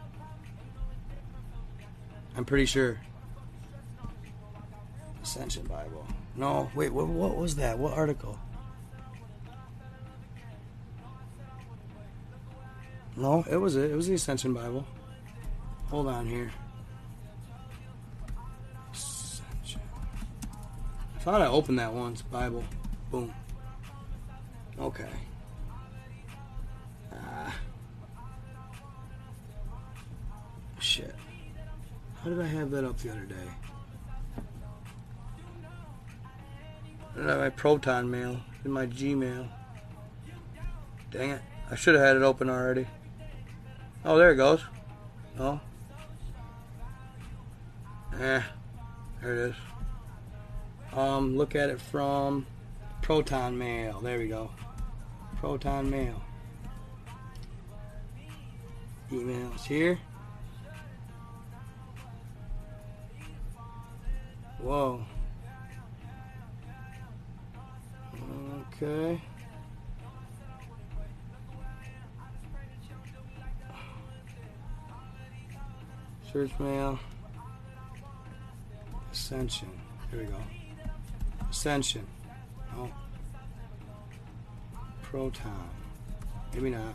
I'm 2.36 2.44
pretty 2.44 2.66
sure. 2.66 3.00
Ascension 5.20 5.66
Bible. 5.66 6.06
No, 6.36 6.70
wait. 6.76 6.92
What, 6.92 7.08
what 7.08 7.36
was 7.36 7.56
that? 7.56 7.76
What 7.76 7.92
article? 7.92 8.38
No, 13.16 13.44
it 13.50 13.56
was 13.56 13.74
it. 13.74 13.90
It 13.90 13.96
was 13.96 14.06
the 14.06 14.14
Ascension 14.14 14.54
Bible. 14.54 14.86
Hold 15.86 16.06
on 16.06 16.26
here. 16.26 16.52
Ascension. 18.92 19.80
I 21.16 21.18
thought 21.18 21.42
I 21.42 21.46
opened 21.46 21.80
that 21.80 21.92
once. 21.92 22.22
Bible. 22.22 22.62
Boom. 23.10 23.34
Okay. 24.78 25.10
Shit. 30.84 31.14
How 32.22 32.28
did 32.28 32.38
I 32.42 32.46
have 32.46 32.70
that 32.72 32.84
up 32.84 32.98
the 32.98 33.10
other 33.10 33.24
day? 33.24 33.48
I 37.16 37.20
I 37.20 37.30
have 37.30 37.38
my 37.38 37.48
Proton 37.48 38.10
mail 38.10 38.38
in 38.66 38.70
my 38.70 38.84
Gmail? 38.84 39.48
Dang 41.10 41.30
it. 41.30 41.40
I 41.70 41.74
should 41.74 41.94
have 41.94 42.04
had 42.04 42.16
it 42.16 42.22
open 42.22 42.50
already. 42.50 42.86
Oh, 44.04 44.18
there 44.18 44.32
it 44.32 44.36
goes. 44.36 44.62
Oh. 45.38 45.58
Eh. 48.20 48.42
There 49.22 49.32
it 49.32 49.38
is. 49.38 49.56
Um, 50.92 51.38
look 51.38 51.54
at 51.54 51.70
it 51.70 51.80
from 51.80 52.44
Proton 53.00 53.56
Mail. 53.56 54.00
There 54.00 54.18
we 54.18 54.28
go. 54.28 54.50
Proton 55.36 55.88
Mail. 55.88 56.20
Emails 59.10 59.64
here. 59.64 59.98
Whoa. 64.64 65.04
Okay. 68.72 69.20
Search 76.32 76.58
mail. 76.58 76.98
Ascension. 79.12 79.68
Here 80.10 80.20
we 80.20 80.24
go. 80.24 80.36
Ascension. 81.50 82.06
Oh. 82.74 82.88
Proton. 85.02 85.52
Maybe 86.54 86.70
not. 86.70 86.94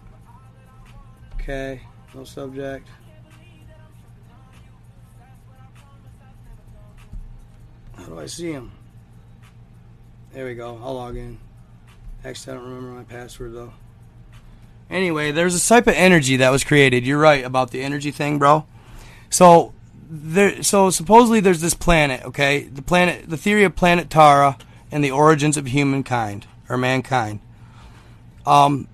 Okay. 1.36 1.82
No 2.16 2.24
subject. 2.24 2.88
How 8.00 8.06
do 8.06 8.20
I 8.20 8.26
see 8.28 8.52
him? 8.52 8.72
There 10.34 10.46
we 10.46 10.56
go. 10.56 10.80
I'll 10.82 10.94
log 10.94 11.18
in. 11.18 11.38
Actually, 12.24 12.54
I 12.54 12.56
don't 12.58 12.66
remember 12.70 12.98
my 12.98 13.04
password 13.04 13.54
though. 13.54 13.74
Anyway, 14.90 15.32
there's 15.32 15.56
a 15.56 15.68
type 15.68 15.88
of 15.88 15.94
energy 15.94 16.38
that 16.38 16.50
was 16.50 16.64
created. 16.64 17.06
You're 17.06 17.20
right 17.20 17.44
about 17.44 17.72
the 17.72 17.82
energy 17.82 18.12
thing, 18.12 18.40
bro. 18.40 18.66
So 19.30 19.74
there, 20.10 20.64
so 20.64 20.90
supposedly 20.90 21.40
there's 21.40 21.62
this 21.62 21.76
planet. 21.76 22.24
Okay, 22.26 22.64
the 22.64 22.82
planet, 22.82 23.30
the 23.30 23.38
theory 23.38 23.64
of 23.64 23.76
planet 23.76 24.10
Tara 24.10 24.58
and 24.92 25.04
the 25.04 25.12
origins 25.12 25.58
of 25.58 25.68
humankind 25.68 26.48
or 26.68 26.78
mankind. 26.78 27.40
Um, 28.46 28.88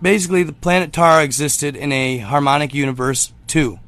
basically, 0.00 0.42
the 0.42 0.52
planet 0.52 0.92
Tara 0.92 1.22
existed 1.22 1.76
in 1.76 1.92
a 1.92 2.18
harmonic 2.18 2.72
universe 2.72 3.32
two. 3.46 3.80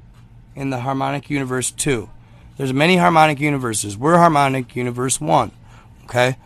In 0.55 0.71
the 0.71 0.81
harmonic 0.81 1.31
universe 1.31 1.71
two, 1.71 2.11
there's 2.57 2.73
many 2.73 2.97
harmonic 2.97 3.41
universes. 3.41 3.97
We're 3.97 4.19
harmonic 4.19 4.75
universe 4.77 5.21
one. 5.21 5.53
Okay, 6.05 6.37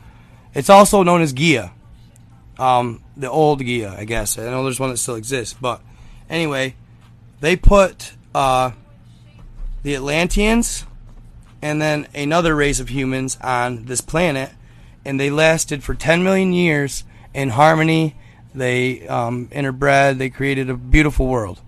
it's 0.54 0.70
also 0.70 1.02
known 1.02 1.22
as 1.22 1.32
Gaia. 1.32 1.70
Um, 2.58 3.02
the 3.16 3.30
old 3.30 3.64
Gaia, 3.64 3.94
I 3.96 4.04
guess. 4.04 4.38
I 4.38 4.44
know 4.44 4.64
there's 4.64 4.80
one 4.80 4.90
that 4.90 4.98
still 4.98 5.14
exists, 5.14 5.56
but 5.58 5.80
anyway, 6.28 6.74
they 7.40 7.56
put 7.56 8.12
uh, 8.34 8.72
the 9.82 9.94
Atlanteans 9.94 10.84
and 11.62 11.80
then 11.80 12.06
another 12.14 12.54
race 12.54 12.80
of 12.80 12.88
humans 12.88 13.38
on 13.42 13.84
this 13.84 14.00
planet, 14.00 14.50
and 15.04 15.20
they 15.20 15.30
lasted 15.30 15.82
for 15.82 15.94
10 15.94 16.22
million 16.22 16.52
years 16.52 17.04
in 17.34 17.50
harmony. 17.50 18.16
They 18.54 19.06
um, 19.06 19.48
interbred. 19.48 20.18
They 20.18 20.30
created 20.30 20.70
a 20.70 20.74
beautiful 20.74 21.26
world, 21.26 21.60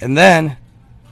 and 0.00 0.16
then 0.16 0.56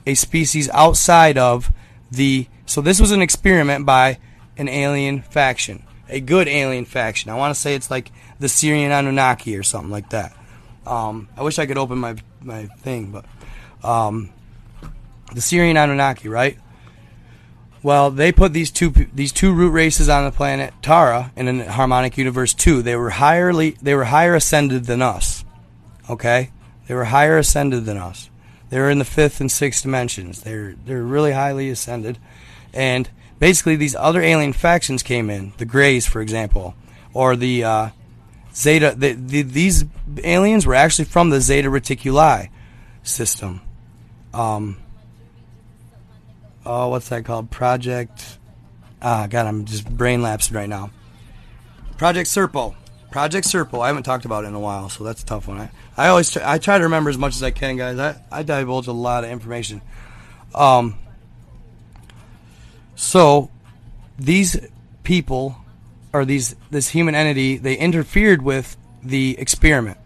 a 0.05 0.15
species 0.15 0.69
outside 0.69 1.37
of 1.37 1.71
the. 2.11 2.47
So 2.65 2.81
this 2.81 2.99
was 2.99 3.11
an 3.11 3.21
experiment 3.21 3.85
by 3.85 4.19
an 4.57 4.67
alien 4.67 5.21
faction, 5.21 5.83
a 6.09 6.19
good 6.19 6.47
alien 6.47 6.85
faction. 6.85 7.29
I 7.29 7.35
want 7.35 7.53
to 7.53 7.59
say 7.59 7.75
it's 7.75 7.91
like 7.91 8.11
the 8.39 8.47
Sirian 8.47 8.91
Anunnaki 8.91 9.57
or 9.57 9.63
something 9.63 9.91
like 9.91 10.09
that. 10.09 10.35
Um, 10.85 11.29
I 11.37 11.43
wish 11.43 11.59
I 11.59 11.65
could 11.65 11.77
open 11.77 11.97
my 11.97 12.15
my 12.41 12.65
thing, 12.65 13.11
but 13.11 13.25
um, 13.87 14.31
the 15.33 15.39
Sirian 15.39 15.75
Anunnaki, 15.75 16.29
right? 16.29 16.57
Well, 17.81 18.11
they 18.11 18.31
put 18.31 18.53
these 18.53 18.71
two 18.71 18.91
these 19.13 19.33
two 19.33 19.53
root 19.53 19.71
races 19.71 20.07
on 20.07 20.23
the 20.23 20.31
planet 20.31 20.73
Tara 20.81 21.31
in 21.35 21.47
a 21.47 21.71
harmonic 21.71 22.17
universe 22.17 22.53
too. 22.53 22.81
They 22.81 22.95
were 22.95 23.11
higherly 23.11 23.77
they 23.81 23.93
were 23.93 24.05
higher 24.05 24.35
ascended 24.35 24.85
than 24.85 25.01
us. 25.01 25.43
Okay, 26.09 26.51
they 26.87 26.95
were 26.95 27.05
higher 27.05 27.37
ascended 27.37 27.85
than 27.85 27.97
us. 27.97 28.29
They 28.69 28.79
were 28.79 28.89
in 28.89 28.99
the 28.99 29.05
fifth 29.05 29.41
and 29.41 29.51
sixth 29.51 29.83
dimensions. 29.83 30.41
They're 30.41 30.75
they're 30.85 31.03
really 31.03 31.33
highly 31.33 31.69
ascended, 31.69 32.19
and 32.73 33.09
basically 33.39 33.75
these 33.75 33.95
other 33.95 34.21
alien 34.21 34.53
factions 34.53 35.03
came 35.03 35.29
in. 35.29 35.53
The 35.57 35.65
Greys, 35.65 36.05
for 36.05 36.21
example, 36.21 36.75
or 37.13 37.35
the 37.35 37.63
uh, 37.63 37.89
Zeta. 38.55 38.93
The, 38.97 39.13
the, 39.13 39.41
these 39.41 39.85
aliens 40.23 40.65
were 40.65 40.75
actually 40.75 41.05
from 41.05 41.29
the 41.29 41.41
Zeta 41.41 41.69
Reticuli 41.69 42.49
system. 43.03 43.61
Um, 44.33 44.77
oh, 46.65 46.89
what's 46.89 47.09
that 47.09 47.25
called? 47.25 47.51
Project. 47.51 48.39
Ah, 49.01 49.27
God, 49.29 49.45
I'm 49.45 49.65
just 49.65 49.89
brain 49.89 50.21
lapsing 50.21 50.55
right 50.55 50.69
now. 50.69 50.91
Project 51.97 52.29
Serpo. 52.29 52.75
Project 53.11 53.45
Serpo. 53.45 53.81
I 53.81 53.87
haven't 53.87 54.03
talked 54.03 54.25
about 54.25 54.45
it 54.45 54.47
in 54.47 54.55
a 54.55 54.59
while, 54.59 54.89
so 54.89 55.03
that's 55.03 55.21
a 55.21 55.25
tough 55.25 55.47
one. 55.47 55.59
I, 55.59 55.69
I 55.97 56.07
always 56.07 56.31
try, 56.31 56.41
I 56.53 56.57
try 56.57 56.77
to 56.77 56.85
remember 56.85 57.09
as 57.09 57.17
much 57.17 57.35
as 57.35 57.43
I 57.43 57.51
can, 57.51 57.77
guys. 57.77 57.99
I, 57.99 58.21
I 58.31 58.43
divulge 58.43 58.87
a 58.87 58.93
lot 58.93 59.23
of 59.23 59.29
information. 59.29 59.81
Um. 60.55 60.97
So, 62.95 63.49
these 64.17 64.57
people, 65.03 65.57
or 66.11 66.25
these 66.25 66.55
this 66.71 66.89
human 66.89 67.15
entity, 67.15 67.57
they 67.57 67.75
interfered 67.75 68.41
with 68.41 68.77
the 69.03 69.37
experiment. 69.39 69.97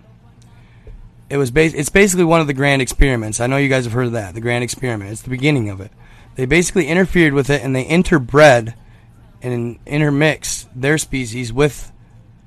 It 1.29 1.38
was 1.38 1.51
bas- 1.51 1.73
It's 1.73 1.89
basically 1.89 2.23
one 2.23 2.41
of 2.41 2.47
the 2.47 2.53
grand 2.53 2.81
experiments. 2.81 3.39
I 3.39 3.47
know 3.47 3.57
you 3.57 3.69
guys 3.69 3.83
have 3.83 3.93
heard 3.93 4.07
of 4.07 4.11
that. 4.13 4.33
The 4.33 4.41
grand 4.41 4.63
experiment. 4.63 5.11
It's 5.11 5.21
the 5.21 5.29
beginning 5.29 5.69
of 5.69 5.81
it. 5.81 5.91
They 6.35 6.45
basically 6.45 6.88
interfered 6.88 7.33
with 7.33 7.49
it 7.49 7.63
and 7.63 7.75
they 7.75 7.83
interbred 7.83 8.75
and 9.41 9.79
intermixed 9.85 10.67
their 10.75 10.97
species 10.97 11.51
with 11.51 11.91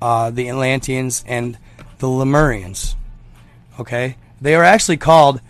uh, 0.01 0.31
the 0.31 0.49
Atlanteans 0.49 1.23
and 1.27 1.57
the 1.99 2.07
Lemurians. 2.07 2.95
Okay? 3.79 4.17
They 4.39 4.55
are 4.55 4.63
actually 4.63 4.97
called 4.97 5.41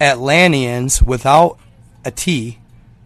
Atlanteans 0.00 1.02
without 1.02 1.58
a 2.04 2.10
T, 2.10 2.58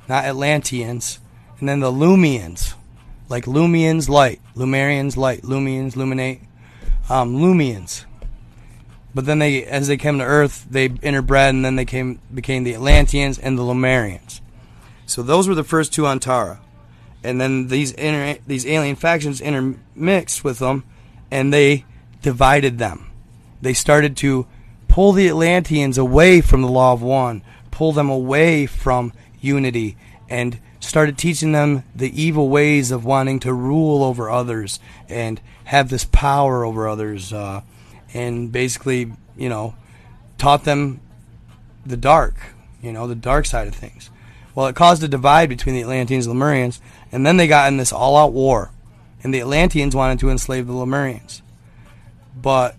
not 0.09 0.25
Atlanteans. 0.25 1.21
And 1.59 1.69
then 1.69 1.81
the 1.81 1.93
Lumians, 1.93 2.75
like 3.29 3.45
Lumians 3.45 4.09
light, 4.09 4.41
Lumarians 4.55 5.17
light, 5.17 5.43
Lumians 5.43 5.95
luminate, 5.95 6.41
um, 7.09 7.37
Lumians. 7.37 8.05
But 9.15 9.27
then 9.27 9.39
they, 9.39 9.65
as 9.65 9.87
they 9.87 9.97
came 9.97 10.19
to 10.19 10.25
Earth, 10.25 10.67
they 10.69 10.89
interbred, 10.89 11.51
and 11.51 11.65
then 11.65 11.77
they 11.77 11.85
came 11.85 12.19
became 12.33 12.65
the 12.65 12.75
Atlanteans 12.75 13.39
and 13.39 13.57
the 13.57 13.63
Lumarians. 13.63 14.41
So 15.07 15.23
those 15.23 15.47
were 15.47 15.55
the 15.55 15.63
first 15.63 15.93
two 15.93 16.07
on 16.07 16.19
Tara, 16.19 16.61
and 17.23 17.41
then 17.41 17.69
these 17.69 17.93
inter, 17.93 18.41
these 18.47 18.67
alien 18.67 18.97
factions 18.97 19.41
intermixed 19.41 20.43
with 20.43 20.59
them, 20.59 20.83
and 21.31 21.53
they 21.53 21.85
divided 22.23 22.79
them. 22.79 23.11
They 23.63 23.75
started 23.75 24.17
to 24.19 24.47
pull 24.89 25.13
the 25.13 25.29
Atlanteans 25.29 25.97
away 25.97 26.41
from 26.41 26.63
the 26.63 26.69
Law 26.69 26.93
of 26.93 27.03
One, 27.03 27.43
pull 27.71 27.93
them 27.93 28.11
away 28.11 28.67
from 28.67 29.13
unity, 29.45 29.97
and 30.29 30.59
started 30.81 31.17
teaching 31.17 31.53
them 31.53 31.85
the 31.95 32.23
evil 32.23 32.49
ways 32.49 32.91
of 32.91 33.05
wanting 33.05 33.41
to 33.41 33.53
rule 33.53 34.03
over 34.03 34.31
others 34.31 34.81
and 35.09 35.41
have 35.65 35.89
this 35.89 36.05
power 36.05 36.65
over 36.65 36.89
others, 36.89 37.33
uh, 37.33 37.61
and 38.13 38.51
basically, 38.51 39.13
you 39.37 39.49
know, 39.49 39.75
taught 40.39 40.65
them 40.65 41.01
the 41.87 41.97
dark, 41.97 42.35
you 42.83 42.93
know, 42.93 43.07
the 43.07 43.15
dark 43.15 43.47
side 43.47 43.69
of 43.69 43.75
things. 43.75 44.11
Well, 44.55 44.67
it 44.67 44.77
caused 44.77 45.03
a 45.03 45.09
divide 45.09 45.49
between 45.49 45.75
the 45.75 45.83
Atlanteans 45.83 46.27
and 46.27 46.37
Lemurians, 46.37 46.81
and 47.11 47.27
then 47.27 47.37
they 47.37 47.47
got 47.47 47.69
in 47.69 47.77
this 47.77 47.93
all-out 47.93 48.33
war, 48.33 48.71
and 49.23 49.33
the 49.35 49.41
Atlanteans 49.41 49.97
wanted 49.97 50.19
to 50.21 50.31
enslave 50.31 50.67
the 50.67 50.73
Lemurians, 50.73 51.43
but 52.41 52.77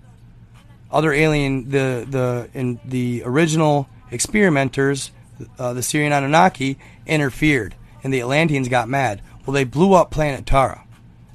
other 0.91 1.11
alien 1.11 1.69
the 1.71 2.05
the 2.09 2.49
in 2.53 2.79
the 2.85 3.23
original 3.25 3.89
experimenters, 4.11 5.11
uh, 5.57 5.73
the 5.73 5.81
Sirian 5.81 6.11
Anunnaki, 6.11 6.77
interfered, 7.05 7.75
and 8.03 8.13
the 8.13 8.21
Atlanteans 8.21 8.69
got 8.69 8.89
mad. 8.89 9.21
Well, 9.45 9.53
they 9.53 9.63
blew 9.63 9.93
up 9.93 10.11
planet 10.11 10.45
Tara. 10.45 10.83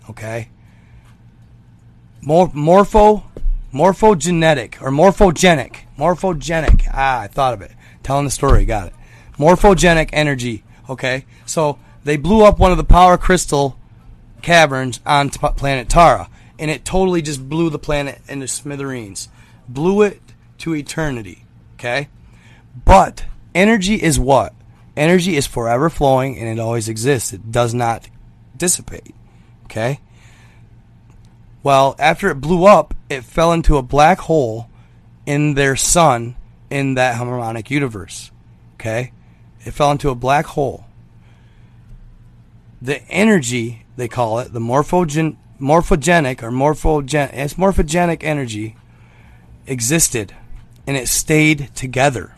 Okay. 0.09 0.49
Mor- 2.23 2.51
morpho, 2.53 3.25
morphogenetic 3.73 4.83
or 4.83 4.91
morphogenic, 4.91 5.77
morphogenic. 5.99 6.89
Ah, 6.93 7.21
I 7.21 7.27
thought 7.29 7.55
of 7.55 7.63
it. 7.63 7.73
Telling 8.03 8.25
the 8.25 8.31
story, 8.31 8.65
got 8.65 8.89
it. 8.89 8.95
Morphogenic 9.39 10.11
energy. 10.13 10.65
Okay, 10.89 11.25
so 11.47 11.79
they 12.05 12.17
blew 12.17 12.45
up 12.45 12.59
one 12.59 12.73
of 12.73 12.77
the 12.77 12.85
power 12.85 13.17
crystal 13.17 13.79
caverns 14.43 15.01
on 15.07 15.31
t- 15.31 15.39
planet 15.57 15.89
Tara, 15.89 16.29
and 16.59 16.71
it 16.71 16.85
totally 16.85 17.23
just 17.23 17.49
blew 17.49 17.71
the 17.71 17.79
planet 17.79 18.21
into 18.29 18.49
smithereens, 18.49 19.29
blew 19.69 20.03
it 20.03 20.21
to 20.59 20.75
eternity. 20.75 21.45
Okay, 21.75 22.09
but 22.85 23.25
energy 23.55 23.95
is 23.95 24.19
what? 24.19 24.55
Energy 24.97 25.37
is 25.37 25.47
forever 25.47 25.89
flowing 25.89 26.39
and 26.39 26.49
it 26.49 26.61
always 26.61 26.89
exists. 26.89 27.33
It 27.33 27.51
does 27.51 27.73
not 27.73 28.09
dissipate. 28.57 29.15
Okay? 29.65 30.01
Well, 31.63 31.95
after 31.99 32.29
it 32.31 32.41
blew 32.41 32.65
up, 32.65 32.95
it 33.09 33.25
fell 33.25 33.53
into 33.53 33.77
a 33.77 33.83
black 33.83 34.21
hole 34.21 34.69
in 35.27 35.55
their 35.55 35.77
sun 35.77 36.37
in 36.71 36.95
that 36.95 37.17
harmonic 37.17 37.71
universe. 37.71 38.31
Okay? 38.75 39.13
It 39.65 39.73
fell 39.73 39.93
into 39.93 40.11
a 40.11 40.15
black 40.15 40.47
hole. 40.47 40.87
The 42.81 43.03
energy, 43.09 43.85
they 43.97 44.09
call 44.09 44.39
it, 44.39 44.53
the 44.53 44.61
morphogen, 44.61 45.37
morphogenic 45.61 46.43
or 46.43 46.51
morphogen, 46.51 47.31
it's 47.33 47.55
morphogenic 47.55 48.25
energy 48.25 48.77
existed 49.67 50.35
and 50.87 50.97
it 50.97 51.09
stayed 51.09 51.71
together. 51.75 52.35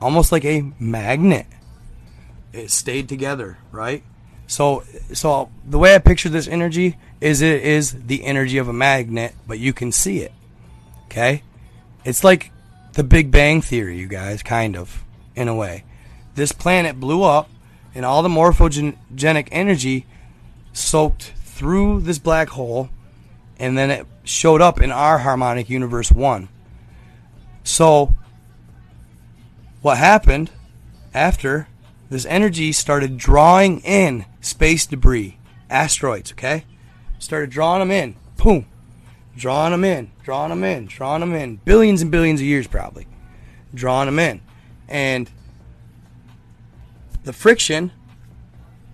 Almost 0.00 0.32
like 0.32 0.44
a 0.44 0.72
magnet 0.78 1.46
it 2.52 2.70
stayed 2.70 3.08
together, 3.08 3.58
right? 3.70 4.02
So, 4.46 4.82
so 5.12 5.50
the 5.64 5.78
way 5.78 5.94
I 5.94 5.98
picture 5.98 6.28
this 6.28 6.48
energy, 6.48 6.96
is 7.20 7.42
it 7.42 7.62
is 7.62 7.92
the 8.06 8.24
energy 8.24 8.58
of 8.58 8.68
a 8.68 8.72
magnet, 8.72 9.34
but 9.46 9.58
you 9.58 9.72
can 9.72 9.92
see 9.92 10.18
it. 10.18 10.32
Okay? 11.04 11.42
It's 12.04 12.24
like 12.24 12.50
the 12.94 13.04
Big 13.04 13.30
Bang 13.30 13.60
Theory, 13.60 13.98
you 13.98 14.08
guys, 14.08 14.42
kind 14.42 14.76
of, 14.76 15.04
in 15.36 15.48
a 15.48 15.54
way. 15.54 15.84
This 16.34 16.52
planet 16.52 16.98
blew 16.98 17.22
up, 17.22 17.48
and 17.94 18.04
all 18.04 18.22
the 18.22 18.28
morphogenic 18.28 19.48
energy 19.52 20.06
soaked 20.72 21.32
through 21.44 22.00
this 22.00 22.18
black 22.18 22.48
hole, 22.50 22.88
and 23.58 23.76
then 23.76 23.90
it 23.90 24.06
showed 24.24 24.60
up 24.60 24.80
in 24.80 24.90
our 24.90 25.18
harmonic 25.18 25.68
universe 25.68 26.10
1. 26.10 26.48
So, 27.62 28.14
what 29.82 29.98
happened 29.98 30.50
after 31.14 31.68
this 32.08 32.26
energy 32.26 32.72
started 32.72 33.16
drawing 33.16 33.80
in 33.80 34.24
space 34.40 34.86
debris, 34.86 35.38
asteroids, 35.68 36.32
okay? 36.32 36.64
Started 37.18 37.50
drawing 37.50 37.80
them 37.80 37.90
in. 37.90 38.16
Boom. 38.36 38.66
Drawing 39.36 39.70
them 39.70 39.84
in, 39.84 40.10
drawing 40.22 40.50
them 40.50 40.64
in, 40.64 40.86
drawing 40.86 41.20
them 41.20 41.34
in. 41.34 41.56
Billions 41.64 42.02
and 42.02 42.10
billions 42.10 42.40
of 42.40 42.46
years, 42.46 42.66
probably. 42.66 43.06
Drawing 43.72 44.06
them 44.06 44.18
in. 44.18 44.40
And 44.88 45.30
the 47.24 47.32
friction 47.32 47.92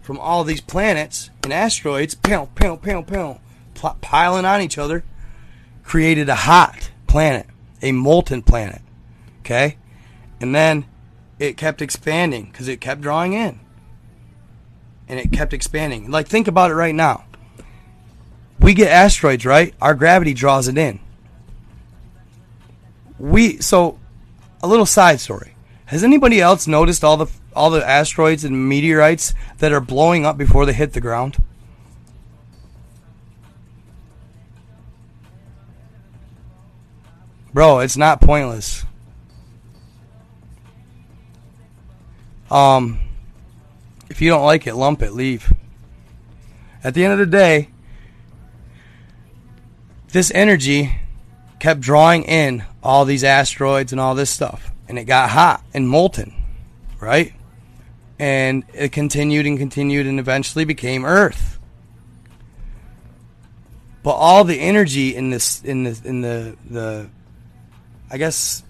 from 0.03 0.19
all 0.19 0.45
these 0.45 0.61
planets 0.61 1.31
and 1.43 1.53
asteroids, 1.53 2.15
pound, 2.15 2.55
pound, 2.55 2.83
pound, 2.83 3.07
pound, 3.07 3.39
piling 4.01 4.45
on 4.45 4.61
each 4.61 4.79
other, 4.79 5.05
created 5.83 6.29
a 6.29 6.35
hot 6.35 6.91
planet, 7.07 7.47
a 7.83 7.93
molten 7.93 8.43
planet. 8.43 8.83
Okay? 9.41 9.79
And 10.41 10.55
then 10.55 10.87
it 11.39 11.57
kept 11.57 11.83
expanding 11.83 12.47
because 12.47 12.69
it 12.69 12.81
kept 12.81 13.01
drawing 13.01 13.33
in. 13.33 13.61
And 15.09 15.21
it 15.21 15.33
kept 15.33 15.53
expanding. 15.53 16.11
Like, 16.11 16.27
think 16.27 16.49
about 16.49 16.71
it 16.71 16.75
right 16.75 16.95
now. 16.95 17.25
We 18.59 18.75
get 18.75 18.91
asteroids, 18.91 19.47
right? 19.47 19.75
Our 19.81 19.95
gravity 19.95 20.35
draws 20.35 20.69
it 20.69 20.79
in. 20.79 21.01
We, 23.19 23.59
so, 23.59 23.99
a 24.63 24.67
little 24.67 24.87
side 24.87 25.21
story. 25.21 25.55
Has 25.87 26.03
anybody 26.03 26.41
else 26.41 26.67
noticed 26.67 27.05
all 27.05 27.17
the 27.17 27.27
all 27.55 27.71
the 27.71 27.87
asteroids 27.87 28.45
and 28.45 28.69
meteorites 28.69 29.33
that 29.59 29.73
are 29.73 29.81
blowing 29.81 30.27
up 30.27 30.37
before 30.37 30.67
they 30.67 30.73
hit 30.73 30.93
the 30.93 31.01
ground? 31.01 31.37
Bro, 37.55 37.79
it's 37.79 37.97
not 37.97 38.21
pointless. 38.21 38.86
Um, 42.51 43.01
if 44.09 44.21
you 44.21 44.31
don't 44.31 44.45
like 44.45 44.67
it, 44.67 44.75
lump 44.75 45.03
it, 45.03 45.13
leave. 45.13 45.53
At 46.85 46.95
the 46.95 47.05
end 47.05 47.13
of 47.13 47.19
the 47.19 47.27
day, 47.27 47.71
this 50.13 50.31
energy 50.35 50.97
kept 51.59 51.81
drawing 51.81 52.23
in 52.25 52.65
all 52.83 53.05
these 53.05 53.25
asteroids 53.25 53.93
and 53.93 54.01
all 54.01 54.15
this 54.15 54.31
stuff, 54.31 54.71
and 54.89 54.99
it 54.99 55.05
got 55.05 55.31
hot 55.31 55.65
and 55.75 55.89
molten, 55.89 56.33
right? 57.01 57.33
And 58.19 58.65
it 58.73 58.93
continued 58.93 59.47
and 59.47 59.59
continued 59.59 60.07
and 60.07 60.19
eventually 60.19 60.65
became 60.65 61.05
Earth. 61.05 61.59
But 64.03 64.13
all 64.13 64.45
the 64.45 64.61
energy 64.61 65.17
in 65.17 65.31
this 65.31 65.63
in 65.65 65.83
the 65.83 66.01
in 66.05 66.21
the 66.21 66.57
the 66.71 67.11
I 68.09 68.19
guess 68.19 68.63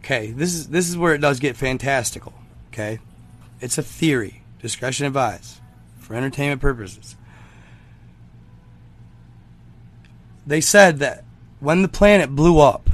okay, 0.00 0.32
this 0.32 0.52
is 0.54 0.68
this 0.68 0.88
is 0.88 0.98
where 0.98 1.14
it 1.14 1.20
does 1.20 1.38
get 1.38 1.56
fantastical. 1.56 2.34
Okay? 2.74 2.98
It's 3.60 3.78
a 3.78 3.82
theory. 3.84 4.42
Discretion 4.60 5.06
advised 5.06 5.60
for 6.00 6.14
entertainment 6.14 6.60
purposes. 6.60 7.14
They 10.44 10.60
said 10.60 10.98
that 10.98 11.24
when 11.60 11.82
the 11.82 11.88
planet 11.88 12.34
blew 12.34 12.58
up, 12.58 12.90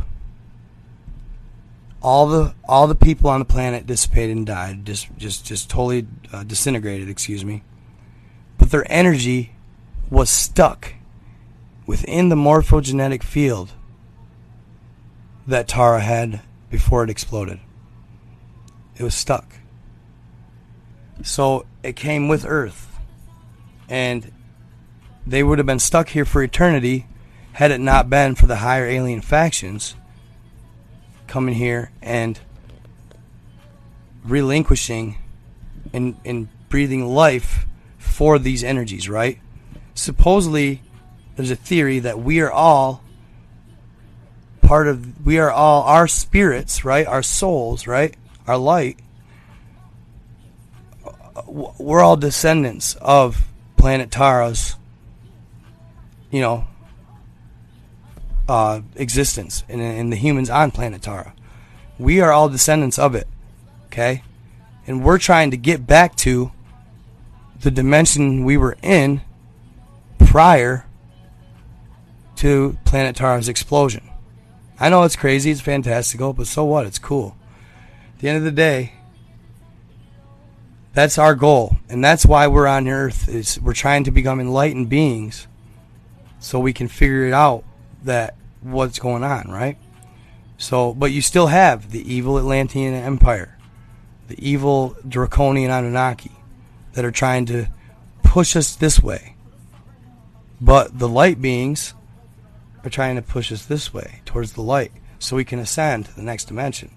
all 2.03 2.26
the 2.26 2.55
all 2.68 2.87
the 2.87 2.95
people 2.95 3.31
on 3.31 3.41
the 3.41 3.47
planet 3.47 3.87
dissipated 3.87 4.37
and 4.37 4.47
died, 4.47 4.85
just 4.85 5.09
just 5.16 5.47
just 5.47 5.70
totally 5.70 6.07
uh, 6.33 6.45
disintegrated. 6.45 7.09
Excuse 7.09 7.45
me, 7.45 7.62
but 8.59 8.70
their 8.70 8.85
energy 8.93 9.53
was 10.11 10.28
stuck 10.28 10.95
within 11.87 12.28
the 12.28 12.37
morphogenetic 12.37 13.22
field 13.22 13.72
that 15.47 15.68
Tara 15.68 16.01
had 16.01 16.43
before 16.70 17.03
it 17.03 17.11
exploded. 17.11 17.61
It 18.97 19.03
was 19.03 19.14
stuck. 19.14 19.60
So 21.23 21.66
it 21.83 21.97
came 21.97 22.29
with 22.29 22.45
Earth. 22.47 22.99
And 23.89 24.33
they 25.27 25.43
would 25.43 25.59
have 25.59 25.66
been 25.66 25.79
stuck 25.79 26.09
here 26.11 26.25
for 26.25 26.43
eternity 26.43 27.07
had 27.53 27.71
it 27.71 27.81
not 27.81 28.09
been 28.09 28.35
for 28.35 28.47
the 28.47 28.57
higher 28.57 28.87
alien 28.87 29.21
factions 29.21 29.95
coming 31.27 31.55
here 31.55 31.91
and 32.01 32.39
relinquishing 34.25 35.18
and, 35.93 36.16
and 36.25 36.49
breathing 36.68 37.07
life 37.07 37.66
for 37.99 38.39
these 38.39 38.62
energies, 38.64 39.09
right? 39.09 39.41
Supposedly, 39.95 40.83
there's 41.37 41.51
a 41.51 41.57
theory 41.57 41.99
that 42.01 42.18
we 42.18 42.41
are 42.41 42.51
all 42.51 43.03
part 44.62 44.87
of, 44.87 45.25
we 45.25 45.39
are 45.39 45.51
all 45.51 45.83
our 45.83 46.07
spirits, 46.07 46.85
right? 46.85 47.07
Our 47.07 47.23
souls, 47.23 47.87
right? 47.87 48.16
Our 48.47 48.57
light 48.57 48.99
we're 51.51 52.01
all 52.01 52.16
descendants 52.16 52.96
of 53.01 53.44
planet 53.76 54.11
Tara's, 54.11 54.76
you 56.30 56.40
know, 56.40 56.66
uh, 58.48 58.80
existence 58.96 59.64
and, 59.68 59.80
and 59.80 60.12
the 60.12 60.16
humans 60.16 60.51
on 60.51 60.70
planet 60.70 61.03
Tara. 61.03 61.34
We 61.98 62.20
are 62.20 62.32
all 62.32 62.48
descendants 62.48 62.98
of 62.98 63.14
it, 63.14 63.26
okay? 63.86 64.22
And 64.86 65.05
we're 65.05 65.18
trying 65.18 65.51
to 65.51 65.57
get 65.57 65.86
back 65.86 66.16
to 66.16 66.53
the 67.61 67.70
dimension 67.70 68.44
we 68.44 68.57
were 68.57 68.76
in 68.82 69.20
prior 70.18 70.86
to 72.36 72.78
planet 72.84 73.16
Tara's 73.16 73.48
explosion. 73.48 74.09
I 74.78 74.88
know 74.88 75.03
it's 75.03 75.16
crazy, 75.16 75.51
it's 75.51 75.61
fantastical, 75.61 76.32
but 76.32 76.46
so 76.46 76.64
what? 76.64 76.86
It's 76.86 76.98
cool. 76.98 77.36
At 78.14 78.20
the 78.20 78.28
end 78.28 78.38
of 78.38 78.44
the 78.44 78.51
day, 78.51 78.94
that's 80.93 81.18
our 81.18 81.34
goal, 81.34 81.76
and 81.88 82.05
that's 82.05 82.26
why 82.26 82.49
we're 82.49 82.66
on 82.66 82.88
Earth. 82.88 83.28
Is 83.28 83.61
we're 83.61 83.74
trying 83.74 84.05
to 84.05 84.11
become 84.11 84.41
enlightened 84.41 84.88
beings, 84.88 85.47
so 86.38 86.59
we 86.59 86.72
can 86.72 86.88
figure 86.88 87.26
it 87.26 87.32
out 87.32 87.64
that 88.05 88.34
what's 88.61 88.99
going 88.99 89.22
on, 89.22 89.51
right? 89.51 89.78
So, 90.59 90.93
but 90.93 91.12
you 91.12 91.22
still 91.22 91.47
have 91.47 91.91
the 91.91 92.12
evil 92.12 92.38
Atlantean 92.38 92.93
Empire, 92.93 93.57
the 94.28 94.38
evil 94.47 94.97
Draconian 95.09 95.70
Anunnaki, 95.70 96.32
that 96.93 97.05
are 97.05 97.11
trying 97.11 97.47
to 97.47 97.66
push 98.22 98.57
us 98.57 98.74
this 98.74 99.03
way. 99.03 99.36
But 100.61 100.99
the 100.99 101.09
light 101.09 101.41
beings 101.41 101.95
are 102.84 102.91
trying 102.91 103.16
to 103.16 103.22
push 103.22 103.51
us 103.53 103.64
this 103.64 103.95
way 103.95 104.20
towards 104.24 104.53
the 104.53 104.62
light, 104.62 104.93
so 105.18 105.36
we 105.36 105.45
can 105.45 105.59
ascend 105.59 106.07
to 106.07 106.16
the 106.16 106.22
next 106.22 106.47
dimension. 106.47 106.91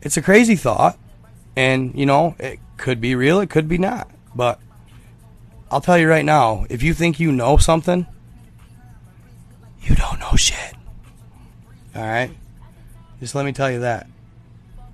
It's 0.00 0.16
a 0.16 0.22
crazy 0.22 0.56
thought, 0.56 0.98
and, 1.56 1.94
you 1.94 2.06
know, 2.06 2.34
it 2.38 2.58
could 2.76 3.00
be 3.00 3.14
real, 3.14 3.40
it 3.40 3.50
could 3.50 3.68
be 3.68 3.78
not. 3.78 4.10
But 4.34 4.60
I'll 5.70 5.80
tell 5.80 5.98
you 5.98 6.08
right 6.08 6.24
now 6.24 6.66
if 6.70 6.82
you 6.82 6.94
think 6.94 7.20
you 7.20 7.32
know 7.32 7.56
something, 7.56 8.06
you 9.82 9.94
don't 9.94 10.20
know 10.20 10.36
shit. 10.36 10.74
All 11.94 12.02
right? 12.02 12.30
Just 13.20 13.34
let 13.34 13.44
me 13.44 13.52
tell 13.52 13.70
you 13.70 13.80
that. 13.80 14.06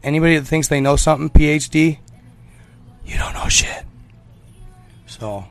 Anybody 0.02 0.38
that 0.38 0.46
thinks 0.46 0.68
they 0.68 0.80
know 0.80 0.96
something, 0.96 1.28
PhD, 1.30 1.98
you 3.04 3.16
don't 3.16 3.34
know 3.34 3.48
shit. 3.48 3.84
So, 5.06 5.46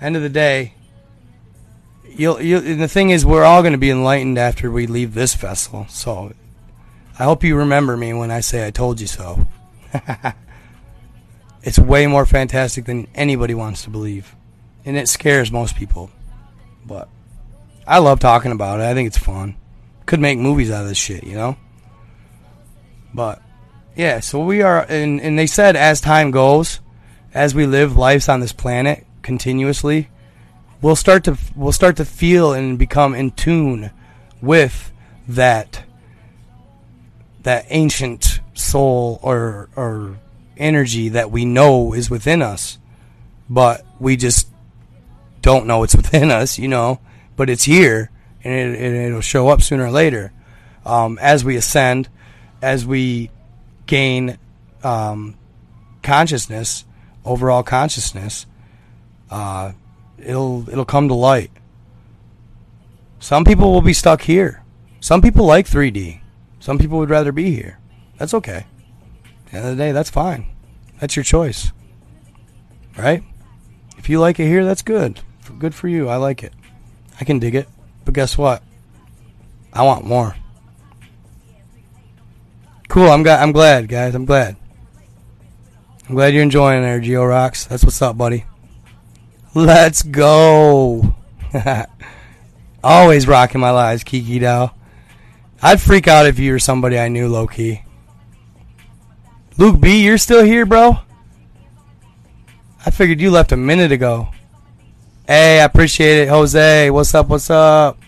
end 0.00 0.16
of 0.16 0.22
the 0.22 0.28
day, 0.28 0.74
you'll, 2.04 2.40
you 2.40 2.58
and 2.58 2.80
the 2.80 2.88
thing 2.88 3.10
is, 3.10 3.24
we're 3.24 3.44
all 3.44 3.62
going 3.62 3.72
to 3.72 3.78
be 3.78 3.90
enlightened 3.90 4.38
after 4.38 4.70
we 4.70 4.86
leave 4.86 5.14
this 5.14 5.34
vessel. 5.34 5.86
So, 5.88 6.32
I 7.18 7.24
hope 7.24 7.44
you 7.44 7.56
remember 7.56 7.96
me 7.96 8.12
when 8.12 8.30
I 8.30 8.40
say 8.40 8.66
I 8.66 8.70
told 8.70 9.00
you 9.00 9.06
so. 9.06 9.46
it's 11.62 11.78
way 11.78 12.06
more 12.06 12.26
fantastic 12.26 12.84
than 12.84 13.08
anybody 13.14 13.54
wants 13.54 13.82
to 13.84 13.90
believe. 13.90 14.34
And 14.84 14.96
it 14.96 15.08
scares 15.08 15.52
most 15.52 15.76
people. 15.76 16.10
But 16.86 17.08
I 17.86 17.98
love 17.98 18.20
talking 18.20 18.52
about 18.52 18.80
it. 18.80 18.84
I 18.84 18.94
think 18.94 19.06
it's 19.06 19.18
fun. 19.18 19.56
Could 20.06 20.20
make 20.20 20.38
movies 20.38 20.70
out 20.70 20.82
of 20.82 20.88
this 20.88 20.98
shit, 20.98 21.24
you 21.24 21.34
know? 21.34 21.56
But 23.12 23.42
yeah, 23.96 24.20
so 24.20 24.42
we 24.44 24.62
are 24.62 24.86
and, 24.88 25.20
and 25.20 25.38
they 25.38 25.46
said 25.46 25.76
as 25.76 26.00
time 26.00 26.30
goes, 26.30 26.80
as 27.34 27.54
we 27.54 27.66
live 27.66 27.96
lives 27.96 28.28
on 28.28 28.40
this 28.40 28.52
planet 28.52 29.06
continuously, 29.22 30.08
we'll 30.80 30.96
start 30.96 31.24
to 31.24 31.36
we'll 31.54 31.72
start 31.72 31.96
to 31.96 32.04
feel 32.04 32.52
and 32.52 32.78
become 32.78 33.14
in 33.14 33.30
tune 33.32 33.90
with 34.40 34.92
that 35.28 35.84
that 37.42 37.66
ancient 37.68 38.39
soul 38.60 39.18
or 39.22 39.68
or 39.76 40.18
energy 40.56 41.08
that 41.10 41.30
we 41.30 41.44
know 41.44 41.92
is 41.92 42.10
within 42.10 42.42
us, 42.42 42.78
but 43.48 43.84
we 43.98 44.16
just 44.16 44.48
don't 45.42 45.66
know 45.66 45.82
it's 45.82 45.96
within 46.02 46.30
us, 46.30 46.58
you 46.58 46.68
know, 46.68 47.00
but 47.36 47.50
it's 47.50 47.64
here 47.64 48.10
and 48.44 48.74
it, 48.74 49.12
will 49.12 49.20
show 49.20 49.48
up 49.48 49.62
sooner 49.62 49.86
or 49.86 49.90
later. 49.90 50.32
Um, 50.84 51.18
as 51.20 51.44
we 51.44 51.56
ascend, 51.56 52.08
as 52.62 52.86
we 52.86 53.30
gain 53.86 54.38
um, 54.82 55.36
consciousness, 56.02 56.84
overall 57.24 57.62
consciousness, 57.62 58.46
uh, 59.30 59.72
it'll 60.18 60.68
it'll 60.70 60.84
come 60.84 61.08
to 61.08 61.14
light. 61.14 61.50
Some 63.18 63.44
people 63.44 63.72
will 63.72 63.82
be 63.82 63.92
stuck 63.92 64.22
here. 64.22 64.62
Some 65.00 65.20
people 65.20 65.44
like 65.44 65.66
3D. 65.66 66.20
Some 66.58 66.78
people 66.78 66.98
would 66.98 67.10
rather 67.10 67.32
be 67.32 67.54
here. 67.54 67.79
That's 68.20 68.34
okay. 68.34 68.66
At 69.46 69.50
the 69.50 69.56
end 69.56 69.66
of 69.66 69.76
the 69.78 69.82
day, 69.82 69.92
that's 69.92 70.10
fine. 70.10 70.44
That's 71.00 71.16
your 71.16 71.22
choice. 71.22 71.72
Right? 72.98 73.22
If 73.96 74.10
you 74.10 74.20
like 74.20 74.38
it 74.38 74.46
here, 74.46 74.62
that's 74.62 74.82
good. 74.82 75.20
Good 75.58 75.74
for 75.74 75.88
you. 75.88 76.10
I 76.10 76.16
like 76.16 76.44
it. 76.44 76.52
I 77.18 77.24
can 77.24 77.38
dig 77.38 77.54
it. 77.54 77.66
But 78.04 78.12
guess 78.12 78.36
what? 78.36 78.62
I 79.72 79.84
want 79.84 80.04
more. 80.04 80.36
Cool. 82.88 83.08
I'm 83.08 83.22
glad. 83.22 83.42
I'm 83.42 83.52
glad, 83.52 83.88
guys. 83.88 84.14
I'm 84.14 84.26
glad. 84.26 84.54
I'm 86.06 86.14
glad 86.14 86.34
you're 86.34 86.42
enjoying 86.42 86.82
there, 86.82 87.00
Geo 87.00 87.24
Rocks. 87.24 87.64
That's 87.64 87.84
what's 87.84 88.02
up, 88.02 88.18
buddy. 88.18 88.44
Let's 89.54 90.02
go. 90.02 91.14
Always 92.84 93.26
rocking 93.26 93.62
my 93.62 93.70
lives, 93.70 94.04
Kiki 94.04 94.40
Dow. 94.40 94.74
I'd 95.62 95.80
freak 95.80 96.06
out 96.06 96.26
if 96.26 96.38
you 96.38 96.52
were 96.52 96.58
somebody 96.58 96.98
I 96.98 97.08
knew 97.08 97.26
low 97.26 97.46
key. 97.46 97.80
Luke 99.60 99.78
B, 99.78 100.02
you're 100.02 100.16
still 100.16 100.42
here, 100.42 100.64
bro? 100.64 101.00
I 102.86 102.90
figured 102.90 103.20
you 103.20 103.30
left 103.30 103.52
a 103.52 103.58
minute 103.58 103.92
ago. 103.92 104.28
Hey, 105.26 105.60
I 105.60 105.64
appreciate 105.64 106.22
it, 106.22 106.30
Jose. 106.30 106.88
What's 106.88 107.14
up? 107.14 107.28
What's 107.28 107.50
up? 107.50 107.98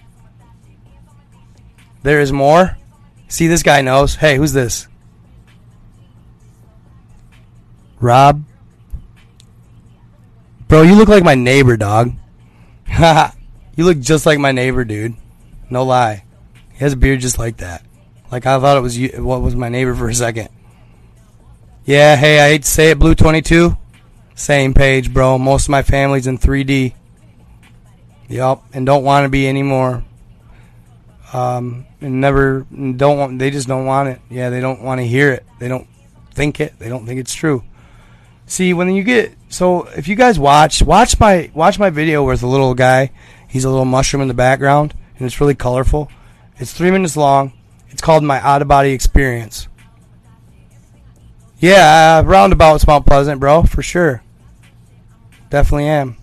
There 2.02 2.22
is 2.22 2.32
more. 2.32 2.78
See, 3.28 3.48
this 3.48 3.62
guy 3.62 3.82
knows. 3.82 4.14
Hey, 4.14 4.38
who's 4.38 4.54
this? 4.54 4.88
Rob? 8.00 8.42
Bro, 10.68 10.82
you 10.84 10.94
look 10.94 11.10
like 11.10 11.22
my 11.22 11.34
neighbor, 11.34 11.76
dog. 11.76 12.14
you 13.76 13.84
look 13.84 14.00
just 14.00 14.24
like 14.24 14.38
my 14.38 14.52
neighbor, 14.52 14.86
dude. 14.86 15.16
No 15.68 15.84
lie. 15.84 16.24
He 16.72 16.78
has 16.78 16.94
a 16.94 16.96
beard 16.96 17.20
just 17.20 17.38
like 17.38 17.58
that. 17.58 17.84
Like 18.30 18.46
I 18.46 18.58
thought 18.58 18.78
it 18.78 18.80
was 18.80 18.96
you, 18.96 19.22
what 19.22 19.42
was 19.42 19.54
my 19.54 19.68
neighbor 19.68 19.94
for 19.94 20.08
a 20.08 20.14
second. 20.14 20.48
Yeah, 21.84 22.14
hey, 22.14 22.38
I 22.40 22.48
hate 22.50 22.62
to 22.62 22.68
say 22.68 22.90
it, 22.90 22.98
Blue 22.98 23.16
22. 23.16 23.76
Same 24.36 24.72
page, 24.72 25.12
bro. 25.12 25.36
Most 25.36 25.64
of 25.64 25.70
my 25.70 25.82
family's 25.82 26.28
in 26.28 26.38
3D. 26.38 26.94
Yup, 28.28 28.64
and 28.72 28.86
don't 28.86 29.02
want 29.02 29.24
to 29.24 29.28
be 29.28 29.48
anymore. 29.48 30.04
Um, 31.32 31.86
and 32.00 32.20
never 32.20 32.66
don't 32.70 33.18
want. 33.18 33.38
They 33.38 33.50
just 33.50 33.66
don't 33.66 33.84
want 33.84 34.10
it. 34.10 34.20
Yeah, 34.30 34.50
they 34.50 34.60
don't 34.60 34.82
want 34.82 35.00
to 35.00 35.06
hear 35.06 35.32
it. 35.32 35.44
They 35.58 35.66
don't 35.66 35.88
think 36.30 36.60
it. 36.60 36.78
They 36.78 36.88
don't 36.88 37.04
think 37.04 37.18
it's 37.18 37.34
true. 37.34 37.64
See, 38.46 38.74
when 38.74 38.94
you 38.94 39.02
get 39.02 39.32
so, 39.48 39.84
if 39.88 40.08
you 40.08 40.14
guys 40.14 40.38
watch 40.38 40.82
watch 40.82 41.18
my 41.18 41.50
watch 41.54 41.78
my 41.78 41.90
video 41.90 42.22
where 42.22 42.34
it's 42.34 42.42
a 42.42 42.46
little 42.46 42.74
guy. 42.74 43.10
He's 43.48 43.64
a 43.64 43.70
little 43.70 43.84
mushroom 43.84 44.22
in 44.22 44.28
the 44.28 44.34
background, 44.34 44.94
and 45.18 45.26
it's 45.26 45.40
really 45.40 45.54
colorful. 45.54 46.10
It's 46.58 46.72
three 46.72 46.90
minutes 46.90 47.16
long. 47.16 47.52
It's 47.90 48.00
called 48.00 48.24
my 48.24 48.40
out 48.40 48.62
of 48.62 48.68
body 48.68 48.92
experience. 48.92 49.68
Yeah, 51.62 52.22
roundabouts 52.24 52.88
Mount 52.88 53.06
Pleasant, 53.06 53.38
bro, 53.38 53.62
for 53.62 53.84
sure. 53.84 54.24
Definitely 55.48 55.86
am. 55.86 56.16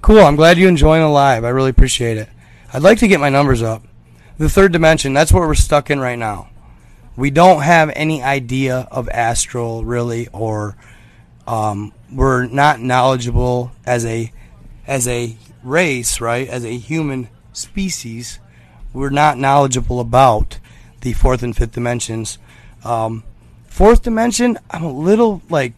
Cool. 0.00 0.20
I'm 0.20 0.36
glad 0.36 0.58
you 0.58 0.68
enjoying 0.68 1.02
the 1.02 1.08
live. 1.08 1.42
I 1.42 1.48
really 1.48 1.70
appreciate 1.70 2.18
it. 2.18 2.28
I'd 2.72 2.82
like 2.82 2.98
to 2.98 3.08
get 3.08 3.18
my 3.18 3.30
numbers 3.30 3.62
up. 3.62 3.82
The 4.38 4.48
third 4.48 4.70
dimension, 4.70 5.12
that's 5.12 5.32
what 5.32 5.40
we're 5.40 5.56
stuck 5.56 5.90
in 5.90 5.98
right 5.98 6.16
now. 6.16 6.50
We 7.16 7.32
don't 7.32 7.62
have 7.62 7.90
any 7.96 8.22
idea 8.22 8.86
of 8.92 9.08
astral 9.08 9.84
really, 9.84 10.28
or 10.28 10.76
um, 11.48 11.92
we're 12.12 12.46
not 12.46 12.78
knowledgeable 12.78 13.72
as 13.84 14.04
a 14.04 14.30
as 14.86 15.08
a 15.08 15.36
race, 15.64 16.20
right? 16.20 16.46
As 16.48 16.64
a 16.64 16.76
human 16.76 17.28
species, 17.52 18.38
we're 18.92 19.10
not 19.10 19.36
knowledgeable 19.36 19.98
about 19.98 20.60
the 21.00 21.12
fourth 21.12 21.42
and 21.42 21.56
fifth 21.56 21.72
dimensions. 21.72 22.38
Um, 22.84 23.24
fourth 23.66 24.02
dimension, 24.02 24.58
I'm 24.70 24.84
a 24.84 24.92
little 24.92 25.42
like 25.48 25.72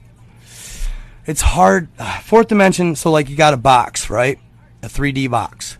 it's 1.26 1.40
hard. 1.40 1.88
Fourth 2.22 2.48
dimension, 2.48 2.94
so 2.96 3.10
like 3.10 3.28
you 3.28 3.36
got 3.36 3.54
a 3.54 3.58
box, 3.58 4.08
right? 4.08 4.38
A 4.82 4.88
3D 4.88 5.30
box. 5.30 5.78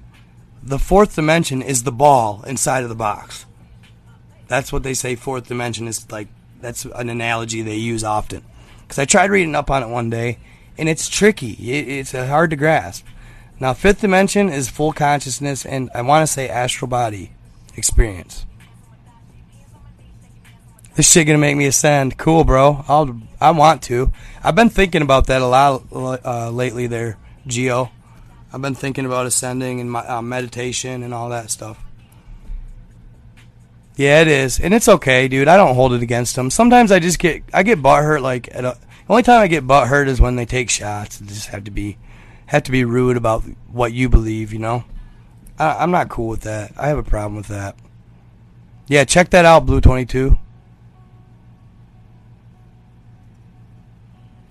The 0.63 0.79
fourth 0.79 1.15
dimension 1.15 1.63
is 1.63 1.85
the 1.85 1.93
ball 1.93 2.43
inside 2.47 2.83
of 2.83 2.89
the 2.89 2.97
box. 2.97 3.47
That's 4.49 4.73
what 4.73 4.83
they 4.83 4.95
say 4.95 5.15
fourth 5.15 5.47
dimension 5.47 5.87
is 5.87 6.11
like. 6.11 6.29
That's 6.61 6.85
an 6.87 7.11
analogy 7.11 7.63
they 7.63 7.77
use 7.77 8.03
often. 8.03 8.43
Because 8.83 8.99
I 8.99 9.05
tried 9.05 9.31
reading 9.31 9.55
up 9.55 9.71
on 9.71 9.83
it 9.83 9.89
one 9.89 10.11
day, 10.11 10.39
and 10.79 10.89
it's 10.89 11.09
tricky. 11.09 11.53
It, 11.53 11.89
it's 11.89 12.13
hard 12.13 12.51
to 12.51 12.57
grasp. 12.57 13.05
Now, 13.61 13.73
fifth 13.73 14.01
dimension 14.01 14.49
is 14.49 14.69
full 14.69 14.93
consciousness, 14.93 15.65
and 15.65 15.91
I 15.95 16.03
want 16.03 16.27
to 16.27 16.33
say 16.33 16.49
astral 16.49 16.89
body 16.89 17.33
experience. 17.77 18.47
This 20.97 21.11
shit 21.11 21.27
gonna 21.27 21.39
make 21.39 21.59
me 21.59 21.67
ascend. 21.67 22.17
Cool, 22.17 22.45
bro. 22.45 22.83
I'll. 22.89 23.21
I 23.39 23.51
want 23.51 23.83
to. 23.83 24.13
I've 24.43 24.55
been 24.55 24.71
thinking 24.71 25.03
about 25.03 25.27
that 25.27 25.43
a 25.43 25.47
lot 25.47 25.85
uh, 25.93 26.51
lately. 26.51 26.87
There, 26.87 27.19
Geo. 27.47 27.91
I've 28.51 28.63
been 28.63 28.75
thinking 28.75 29.05
about 29.05 29.27
ascending 29.27 29.81
and 29.81 29.91
my, 29.91 30.01
uh, 30.07 30.23
meditation 30.23 31.03
and 31.03 31.13
all 31.13 31.29
that 31.29 31.51
stuff. 31.51 31.85
Yeah, 33.97 34.23
it 34.23 34.29
is, 34.29 34.59
and 34.59 34.73
it's 34.73 34.89
okay, 34.89 35.29
dude. 35.29 35.49
I 35.49 35.59
don't 35.59 35.75
hold 35.75 35.93
it 35.93 36.03
against 36.03 36.35
them. 36.35 36.49
Sometimes 36.49 36.91
I 36.91 36.99
just 36.99 37.19
get 37.19 37.43
I 37.53 37.63
get 37.63 37.83
butt 37.83 38.03
hurt. 38.03 38.23
Like 38.23 38.49
a, 38.55 38.63
the 38.63 38.79
only 39.11 39.23
time 39.23 39.43
I 39.43 39.49
get 39.49 39.67
butt 39.67 39.89
hurt 39.89 40.09
is 40.09 40.19
when 40.19 40.37
they 40.37 40.47
take 40.47 40.71
shots. 40.71 41.19
They 41.19 41.27
just 41.27 41.49
have 41.49 41.65
to 41.65 41.71
be 41.71 41.99
have 42.47 42.63
to 42.63 42.73
be 42.73 42.85
rude 42.85 43.19
about 43.19 43.43
what 43.71 43.93
you 43.93 44.09
believe. 44.09 44.51
You 44.51 44.61
know, 44.61 44.85
I, 45.59 45.77
I'm 45.77 45.91
not 45.91 46.09
cool 46.09 46.29
with 46.29 46.41
that. 46.43 46.73
I 46.79 46.89
have 46.89 46.99
a 46.99 47.03
problem 47.03 47.37
with 47.37 47.49
that. 47.49 47.77
Yeah, 48.87 49.05
check 49.05 49.29
that 49.31 49.45
out, 49.45 49.67
Blue 49.67 49.83
Twenty 49.83 50.07
Two. 50.07 50.39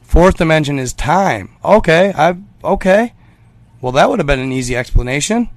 Fourth 0.05 0.37
dimension 0.37 0.79
is 0.79 0.93
time. 0.93 1.49
Okay, 1.63 2.13
I 2.15 2.37
okay. 2.63 3.13
Well, 3.81 3.91
that 3.91 4.09
would 4.09 4.19
have 4.19 4.27
been 4.27 4.39
an 4.39 4.51
easy 4.51 4.75
explanation. 4.75 5.49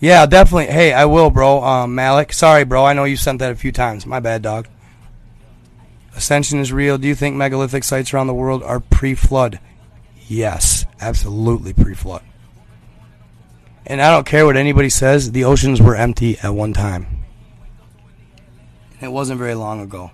Yeah, 0.00 0.26
definitely. 0.26 0.66
Hey, 0.66 0.92
I 0.92 1.04
will, 1.04 1.30
bro. 1.30 1.62
Um, 1.62 1.94
Malik. 1.94 2.32
Sorry, 2.32 2.64
bro. 2.64 2.84
I 2.84 2.92
know 2.92 3.04
you 3.04 3.16
sent 3.16 3.38
that 3.38 3.52
a 3.52 3.56
few 3.56 3.72
times. 3.72 4.04
My 4.04 4.20
bad, 4.20 4.42
dog. 4.42 4.68
Ascension 6.16 6.58
is 6.58 6.72
real. 6.72 6.98
Do 6.98 7.08
you 7.08 7.14
think 7.14 7.36
megalithic 7.36 7.84
sites 7.84 8.12
around 8.12 8.26
the 8.26 8.34
world 8.34 8.62
are 8.62 8.80
pre-flood? 8.80 9.60
Yes, 10.26 10.84
absolutely 11.00 11.72
pre-flood. 11.72 12.22
And 13.86 14.00
I 14.00 14.10
don't 14.10 14.26
care 14.26 14.46
what 14.46 14.56
anybody 14.56 14.88
says. 14.90 15.32
The 15.32 15.44
oceans 15.44 15.80
were 15.80 15.96
empty 15.96 16.38
at 16.42 16.54
one 16.54 16.72
time. 16.72 17.24
It 19.00 19.12
wasn't 19.12 19.38
very 19.38 19.54
long 19.54 19.80
ago. 19.80 20.10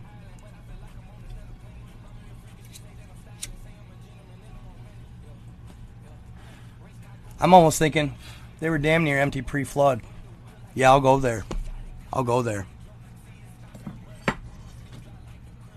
I'm 7.41 7.55
almost 7.55 7.78
thinking 7.78 8.14
they 8.61 8.68
were 8.68 8.78
damn 8.78 9.05
near 9.05 9.18
empty 9.18 9.43
pre-flood. 9.43 10.03
Yeah, 10.74 10.91
I'll 10.91 11.01
go 11.01 11.18
there. 11.18 11.45
I'll 12.12 12.24
go 12.24 12.43
there. 12.43 12.66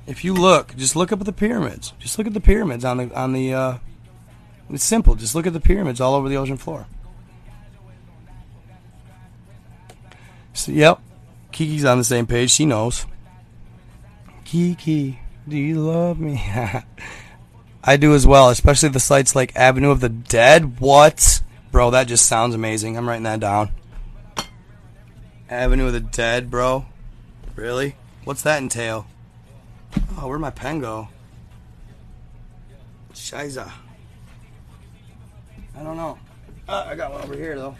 If 0.05 0.25
you 0.25 0.33
look, 0.33 0.75
just 0.75 0.95
look 0.95 1.11
up 1.11 1.21
at 1.21 1.25
the 1.25 1.31
pyramids. 1.33 1.93
Just 1.99 2.17
look 2.17 2.27
at 2.27 2.33
the 2.33 2.41
pyramids 2.41 2.83
on 2.83 2.97
the 2.97 3.17
on 3.17 3.31
the. 3.31 3.53
Uh, 3.53 3.77
it's 4.69 4.83
simple. 4.83 5.15
Just 5.15 5.33
look 5.33 5.47
at 5.47 5.53
the 5.53 5.61
pyramids 5.61 6.01
all 6.01 6.15
over 6.15 6.27
the 6.27 6.35
ocean 6.35 6.57
floor. 6.57 6.87
So, 10.53 10.71
yep, 10.71 10.99
Kiki's 11.51 11.85
on 11.85 11.97
the 11.97 12.03
same 12.03 12.27
page. 12.27 12.51
She 12.51 12.65
knows. 12.65 13.05
Kiki, 14.43 15.19
do 15.47 15.57
you 15.57 15.79
love 15.79 16.19
me? 16.19 16.43
I 17.83 17.97
do 17.97 18.13
as 18.13 18.27
well, 18.27 18.49
especially 18.49 18.89
the 18.89 18.99
sites 18.99 19.35
like 19.35 19.55
Avenue 19.55 19.89
of 19.89 19.99
the 19.99 20.09
Dead. 20.09 20.79
What? 20.79 21.41
Bro, 21.73 21.89
that 21.89 22.03
just 22.03 22.27
sounds 22.27 22.53
amazing. 22.53 22.95
I'm 22.95 23.09
writing 23.09 23.23
that 23.23 23.39
down. 23.39 23.71
Avenue 25.49 25.87
of 25.87 25.93
the 25.93 26.01
Dead, 26.01 26.51
bro. 26.51 26.85
Really? 27.55 27.95
What's 28.25 28.43
that 28.43 28.61
entail? 28.61 29.07
Oh, 30.15 30.27
where'd 30.27 30.39
my 30.39 30.51
pen 30.51 30.81
go? 30.81 31.07
Shiza. 33.15 33.71
I 35.75 35.81
don't 35.81 35.97
know. 35.97 36.19
Uh, 36.69 36.85
I 36.89 36.95
got 36.95 37.11
one 37.11 37.23
over 37.23 37.35
here, 37.35 37.55
though. 37.55 37.75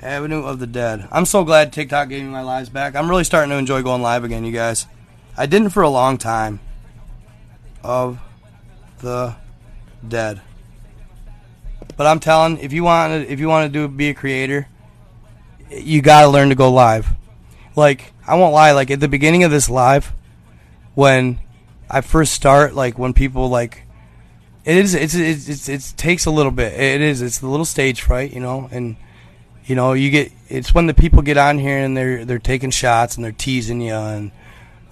Avenue 0.00 0.44
of 0.44 0.60
the 0.60 0.68
Dead. 0.68 1.08
I'm 1.10 1.26
so 1.26 1.42
glad 1.42 1.72
TikTok 1.72 2.10
gave 2.10 2.22
me 2.22 2.28
my 2.28 2.42
lives 2.42 2.68
back. 2.68 2.94
I'm 2.94 3.10
really 3.10 3.24
starting 3.24 3.50
to 3.50 3.56
enjoy 3.56 3.82
going 3.82 4.02
live 4.02 4.22
again, 4.22 4.44
you 4.44 4.52
guys. 4.52 4.86
I 5.36 5.46
didn't 5.46 5.70
for 5.70 5.82
a 5.82 5.90
long 5.90 6.16
time. 6.16 6.60
Of 7.82 8.20
the 9.00 9.34
dead. 10.06 10.42
But 12.00 12.06
I'm 12.06 12.18
telling, 12.18 12.56
if 12.60 12.72
you 12.72 12.82
want 12.82 13.12
to, 13.12 13.30
if 13.30 13.40
you 13.40 13.48
want 13.48 13.70
to 13.70 13.78
do 13.78 13.86
be 13.86 14.08
a 14.08 14.14
creator, 14.14 14.66
you 15.68 16.00
got 16.00 16.22
to 16.22 16.28
learn 16.28 16.48
to 16.48 16.54
go 16.54 16.72
live. 16.72 17.06
Like 17.76 18.14
I 18.26 18.36
won't 18.36 18.54
lie, 18.54 18.72
like 18.72 18.90
at 18.90 19.00
the 19.00 19.06
beginning 19.06 19.44
of 19.44 19.50
this 19.50 19.68
live, 19.68 20.14
when 20.94 21.40
I 21.90 22.00
first 22.00 22.32
start, 22.32 22.74
like 22.74 22.98
when 22.98 23.12
people 23.12 23.50
like, 23.50 23.82
it 24.64 24.78
is 24.78 24.94
it's 24.94 25.14
it's, 25.14 25.46
it's 25.46 25.68
it 25.68 25.94
takes 25.98 26.24
a 26.24 26.30
little 26.30 26.52
bit. 26.52 26.72
It 26.72 27.02
is 27.02 27.20
it's 27.20 27.42
a 27.42 27.46
little 27.46 27.66
stage 27.66 28.00
fright, 28.00 28.32
you 28.32 28.40
know, 28.40 28.66
and 28.72 28.96
you 29.66 29.76
know 29.76 29.92
you 29.92 30.10
get 30.10 30.32
it's 30.48 30.72
when 30.72 30.86
the 30.86 30.94
people 30.94 31.20
get 31.20 31.36
on 31.36 31.58
here 31.58 31.80
and 31.80 31.94
they're 31.94 32.24
they're 32.24 32.38
taking 32.38 32.70
shots 32.70 33.16
and 33.16 33.24
they're 33.26 33.30
teasing 33.30 33.82
you 33.82 33.92
and 33.92 34.32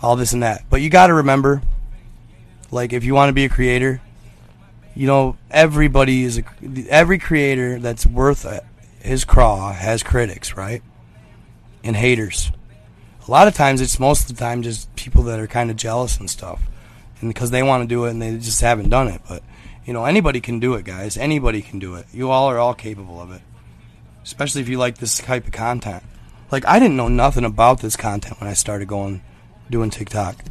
all 0.03 0.15
this 0.15 0.35
and 0.35 0.43
that. 0.43 0.67
But 0.69 0.83
you 0.83 0.91
got 0.91 1.07
to 1.07 1.15
remember, 1.15 1.63
like 2.71 2.93
if 2.93 3.03
you 3.03 3.15
want 3.15 3.31
to 3.31 3.33
be 3.33 3.47
a 3.47 3.49
creator, 3.49 4.03
you 4.99 5.07
know 5.07 5.37
everybody 5.49 6.25
is 6.25 6.39
a 6.39 6.45
every 6.91 7.21
creator 7.21 7.79
that's 7.79 8.05
worth 8.05 8.45
his 9.01 9.25
craw 9.25 9.73
has 9.73 10.03
critics, 10.03 10.57
right? 10.57 10.83
And 11.85 11.95
haters. 11.95 12.51
A 13.27 13.31
lot 13.31 13.47
of 13.47 13.55
times, 13.55 13.81
it's 13.81 14.01
most 14.01 14.29
of 14.29 14.37
the 14.37 14.41
time 14.41 14.63
just 14.63 14.93
people 14.97 15.23
that 15.25 15.39
are 15.39 15.47
kind 15.47 15.71
of 15.71 15.77
jealous 15.77 16.19
and 16.19 16.29
stuff, 16.29 16.61
and 17.21 17.31
because 17.31 17.53
they 17.53 17.63
want 17.63 17.85
to 17.85 17.87
do 17.87 18.07
it 18.07 18.11
and 18.11 18.21
they 18.21 18.37
just 18.39 18.61
haven't 18.61 18.89
done 18.89 19.07
it. 19.07 19.21
But 19.29 19.45
you 19.87 19.93
know, 19.93 20.05
anybody 20.05 20.41
can 20.41 20.59
do 20.59 20.75
it, 20.75 20.85
guys. 20.85 21.17
Anybody 21.17 21.63
can 21.63 21.79
do 21.79 21.95
it. 21.95 22.07
You 22.13 22.33
all 22.33 22.51
are 22.51 22.59
all 22.59 22.75
capable 22.75 23.21
of 23.21 23.31
it, 23.31 23.43
especially 24.25 24.63
if 24.63 24.69
you 24.69 24.79
like 24.79 24.99
this 24.99 25.19
type 25.19 25.47
of 25.47 25.53
content. 25.53 26.03
Like 26.51 26.67
I 26.67 26.81
didn't 26.81 26.97
know 26.97 27.09
nothing 27.09 27.45
about 27.45 27.83
this 27.83 27.97
content 27.97 28.41
when 28.41 28.51
I 28.51 28.55
started 28.55 28.89
going 28.89 29.23
doing 29.71 29.91
TikTok. 29.91 30.43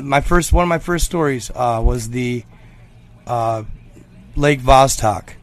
My 0.00 0.22
first 0.22 0.50
one 0.50 0.62
of 0.62 0.68
my 0.70 0.78
first 0.78 1.04
stories 1.04 1.50
uh, 1.54 1.82
was 1.84 2.08
the 2.08 2.44
uh, 3.30 3.62
Lake 4.34 4.60
Vostok. 4.60 5.34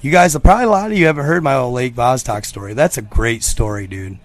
You 0.00 0.10
guys, 0.10 0.36
probably 0.36 0.64
a 0.64 0.68
lot 0.68 0.90
of 0.90 0.98
you 0.98 1.06
haven't 1.06 1.24
heard 1.24 1.44
my 1.44 1.54
old 1.54 1.74
Lake 1.74 1.94
Vostok 1.94 2.44
story. 2.44 2.74
That's 2.74 2.98
a 2.98 3.02
great 3.02 3.44
story, 3.44 3.86
dude. 3.86 4.18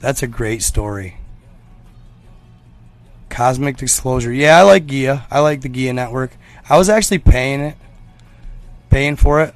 That's 0.00 0.22
a 0.22 0.26
great 0.26 0.62
story. 0.62 1.18
Cosmic 3.28 3.76
Disclosure. 3.76 4.32
Yeah, 4.32 4.58
I 4.58 4.62
like 4.62 4.86
Gaia. 4.88 5.20
I 5.30 5.40
like 5.40 5.60
the 5.60 5.68
Gaia 5.68 5.92
network. 5.92 6.32
I 6.68 6.76
was 6.76 6.88
actually 6.88 7.18
paying 7.18 7.60
it. 7.60 7.76
Paying 8.90 9.16
for 9.16 9.40
it. 9.42 9.54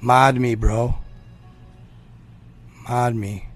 Mod 0.00 0.36
me, 0.36 0.54
bro. 0.54 0.98
Mod 2.86 3.14
me. 3.14 3.48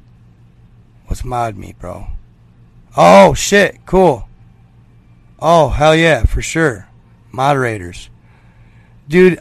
What's 1.06 1.24
mod 1.24 1.56
me, 1.56 1.74
bro? 1.78 2.06
Oh, 2.96 3.34
shit. 3.34 3.84
Cool. 3.84 4.26
Oh, 5.38 5.68
hell 5.68 5.94
yeah, 5.94 6.24
for 6.24 6.40
sure. 6.40 6.85
Moderators. 7.36 8.08
Dude, 9.08 9.38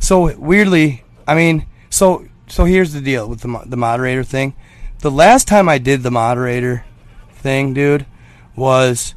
so 0.00 0.36
weirdly, 0.36 1.04
I 1.26 1.36
mean, 1.36 1.66
so 1.88 2.26
so 2.48 2.64
here's 2.64 2.92
the 2.92 3.00
deal 3.00 3.28
with 3.28 3.40
the 3.40 3.62
the 3.64 3.76
moderator 3.76 4.24
thing. 4.24 4.54
The 4.98 5.10
last 5.10 5.46
time 5.46 5.68
I 5.68 5.78
did 5.78 6.02
the 6.02 6.10
moderator 6.10 6.84
thing, 7.30 7.74
dude, 7.74 8.06
was 8.56 9.14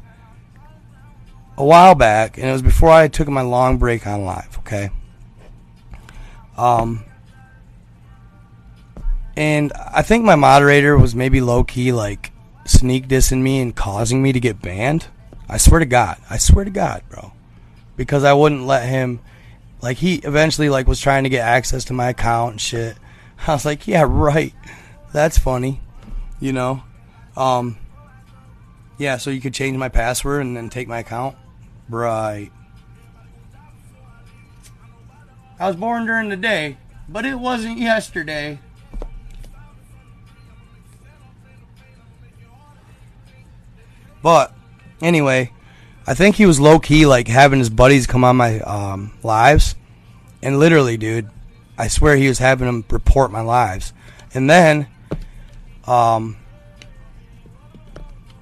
a 1.58 1.64
while 1.64 1.96
back, 1.96 2.38
and 2.38 2.48
it 2.48 2.52
was 2.52 2.62
before 2.62 2.90
I 2.90 3.08
took 3.08 3.26
my 3.26 3.42
long 3.42 3.76
break 3.76 4.06
on 4.06 4.24
live. 4.24 4.56
Okay. 4.58 4.90
Um, 6.56 7.04
and 9.36 9.72
I 9.74 10.02
think 10.02 10.24
my 10.24 10.36
moderator 10.36 10.96
was 10.96 11.14
maybe 11.14 11.40
low 11.40 11.64
key 11.64 11.92
like 11.92 12.32
sneak 12.66 13.08
dissing 13.08 13.42
me 13.42 13.60
and 13.60 13.74
causing 13.74 14.22
me 14.22 14.32
to 14.32 14.40
get 14.40 14.62
banned. 14.62 15.06
I 15.48 15.56
swear 15.58 15.80
to 15.80 15.86
God. 15.86 16.18
I 16.30 16.38
swear 16.38 16.64
to 16.64 16.70
God, 16.70 17.02
bro. 17.08 17.32
Because 17.96 18.24
I 18.24 18.32
wouldn't 18.32 18.66
let 18.66 18.88
him 18.88 19.20
like 19.80 19.98
he 19.98 20.16
eventually 20.16 20.68
like 20.68 20.86
was 20.86 21.00
trying 21.00 21.24
to 21.24 21.30
get 21.30 21.46
access 21.46 21.84
to 21.86 21.92
my 21.92 22.10
account 22.10 22.52
and 22.52 22.60
shit. 22.60 22.96
I 23.46 23.52
was 23.52 23.64
like, 23.64 23.86
"Yeah, 23.86 24.04
right. 24.06 24.54
That's 25.12 25.38
funny." 25.38 25.80
You 26.40 26.52
know? 26.52 26.82
Um 27.36 27.78
Yeah, 28.98 29.16
so 29.16 29.30
you 29.30 29.40
could 29.40 29.54
change 29.54 29.76
my 29.76 29.88
password 29.88 30.42
and 30.42 30.56
then 30.56 30.70
take 30.70 30.88
my 30.88 30.98
account. 30.98 31.36
Right. 31.88 32.50
I 35.58 35.68
was 35.68 35.76
born 35.76 36.04
during 36.04 36.28
the 36.28 36.36
day, 36.36 36.76
but 37.08 37.24
it 37.24 37.38
wasn't 37.38 37.78
yesterday. 37.78 38.58
But 44.22 44.52
anyway, 45.00 45.52
I 46.06 46.14
think 46.14 46.36
he 46.36 46.46
was 46.46 46.60
low 46.60 46.78
key 46.78 47.04
like 47.06 47.28
having 47.28 47.58
his 47.58 47.70
buddies 47.70 48.06
come 48.06 48.24
on 48.24 48.36
my 48.36 48.60
um, 48.60 49.12
lives, 49.22 49.74
and 50.42 50.58
literally, 50.58 50.96
dude, 50.96 51.28
I 51.76 51.88
swear 51.88 52.16
he 52.16 52.28
was 52.28 52.38
having 52.38 52.66
them 52.66 52.84
report 52.90 53.32
my 53.32 53.40
lives. 53.40 53.92
And 54.32 54.48
then, 54.48 54.86
um, 55.86 56.36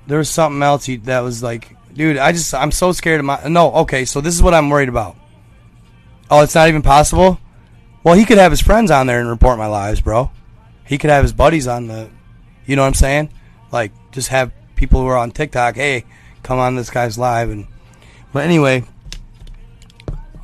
there 0.07 0.19
was 0.19 0.29
something 0.29 0.62
else 0.62 0.85
he, 0.85 0.97
that 0.97 1.21
was 1.21 1.43
like, 1.43 1.75
dude, 1.95 2.19
I 2.19 2.33
just 2.33 2.53
I'm 2.53 2.73
so 2.73 2.93
scared 2.93 3.21
of 3.21 3.27
my. 3.27 3.49
No, 3.49 3.73
okay, 3.73 4.05
so 4.05 4.21
this 4.21 4.35
is 4.35 4.43
what 4.43 4.55
I'm 4.55 4.69
worried 4.69 4.89
about. 4.89 5.17
Oh, 6.31 6.43
it's 6.43 6.55
not 6.55 6.69
even 6.69 6.83
possible. 6.83 7.39
Well, 8.03 8.15
he 8.15 8.25
could 8.27 8.39
have 8.39 8.53
his 8.53 8.61
friends 8.61 8.91
on 8.91 9.07
there 9.07 9.21
and 9.21 9.29
report 9.29 9.57
my 9.57 9.67
lives, 9.67 10.01
bro. 10.01 10.31
He 10.85 10.99
could 10.99 11.11
have 11.11 11.25
his 11.25 11.33
buddies 11.33 11.67
on 11.67 11.87
the, 11.87 12.11
you 12.67 12.77
know 12.77 12.83
what 12.83 12.89
I'm 12.89 12.95
saying? 12.95 13.31
Like, 13.73 13.93
just 14.12 14.29
have 14.29 14.53
people 14.77 15.01
who 15.01 15.07
are 15.07 15.17
on 15.17 15.31
TikTok, 15.31 15.77
hey, 15.77 16.05
come 16.45 16.61
on 16.61 16.76
this 16.76 16.90
guy's 16.90 17.18
live 17.18 17.51
and 17.51 17.66
but 18.32 18.45
anyway, 18.45 18.84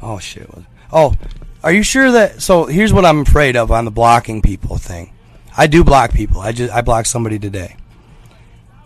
oh 0.03 0.19
shit. 0.19 0.49
Oh, 0.93 1.15
are 1.63 1.73
you 1.73 1.83
sure 1.85 2.11
that 2.13 2.43
so 2.43 2.67
here's 2.67 2.93
what 2.93 3.05
I'm 3.05 3.21
afraid 3.21 3.57
of 3.57 3.71
on 3.71 3.85
the 3.85 3.91
blocking 3.93 4.43
people 4.43 4.77
thing. 4.77 5.13
I 5.57 5.69
do 5.69 5.85
block 5.85 6.13
people. 6.13 6.41
I 6.41 6.51
just 6.51 6.73
I 6.73 6.81
blocked 6.81 7.09
somebody 7.09 7.39
today. 7.39 7.77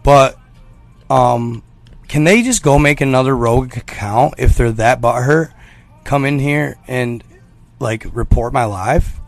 But 0.03 0.39
um 1.09 1.63
can 2.09 2.25
they 2.25 2.43
just 2.43 2.63
go 2.63 2.79
make 2.79 3.01
another 3.01 3.35
rogue 3.35 3.77
account 3.77 4.35
if 4.39 4.57
they're 4.57 4.73
that 4.73 5.01
butthurt? 5.01 5.53
Come 6.05 6.25
in 6.25 6.39
here 6.39 6.77
and 6.87 7.25
like 7.81 8.07
report 8.13 8.53
my 8.53 8.65
live? 8.65 9.21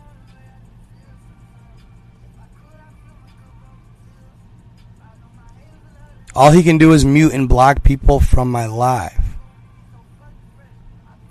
All 6.37 6.51
he 6.51 6.61
can 6.61 6.77
do 6.77 6.93
is 6.93 7.03
mute 7.03 7.33
and 7.33 7.49
block 7.49 7.81
people 7.81 8.19
from 8.19 8.51
my 8.51 8.67
live. 8.67 9.39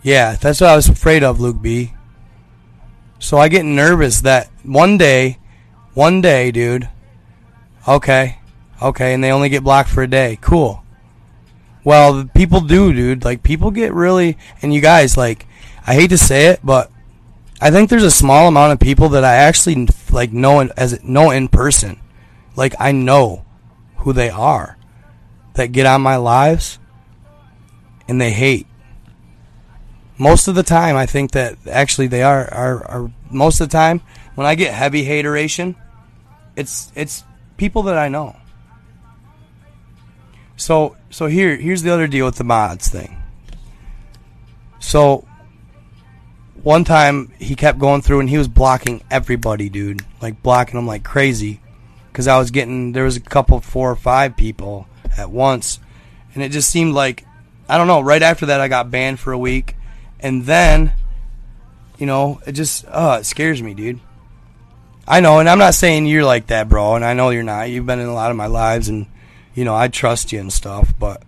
Yeah, 0.02 0.34
that's 0.34 0.60
what 0.60 0.70
I 0.70 0.74
was 0.74 0.88
afraid 0.88 1.22
of, 1.22 1.38
Luke 1.40 1.62
B. 1.62 1.92
So 3.20 3.38
I 3.38 3.46
get 3.46 3.64
nervous 3.64 4.22
that 4.22 4.50
one 4.64 4.98
day, 4.98 5.38
one 5.94 6.20
day, 6.20 6.50
dude. 6.50 6.88
Okay, 7.86 8.40
okay, 8.82 9.14
and 9.14 9.22
they 9.22 9.30
only 9.30 9.48
get 9.48 9.62
blocked 9.62 9.90
for 9.90 10.02
a 10.02 10.08
day. 10.08 10.38
Cool. 10.40 10.82
Well, 11.84 12.28
people 12.34 12.60
do, 12.60 12.92
dude. 12.92 13.24
Like 13.24 13.44
people 13.44 13.70
get 13.70 13.94
really, 13.94 14.36
and 14.60 14.74
you 14.74 14.80
guys, 14.80 15.16
like, 15.16 15.46
I 15.86 15.94
hate 15.94 16.10
to 16.10 16.18
say 16.18 16.46
it, 16.46 16.58
but 16.64 16.90
I 17.60 17.70
think 17.70 17.90
there's 17.90 18.02
a 18.02 18.10
small 18.10 18.48
amount 18.48 18.72
of 18.72 18.80
people 18.80 19.10
that 19.10 19.22
I 19.22 19.36
actually 19.36 19.86
like 20.10 20.32
know 20.32 20.68
as 20.76 21.00
know 21.04 21.30
in 21.30 21.46
person. 21.46 22.00
Like 22.56 22.74
I 22.80 22.90
know 22.90 23.44
who 23.98 24.12
they 24.12 24.30
are 24.30 24.75
that 25.56 25.72
get 25.72 25.86
on 25.86 26.00
my 26.00 26.16
lives 26.16 26.78
and 28.08 28.20
they 28.20 28.30
hate. 28.30 28.66
Most 30.18 30.48
of 30.48 30.54
the 30.54 30.62
time, 30.62 30.96
I 30.96 31.04
think 31.04 31.32
that 31.32 31.58
actually 31.70 32.06
they 32.06 32.22
are, 32.22 32.52
are, 32.52 32.84
are 32.86 33.10
most 33.30 33.60
of 33.60 33.68
the 33.68 33.72
time 33.72 34.00
when 34.34 34.46
I 34.46 34.54
get 34.54 34.72
heavy 34.72 35.02
hateration, 35.04 35.74
it's 36.54 36.92
it's 36.94 37.24
people 37.56 37.82
that 37.84 37.98
I 37.98 38.08
know. 38.08 38.36
So 40.56 40.96
so 41.10 41.26
here 41.26 41.56
here's 41.56 41.82
the 41.82 41.92
other 41.92 42.06
deal 42.06 42.26
with 42.26 42.36
the 42.36 42.44
mods 42.44 42.88
thing. 42.88 43.16
So 44.78 45.26
one 46.62 46.84
time 46.84 47.32
he 47.38 47.54
kept 47.56 47.78
going 47.78 48.02
through 48.02 48.20
and 48.20 48.30
he 48.30 48.38
was 48.38 48.48
blocking 48.48 49.02
everybody, 49.10 49.68
dude. 49.68 50.02
Like 50.20 50.42
blocking 50.42 50.76
them 50.76 50.86
like 50.86 51.02
crazy. 51.02 51.60
Cause 52.12 52.26
I 52.26 52.38
was 52.38 52.50
getting 52.50 52.92
there 52.92 53.04
was 53.04 53.16
a 53.16 53.20
couple 53.20 53.60
four 53.60 53.90
or 53.90 53.96
five 53.96 54.36
people 54.36 54.86
at 55.16 55.30
once. 55.30 55.80
And 56.34 56.42
it 56.42 56.52
just 56.52 56.70
seemed 56.70 56.94
like, 56.94 57.24
I 57.68 57.78
don't 57.78 57.86
know, 57.86 58.00
right 58.00 58.22
after 58.22 58.46
that 58.46 58.60
I 58.60 58.68
got 58.68 58.90
banned 58.90 59.20
for 59.20 59.32
a 59.32 59.38
week. 59.38 59.76
And 60.20 60.44
then, 60.44 60.92
you 61.98 62.06
know, 62.06 62.40
it 62.46 62.52
just, 62.52 62.84
uh, 62.86 63.18
it 63.20 63.24
scares 63.24 63.62
me, 63.62 63.74
dude. 63.74 64.00
I 65.08 65.20
know, 65.20 65.38
and 65.38 65.48
I'm 65.48 65.58
not 65.58 65.74
saying 65.74 66.06
you're 66.06 66.24
like 66.24 66.48
that, 66.48 66.68
bro, 66.68 66.96
and 66.96 67.04
I 67.04 67.14
know 67.14 67.30
you're 67.30 67.44
not. 67.44 67.70
You've 67.70 67.86
been 67.86 68.00
in 68.00 68.08
a 68.08 68.14
lot 68.14 68.32
of 68.32 68.36
my 68.36 68.46
lives, 68.46 68.88
and 68.88 69.06
you 69.54 69.64
know 69.64 69.74
I 69.74 69.86
trust 69.86 70.32
you 70.32 70.40
and 70.40 70.52
stuff, 70.52 70.92
but 70.98 71.22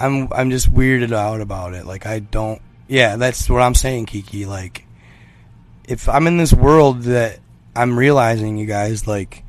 I'm 0.00 0.32
I'm 0.32 0.50
just 0.50 0.72
weirded 0.72 1.12
out 1.12 1.40
about 1.40 1.74
it. 1.74 1.86
Like 1.86 2.04
I 2.04 2.18
don't, 2.18 2.60
yeah, 2.88 3.14
that's 3.14 3.48
what 3.48 3.62
I'm 3.62 3.76
saying, 3.76 4.06
Kiki. 4.06 4.44
Like 4.44 4.86
if 5.84 6.08
I'm 6.08 6.26
in 6.26 6.36
this 6.36 6.52
world 6.52 7.02
that 7.02 7.38
I'm 7.76 7.96
realizing, 7.96 8.58
you 8.58 8.66
guys, 8.66 9.06
like, 9.06 9.44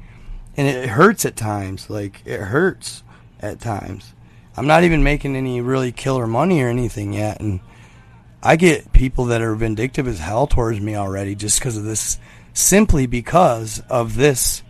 and 0.56 0.68
it 0.68 0.90
hurts 0.90 1.26
at 1.26 1.36
times. 1.36 1.90
Like 1.90 2.22
it 2.26 2.42
hurts 2.42 3.02
at 3.42 3.60
times. 3.60 4.14
I'm 4.56 4.68
not 4.68 4.84
even 4.84 5.04
making 5.04 5.36
any 5.36 5.62
really 5.62 5.92
killer 5.92 6.28
money 6.28 6.62
or 6.62 6.68
anything 6.68 7.14
yet, 7.14 7.40
and 7.40 7.62
I 8.44 8.56
get 8.56 8.92
people 8.92 9.26
that 9.26 9.42
are 9.42 9.56
vindictive 9.56 10.08
as 10.08 10.20
hell 10.20 10.48
towards 10.48 10.80
me 10.80 10.96
already 10.96 11.36
just 11.36 11.60
because 11.60 11.78
of 11.78 11.84
this, 11.84 12.20
simply 12.54 13.06
because 13.06 13.82
of 13.90 14.16
this 14.16 14.64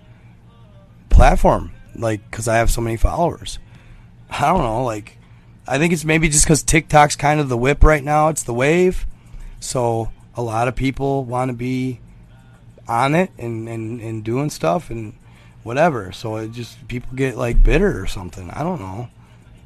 platform. 1.09 1.71
Like, 1.95 2.29
because 2.29 2.47
I 2.47 2.57
have 2.57 2.71
so 2.71 2.81
many 2.81 2.97
followers. 2.97 3.59
I 4.29 4.47
don't 4.47 4.63
know. 4.63 4.83
Like, 4.83 5.17
I 5.67 5.77
think 5.77 5.93
it's 5.93 6.05
maybe 6.05 6.29
just 6.29 6.45
because 6.45 6.63
TikTok's 6.63 7.15
kind 7.15 7.39
of 7.39 7.49
the 7.49 7.57
whip 7.57 7.83
right 7.83 8.03
now. 8.03 8.29
It's 8.29 8.43
the 8.43 8.53
wave. 8.53 9.05
So 9.59 10.11
a 10.35 10.41
lot 10.41 10.67
of 10.67 10.75
people 10.75 11.25
want 11.25 11.49
to 11.49 11.53
be 11.53 11.99
on 12.87 13.15
it 13.15 13.31
and, 13.37 13.67
and, 13.67 14.01
and 14.01 14.23
doing 14.23 14.49
stuff 14.49 14.89
and 14.89 15.13
whatever. 15.63 16.11
So 16.11 16.37
it 16.37 16.51
just, 16.51 16.87
people 16.87 17.15
get 17.15 17.37
like 17.37 17.63
bitter 17.63 18.01
or 18.01 18.07
something. 18.07 18.49
I 18.51 18.63
don't 18.63 18.79
know. 18.79 19.09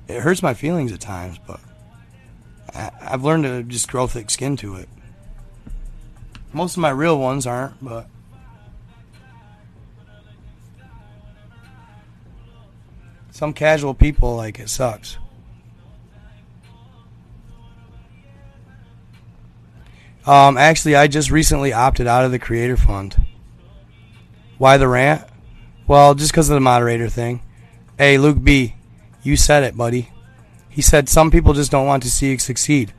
It 0.08 0.22
hurts 0.22 0.44
my 0.44 0.54
feelings 0.54 0.92
at 0.92 1.00
times, 1.00 1.40
but 1.46 1.60
I, 2.74 2.92
I've 3.02 3.24
learned 3.24 3.44
to 3.46 3.64
just 3.64 3.90
grow 3.90 4.08
thick 4.08 4.30
skin 4.30 4.56
to 4.58 4.76
it. 4.76 4.90
Most 6.54 6.78
of 6.78 6.82
my 6.82 6.92
real 6.92 7.20
ones 7.20 7.46
aren't, 7.46 7.84
but 7.84 8.08
some 13.32 13.52
casual 13.52 13.94
people 13.94 14.36
like 14.36 14.60
it 14.60 14.70
sucks. 14.70 15.18
Um, 20.26 20.58
actually, 20.58 20.96
I 20.96 21.08
just 21.08 21.30
recently 21.30 21.72
opted 21.72 22.08
out 22.08 22.26
of 22.26 22.32
the 22.32 22.40
Creator 22.40 22.78
Fund. 22.78 23.24
Why 24.58 24.78
the 24.78 24.88
rant? 24.88 25.24
Well, 25.88 26.16
just 26.16 26.32
because 26.32 26.50
of 26.50 26.56
the 26.56 26.62
moderator 26.62 27.10
thing. 27.10 27.42
Hey, 27.98 28.18
Luke 28.18 28.44
B, 28.44 28.76
you 29.24 29.38
said 29.38 29.64
it, 29.64 29.78
buddy. 29.78 30.10
He 30.70 30.82
said 30.82 31.08
some 31.08 31.32
people 31.32 31.54
just 31.54 31.72
don't 31.72 31.86
want 31.86 32.04
to 32.04 32.12
see 32.12 32.32
you 32.32 32.40
succeed. 32.40 32.94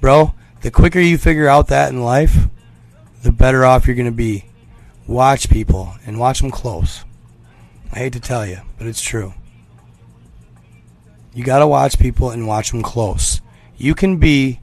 Bro, 0.00 0.34
the 0.60 0.70
quicker 0.70 1.00
you 1.00 1.18
figure 1.18 1.48
out 1.48 1.68
that 1.68 1.90
in 1.90 2.02
life, 2.02 2.48
the 3.22 3.32
better 3.32 3.64
off 3.64 3.86
you're 3.86 3.96
going 3.96 4.06
to 4.06 4.12
be. 4.12 4.44
Watch 5.06 5.48
people 5.48 5.94
and 6.04 6.20
watch 6.20 6.40
them 6.40 6.50
close. 6.50 7.04
I 7.92 8.00
hate 8.00 8.12
to 8.12 8.20
tell 8.20 8.46
you, 8.46 8.58
but 8.76 8.86
it's 8.86 9.00
true. 9.00 9.32
You 11.32 11.44
got 11.44 11.60
to 11.60 11.66
watch 11.66 11.98
people 11.98 12.30
and 12.30 12.46
watch 12.46 12.70
them 12.70 12.82
close. 12.82 13.40
You 13.76 13.94
can 13.94 14.18
be 14.18 14.60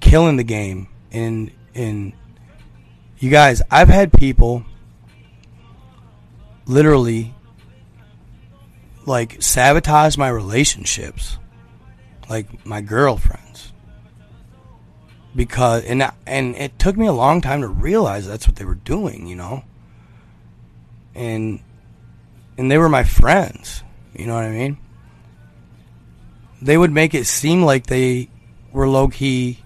killing 0.00 0.36
the 0.36 0.44
game 0.44 0.88
in 1.10 1.50
in 1.74 2.14
you 3.18 3.30
guys, 3.30 3.60
I've 3.70 3.88
had 3.88 4.12
people 4.12 4.64
literally 6.70 7.34
like 9.04 9.42
sabotage 9.42 10.16
my 10.16 10.28
relationships 10.28 11.36
like 12.28 12.64
my 12.64 12.80
girlfriends. 12.80 13.72
Because 15.34 15.84
and 15.84 16.08
and 16.26 16.54
it 16.56 16.78
took 16.78 16.96
me 16.96 17.06
a 17.06 17.12
long 17.12 17.40
time 17.40 17.62
to 17.62 17.68
realize 17.68 18.26
that's 18.26 18.46
what 18.46 18.56
they 18.56 18.64
were 18.64 18.76
doing 18.76 19.26
you 19.26 19.36
know? 19.36 19.64
And 21.14 21.60
and 22.56 22.70
they 22.70 22.78
were 22.78 22.88
my 22.88 23.04
friends 23.04 23.82
you 24.14 24.26
know 24.26 24.34
what 24.34 24.44
i 24.44 24.50
mean? 24.50 24.76
They 26.62 26.76
would 26.76 26.92
make 26.92 27.14
it 27.14 27.26
seem 27.26 27.62
like 27.62 27.86
they 27.86 28.28
were 28.72 28.88
low 28.88 29.08
key 29.08 29.60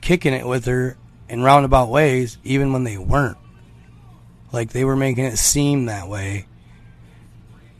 kicking 0.00 0.32
it 0.32 0.46
with 0.46 0.64
her 0.64 0.96
in 1.28 1.42
roundabout 1.42 1.90
ways, 1.90 2.38
even 2.42 2.72
when 2.72 2.84
they 2.84 2.96
weren't. 2.96 3.36
Like 4.52 4.70
they 4.70 4.84
were 4.84 4.96
making 4.96 5.24
it 5.24 5.36
seem 5.36 5.86
that 5.86 6.08
way 6.08 6.46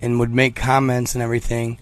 and 0.00 0.20
would 0.20 0.32
make 0.32 0.54
comments 0.54 1.14
and 1.14 1.22
everything 1.22 1.78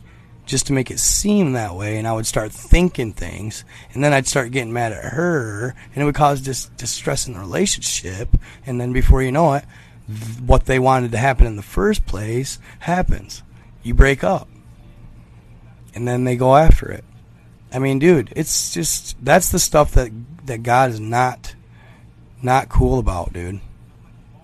just 0.46 0.68
to 0.68 0.72
make 0.72 0.90
it 0.90 1.00
seem 1.00 1.52
that 1.52 1.74
way. 1.74 1.98
And 1.98 2.06
I 2.06 2.12
would 2.12 2.26
start 2.26 2.52
thinking 2.52 3.12
things, 3.12 3.64
and 3.92 4.02
then 4.02 4.12
I'd 4.12 4.28
start 4.28 4.52
getting 4.52 4.72
mad 4.72 4.92
at 4.92 5.12
her, 5.12 5.74
and 5.92 6.02
it 6.02 6.04
would 6.04 6.14
cause 6.14 6.40
dis- 6.40 6.70
distress 6.76 7.26
in 7.26 7.34
the 7.34 7.40
relationship. 7.40 8.36
And 8.64 8.80
then 8.80 8.92
before 8.92 9.22
you 9.22 9.32
know 9.32 9.54
it, 9.54 9.64
th- 10.06 10.40
what 10.40 10.66
they 10.66 10.78
wanted 10.78 11.12
to 11.12 11.18
happen 11.18 11.46
in 11.46 11.56
the 11.56 11.62
first 11.62 12.06
place 12.06 12.58
happens. 12.80 13.42
You 13.82 13.94
break 13.94 14.24
up, 14.24 14.48
and 15.94 16.06
then 16.06 16.24
they 16.24 16.36
go 16.36 16.56
after 16.56 16.90
it. 16.90 17.04
I 17.72 17.78
mean, 17.78 17.98
dude, 17.98 18.32
it's 18.36 18.72
just 18.72 19.22
that's 19.22 19.50
the 19.50 19.58
stuff 19.58 19.92
that 19.92 20.10
that 20.46 20.62
God 20.62 20.90
is 20.90 21.00
not 21.00 21.54
not 22.40 22.68
cool 22.68 22.98
about, 22.98 23.32
dude. 23.32 23.60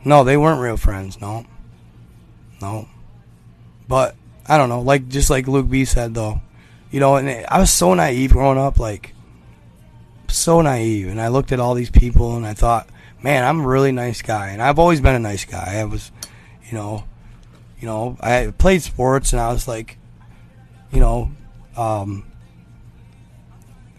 No, 0.04 0.24
they 0.24 0.36
weren't 0.36 0.60
real 0.60 0.76
friends. 0.76 1.20
No, 1.20 1.46
no. 2.60 2.88
But 3.88 4.16
I 4.46 4.58
don't 4.58 4.68
know. 4.68 4.80
Like 4.80 5.08
just 5.08 5.30
like 5.30 5.46
Luke 5.46 5.68
B 5.70 5.84
said, 5.84 6.14
though, 6.14 6.40
you 6.90 7.00
know, 7.00 7.16
and 7.16 7.46
I 7.46 7.58
was 7.58 7.70
so 7.70 7.94
naive 7.94 8.32
growing 8.32 8.58
up, 8.58 8.78
like 8.78 9.14
so 10.28 10.60
naive, 10.60 11.08
and 11.08 11.20
I 11.20 11.28
looked 11.28 11.52
at 11.52 11.60
all 11.60 11.74
these 11.74 11.90
people 11.90 12.36
and 12.36 12.46
I 12.46 12.54
thought, 12.54 12.88
man, 13.22 13.44
I'm 13.44 13.60
a 13.60 13.66
really 13.66 13.92
nice 13.92 14.22
guy, 14.22 14.48
and 14.48 14.62
I've 14.62 14.78
always 14.78 15.00
been 15.00 15.14
a 15.14 15.20
nice 15.20 15.44
guy. 15.44 15.78
I 15.78 15.84
was, 15.84 16.10
you 16.68 16.76
know, 16.76 17.04
you 17.80 17.86
know, 17.86 18.16
I 18.20 18.52
played 18.56 18.82
sports, 18.82 19.32
and 19.32 19.40
I 19.40 19.52
was 19.52 19.68
like, 19.68 19.98
you 20.90 21.00
know, 21.00 21.30
um, 21.76 22.24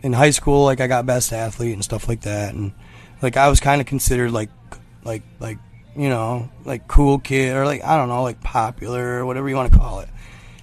in 0.02 0.14
high 0.14 0.32
school, 0.32 0.66
like 0.66 0.82
I 0.82 0.88
got 0.88 1.06
best 1.06 1.32
athlete 1.32 1.74
and 1.74 1.84
stuff 1.84 2.08
like 2.08 2.22
that, 2.22 2.54
and 2.54 2.74
like 3.22 3.38
I 3.38 3.48
was 3.48 3.60
kind 3.60 3.80
of 3.80 3.88
considered 3.88 4.32
like, 4.32 4.50
like, 5.04 5.24
like 5.40 5.58
you 5.96 6.10
know, 6.10 6.50
like 6.66 6.88
cool 6.88 7.20
kid 7.20 7.56
or 7.56 7.66
like 7.66 7.84
I 7.84 7.98
don't 7.98 8.10
know, 8.10 8.24
like 8.24 8.42
popular 8.42 9.20
or 9.20 9.26
whatever 9.26 9.50
you 9.50 9.56
want 9.56 9.72
to 9.72 9.78
call 9.78 10.00
it. 10.00 10.10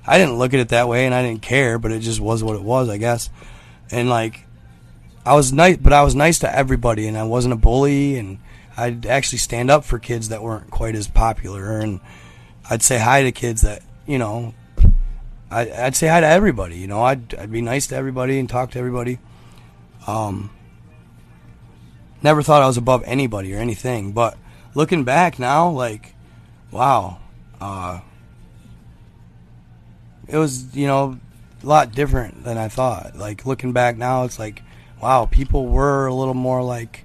I 0.07 0.19
didn't 0.19 0.39
look 0.39 0.55
at 0.55 0.61
it 0.61 0.71
that 0.71 0.89
way, 0.89 1.07
and 1.07 1.15
I 1.15 1.23
didn't 1.23 1.43
care, 1.43 1.79
but 1.79 1.93
it 1.93 2.01
just 2.01 2.21
was 2.21 2.43
what 2.43 2.57
it 2.57 2.63
was, 2.63 2.89
I 2.89 2.97
guess. 2.97 3.31
And 3.91 4.09
like, 4.09 4.47
I 5.25 5.35
was 5.35 5.53
nice, 5.53 5.77
but 5.77 5.93
I 5.93 6.03
was 6.03 6.15
nice 6.15 6.41
to 6.41 6.53
everybody, 6.53 7.07
and 7.07 7.17
I 7.17 7.25
wasn't 7.25 7.55
a 7.55 7.57
bully, 7.57 8.17
and 8.17 8.39
I'd 8.77 9.07
actually 9.07 9.39
stand 9.39 9.71
up 9.71 9.85
for 9.85 9.99
kids 9.99 10.31
that 10.31 10.43
weren't 10.43 10.71
quite 10.71 10.95
as 10.95 11.07
popular, 11.07 11.79
and 11.79 12.01
I'd 12.69 12.83
say 12.83 12.99
hi 12.99 13.23
to 13.23 13.33
kids 13.33 13.63
that 13.63 13.83
you 14.07 14.19
know. 14.19 14.55
I, 15.53 15.71
I'd 15.71 15.97
say 15.97 16.07
hi 16.07 16.21
to 16.21 16.27
everybody, 16.27 16.77
you 16.77 16.87
know. 16.87 17.03
I'd 17.03 17.35
I'd 17.35 17.53
be 17.53 17.61
nice 17.61 17.89
to 17.89 17.97
everybody 17.97 18.39
and 18.39 18.49
talk 18.49 18.71
to 18.73 18.79
everybody. 18.79 19.19
Um, 20.07 20.51
never 22.23 22.43
thought 22.43 22.63
I 22.63 22.67
was 22.67 22.77
above 22.77 23.03
anybody 23.05 23.55
or 23.55 23.59
anything, 23.59 24.13
but 24.13 24.39
looking 24.75 25.05
back 25.05 25.39
now, 25.39 25.71
like, 25.71 26.15
wow, 26.71 27.19
uh, 27.61 28.01
it 30.29 30.37
was 30.37 30.75
you 30.77 30.87
know 30.87 31.19
a 31.63 31.67
lot 31.67 31.93
different 31.93 32.45
than 32.45 32.59
I 32.59 32.69
thought. 32.69 33.17
Like 33.17 33.47
looking 33.47 33.73
back 33.73 33.97
now, 33.97 34.25
it's 34.25 34.39
like, 34.39 34.63
wow, 35.03 35.27
people 35.27 35.67
were 35.67 36.07
a 36.07 36.15
little 36.15 36.35
more 36.35 36.63
like, 36.63 37.05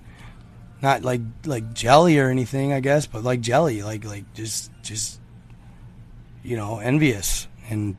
not 0.81 1.03
like 1.03 1.22
like 1.45 1.73
jelly 1.73 2.19
or 2.19 2.30
anything, 2.30 2.73
I 2.73 2.80
guess, 2.80 3.07
but 3.07 3.23
like 3.23 3.41
jelly, 3.41 3.81
like 3.84 4.06
like 4.06 4.34
just 4.34 4.72
just 4.81 5.19
you 6.44 6.56
know 6.56 6.80
envious 6.80 7.48
and 7.69 7.95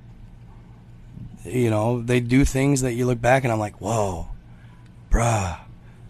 you 1.44 1.70
know 1.70 2.00
they 2.00 2.20
do 2.20 2.44
things 2.44 2.82
that 2.82 2.92
you 2.94 3.06
look 3.06 3.20
back 3.20 3.44
and 3.44 3.52
I'm 3.52 3.58
like, 3.58 3.80
whoa 3.80 4.28
bruh, 5.16 5.58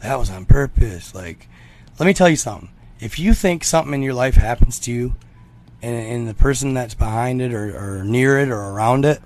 that 0.01 0.19
was 0.19 0.31
on 0.31 0.45
purpose. 0.45 1.15
Like, 1.15 1.49
let 1.99 2.07
me 2.07 2.15
tell 2.15 2.29
you 2.29 2.37
something. 2.37 2.71
If 3.01 3.19
you 3.19 3.35
think 3.35 3.65
something 3.65 3.95
in 3.95 4.03
your 4.03 4.15
life 4.15 4.35
happens 4.35 4.79
to 4.81 4.93
you, 4.93 5.15
and, 5.83 5.95
and 5.95 6.29
the 6.29 6.35
person 6.35 6.75
that's 6.75 6.95
behind 6.95 7.43
it 7.43 7.53
or, 7.53 8.01
or 8.01 8.05
near 8.05 8.39
it 8.39 8.49
or 8.49 8.61
around 8.61 9.05
it, 9.05 9.21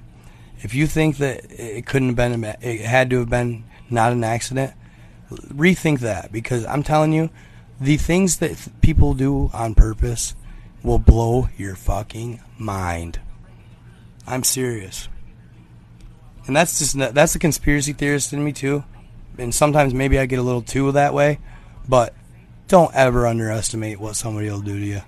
if 0.59 0.75
you 0.75 0.87
think 0.87 1.19
that 1.19 1.45
it 1.51 1.87
couldn't 1.87 2.09
have 2.09 2.17
been, 2.17 2.45
it 2.45 2.81
had 2.81 3.11
to 3.11 3.21
have 3.21 3.31
been 3.31 3.65
not 3.89 4.13
an 4.13 4.25
accident, 4.25 4.75
rethink 5.31 6.01
that 6.01 6.33
because 6.33 6.67
I'm 6.67 6.83
telling 6.83 7.13
you, 7.13 7.31
the 7.81 7.97
things 7.97 8.39
that 8.39 8.69
people 8.83 9.15
do 9.15 9.51
on 9.55 9.75
purpose 9.75 10.35
will 10.83 10.99
blow 10.99 11.49
your 11.57 11.77
fucking 11.77 12.41
mind. 12.59 13.21
I'm 14.27 14.45
serious. 14.45 15.09
And 16.47 16.55
that's 16.55 16.79
just 16.79 16.99
that's 17.15 17.33
the 17.33 17.39
conspiracy 17.39 17.93
theorist 17.93 18.33
in 18.33 18.45
me 18.45 18.53
too 18.53 18.85
and 19.41 19.55
sometimes 19.55 19.95
maybe 19.95 20.19
I 20.19 20.27
get 20.27 20.39
a 20.39 20.43
little 20.43 20.63
too 20.63 20.93
that 20.93 21.15
way, 21.15 21.39
but 21.89 22.15
don't 22.71 22.95
ever 22.95 23.27
underestimate 23.27 24.01
what 24.01 24.17
somebody 24.17 24.49
will 24.49 24.61
do 24.61 24.79
to 24.79 24.87
you. 24.87 25.03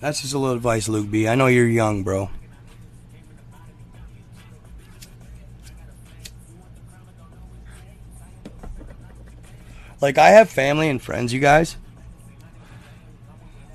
That's 0.00 0.22
just 0.22 0.34
a 0.34 0.38
little 0.38 0.56
advice, 0.56 0.88
Luke 0.88 1.10
B. 1.10 1.28
I 1.28 1.36
know 1.36 1.46
you're 1.46 1.68
young, 1.68 2.02
bro. 2.02 2.30
Like, 10.00 10.18
I 10.18 10.30
have 10.30 10.50
family 10.50 10.88
and 10.88 11.00
friends, 11.00 11.32
you 11.32 11.38
guys, 11.38 11.76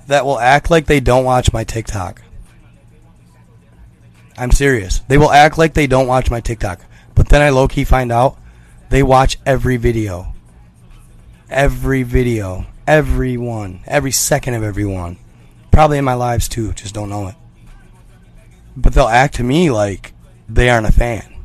that 0.08 0.26
will 0.26 0.38
act 0.38 0.70
like 0.70 0.84
they 0.84 1.00
don't 1.00 1.24
watch 1.24 1.52
my 1.52 1.64
TikTok. 1.64 2.20
I'm 4.36 4.50
serious. 4.50 4.98
They 5.08 5.16
will 5.16 5.32
act 5.32 5.56
like 5.56 5.74
they 5.74 5.86
don't 5.86 6.06
watch 6.06 6.30
my 6.30 6.40
TikTok. 6.40 6.80
But 7.14 7.28
then 7.28 7.40
I 7.40 7.48
low 7.48 7.68
key 7.68 7.84
find 7.84 8.12
out 8.12 8.38
they 8.90 9.02
watch 9.02 9.38
every 9.46 9.76
video. 9.78 10.34
Every 11.50 12.02
video. 12.02 12.66
Every 12.86 13.36
one. 13.36 13.80
Every 13.86 14.12
second 14.12 14.54
of 14.54 14.62
every 14.62 14.84
one. 14.84 15.18
Probably 15.70 15.98
in 15.98 16.04
my 16.04 16.14
lives 16.14 16.48
too, 16.48 16.72
just 16.72 16.94
don't 16.94 17.08
know 17.08 17.28
it. 17.28 17.34
But 18.76 18.94
they'll 18.94 19.06
act 19.08 19.36
to 19.36 19.44
me 19.44 19.70
like 19.70 20.12
they 20.48 20.70
aren't 20.70 20.86
a 20.86 20.92
fan. 20.92 21.44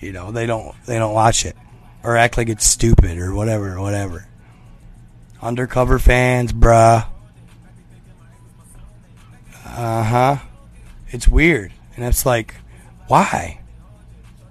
You 0.00 0.12
know, 0.12 0.30
they 0.30 0.46
don't 0.46 0.74
they 0.86 0.98
don't 0.98 1.14
watch 1.14 1.44
it. 1.44 1.56
or 2.02 2.16
act 2.16 2.36
like 2.36 2.48
it's 2.48 2.66
stupid 2.66 3.18
or 3.18 3.34
whatever, 3.34 3.80
whatever. 3.80 4.26
Undercover 5.42 5.98
fans, 5.98 6.52
bruh. 6.52 7.06
Uh 9.64 10.02
huh. 10.04 10.36
It's 11.08 11.28
weird. 11.28 11.72
And 11.96 12.04
it's 12.04 12.24
like, 12.24 12.54
why? 13.08 13.60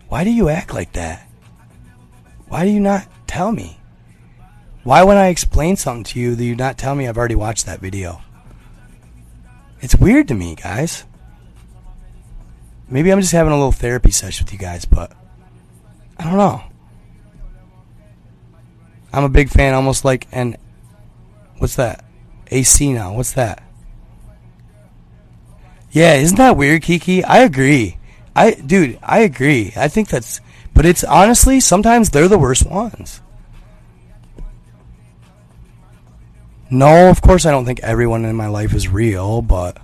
Why 0.09 0.23
do 0.23 0.31
you 0.31 0.49
act 0.49 0.73
like 0.73 0.93
that? 0.93 1.27
Why 2.47 2.65
do 2.65 2.71
you 2.71 2.79
not 2.79 3.07
tell 3.27 3.51
me? 3.51 3.79
Why, 4.85 5.03
when 5.03 5.17
I 5.17 5.29
explain 5.29 5.77
something 5.77 6.03
to 6.03 6.19
you, 6.19 6.35
do 6.35 6.43
you 6.43 6.55
not 6.55 6.77
tell 6.77 6.93
me 6.93 7.07
I've 7.07 7.17
already 7.17 7.33
watched 7.33 7.65
that 7.65 7.79
video? 7.79 8.21
It's 9.81 9.95
weird 9.95 10.27
to 10.27 10.35
me, 10.35 10.53
guys. 10.53 11.05
Maybe 12.87 13.11
I'm 13.11 13.19
just 13.19 13.33
having 13.33 13.51
a 13.51 13.55
little 13.55 13.71
therapy 13.71 14.11
session 14.11 14.45
with 14.45 14.53
you 14.53 14.59
guys, 14.59 14.85
but 14.85 15.11
I 16.19 16.25
don't 16.25 16.37
know. 16.37 16.61
I'm 19.11 19.23
a 19.23 19.29
big 19.29 19.49
fan, 19.49 19.73
almost 19.73 20.05
like 20.05 20.27
an. 20.31 20.55
What's 21.57 21.77
that? 21.77 22.05
AC 22.51 22.93
now. 22.93 23.15
What's 23.15 23.31
that? 23.33 23.63
Yeah, 25.89 26.13
isn't 26.13 26.37
that 26.37 26.57
weird, 26.57 26.83
Kiki? 26.83 27.23
I 27.23 27.39
agree. 27.39 27.97
I, 28.35 28.51
dude, 28.51 28.99
I 29.01 29.21
agree. 29.21 29.73
I 29.75 29.87
think 29.87 30.09
that's, 30.09 30.41
but 30.75 30.85
it's 30.85 31.03
honestly 31.03 31.59
sometimes 31.59 32.11
they're 32.11 32.27
the 32.27 32.37
worst 32.37 32.67
ones. 32.67 33.21
No, 36.69 37.09
of 37.09 37.21
course 37.21 37.45
I 37.45 37.51
don't 37.51 37.65
think 37.65 37.79
everyone 37.81 38.25
in 38.25 38.35
my 38.35 38.47
life 38.47 38.73
is 38.73 38.87
real, 38.87 39.41
but 39.41 39.77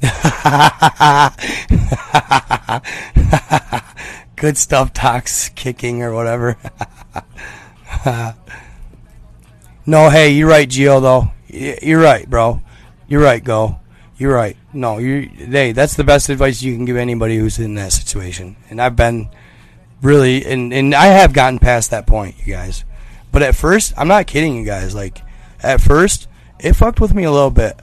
good 4.36 4.56
stuff 4.56 4.92
talks 4.92 5.48
kicking 5.50 6.02
or 6.02 6.14
whatever. 6.14 6.56
no, 9.86 10.10
hey, 10.10 10.30
you're 10.30 10.48
right, 10.48 10.68
Geo 10.68 11.00
though. 11.00 11.32
You're 11.48 12.00
right, 12.00 12.28
bro. 12.28 12.62
You're 13.08 13.22
right, 13.22 13.42
go. 13.42 13.80
You're 14.18 14.34
right. 14.34 14.56
No, 14.72 14.98
you 14.98 15.22
hey, 15.22 15.72
that's 15.72 15.96
the 15.96 16.04
best 16.04 16.28
advice 16.28 16.62
you 16.62 16.74
can 16.74 16.84
give 16.84 16.96
anybody 16.96 17.38
who's 17.38 17.58
in 17.58 17.74
that 17.74 17.92
situation. 17.92 18.56
And 18.70 18.80
I've 18.80 18.96
been 18.96 19.30
really 20.00 20.44
and 20.44 20.72
and 20.72 20.94
I 20.94 21.06
have 21.06 21.32
gotten 21.32 21.58
past 21.58 21.90
that 21.90 22.06
point, 22.06 22.36
you 22.44 22.52
guys. 22.52 22.84
But 23.32 23.42
at 23.42 23.56
first, 23.56 23.94
I'm 23.96 24.08
not 24.08 24.26
kidding 24.26 24.56
you 24.56 24.64
guys, 24.64 24.94
like 24.94 25.22
at 25.66 25.80
first, 25.80 26.28
it 26.58 26.74
fucked 26.74 27.00
with 27.00 27.14
me 27.14 27.24
a 27.24 27.30
little 27.30 27.50
bit. 27.50 27.78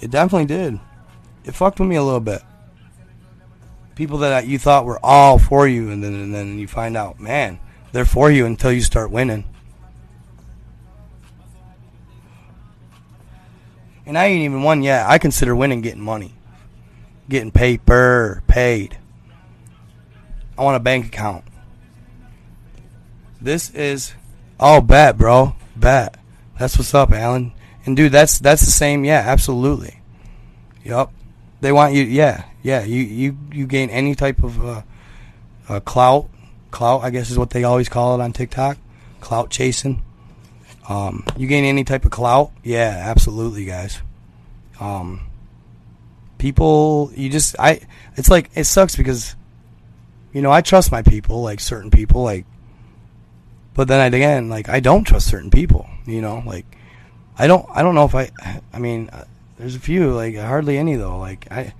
It 0.00 0.10
definitely 0.10 0.46
did. 0.46 0.80
It 1.44 1.54
fucked 1.54 1.80
with 1.80 1.88
me 1.88 1.96
a 1.96 2.02
little 2.02 2.20
bit. 2.20 2.42
People 3.94 4.18
that 4.18 4.46
you 4.46 4.58
thought 4.58 4.84
were 4.84 4.98
all 5.04 5.38
for 5.38 5.68
you, 5.68 5.90
and 5.90 6.02
then 6.02 6.14
and 6.14 6.34
then 6.34 6.58
you 6.58 6.66
find 6.66 6.96
out, 6.96 7.20
man, 7.20 7.58
they're 7.92 8.04
for 8.04 8.30
you 8.30 8.46
until 8.46 8.72
you 8.72 8.80
start 8.80 9.10
winning. 9.10 9.44
And 14.06 14.18
I 14.18 14.26
ain't 14.26 14.42
even 14.42 14.62
won 14.62 14.82
yet. 14.82 15.06
I 15.08 15.18
consider 15.18 15.54
winning 15.54 15.80
getting 15.80 16.02
money, 16.02 16.34
getting 17.28 17.50
paper 17.50 18.42
paid. 18.48 18.98
I 20.56 20.62
want 20.62 20.76
a 20.76 20.80
bank 20.80 21.06
account. 21.06 21.44
This 23.40 23.70
is, 23.70 24.14
all 24.58 24.80
bet, 24.80 25.18
bro, 25.18 25.54
bet. 25.76 26.16
That's 26.62 26.78
what's 26.78 26.94
up, 26.94 27.10
Alan. 27.10 27.52
And 27.84 27.96
dude, 27.96 28.12
that's 28.12 28.38
that's 28.38 28.64
the 28.64 28.70
same. 28.70 29.04
Yeah, 29.04 29.20
absolutely. 29.26 30.00
Yup. 30.84 31.12
They 31.60 31.72
want 31.72 31.92
you. 31.92 32.04
Yeah, 32.04 32.44
yeah. 32.62 32.84
You 32.84 33.00
you 33.02 33.36
you 33.50 33.66
gain 33.66 33.90
any 33.90 34.14
type 34.14 34.44
of 34.44 34.64
uh, 34.64 34.82
uh, 35.68 35.80
clout. 35.80 36.30
Clout, 36.70 37.02
I 37.02 37.10
guess, 37.10 37.32
is 37.32 37.36
what 37.36 37.50
they 37.50 37.64
always 37.64 37.88
call 37.88 38.14
it 38.14 38.22
on 38.22 38.32
TikTok. 38.32 38.78
Clout 39.20 39.50
chasing. 39.50 40.04
Um, 40.88 41.24
you 41.36 41.48
gain 41.48 41.64
any 41.64 41.82
type 41.82 42.04
of 42.04 42.12
clout. 42.12 42.52
Yeah, 42.62 42.96
absolutely, 43.06 43.64
guys. 43.64 44.00
Um, 44.78 45.22
people, 46.38 47.10
you 47.16 47.28
just 47.28 47.56
I. 47.58 47.80
It's 48.14 48.30
like 48.30 48.50
it 48.54 48.66
sucks 48.66 48.94
because, 48.94 49.34
you 50.32 50.42
know, 50.42 50.52
I 50.52 50.60
trust 50.60 50.92
my 50.92 51.02
people, 51.02 51.42
like 51.42 51.58
certain 51.58 51.90
people, 51.90 52.22
like. 52.22 52.46
But 53.74 53.88
then 53.88 54.12
again, 54.12 54.48
like 54.48 54.68
I 54.68 54.80
don't 54.80 55.04
trust 55.04 55.28
certain 55.28 55.50
people. 55.50 55.88
You 56.06 56.20
know, 56.20 56.42
like 56.44 56.66
I 57.38 57.46
don't 57.46 57.66
I 57.72 57.82
don't 57.82 57.94
know 57.94 58.04
if 58.04 58.14
I 58.14 58.30
I 58.72 58.78
mean 58.78 59.08
uh, 59.12 59.24
there's 59.58 59.76
a 59.76 59.80
few 59.80 60.12
like 60.12 60.36
hardly 60.36 60.78
any 60.78 60.96
though. 60.96 61.18
Like 61.18 61.50
I 61.50 61.74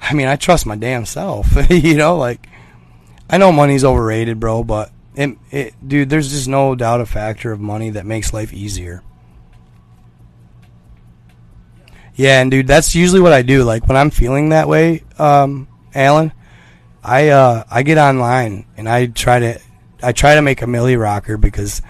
I 0.00 0.14
mean 0.14 0.28
I 0.28 0.36
trust 0.36 0.66
my 0.66 0.76
damn 0.76 1.06
self. 1.06 1.48
you 1.70 1.94
know, 1.94 2.16
like 2.16 2.48
I 3.30 3.38
know 3.38 3.52
money's 3.52 3.84
overrated, 3.84 4.40
bro, 4.40 4.64
but 4.64 4.90
it, 5.14 5.36
it 5.50 5.74
dude, 5.86 6.10
there's 6.10 6.30
just 6.30 6.48
no 6.48 6.74
doubt 6.74 7.00
a 7.00 7.06
factor 7.06 7.52
of 7.52 7.60
money 7.60 7.90
that 7.90 8.06
makes 8.06 8.32
life 8.32 8.52
easier. 8.52 9.02
Yeah, 12.14 12.40
and 12.40 12.50
dude, 12.50 12.66
that's 12.66 12.96
usually 12.96 13.20
what 13.20 13.32
I 13.32 13.42
do. 13.42 13.62
Like 13.62 13.86
when 13.86 13.96
I'm 13.96 14.10
feeling 14.10 14.48
that 14.48 14.66
way, 14.66 15.04
um, 15.18 15.68
Alan, 15.94 16.32
I 17.04 17.28
uh, 17.28 17.64
I 17.70 17.82
get 17.82 17.98
online 17.98 18.66
and 18.76 18.88
I 18.88 19.06
try 19.06 19.38
to 19.38 19.60
I 20.02 20.12
try 20.12 20.34
to 20.34 20.42
make 20.42 20.62
a 20.62 20.66
Millie 20.66 20.96
rocker 20.96 21.36
because 21.36 21.82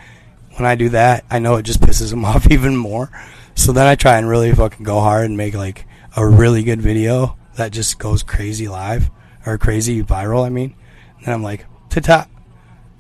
when 0.57 0.67
I 0.67 0.75
do 0.75 0.89
that, 0.91 1.25
I 1.31 1.39
know 1.39 1.57
it 1.57 1.63
just 1.65 1.81
pisses 1.83 2.11
them 2.11 2.25
off 2.25 2.51
even 2.51 2.77
more. 2.77 3.11
So 3.55 3.73
then 3.73 3.87
I 3.87 3.95
try 3.95 4.19
and 4.19 4.29
really 4.29 4.53
fucking 4.53 4.85
go 4.85 5.01
hard 5.01 5.27
and 5.27 5.37
make 5.37 5.55
like 5.55 5.87
a 6.17 6.27
really 6.27 6.63
good 6.63 6.81
video 6.81 7.37
that 7.57 7.73
just 7.73 7.99
goes 7.99 8.23
crazy 8.23 8.69
live 8.69 9.11
or 9.45 9.59
crazy 9.59 10.03
viral. 10.03 10.47
I 10.47 10.49
mean, 10.49 10.75
and 11.19 11.27
then 11.27 11.35
I'm 11.35 11.43
like, 11.43 11.67
ta 11.91 12.01
ta, 12.01 12.27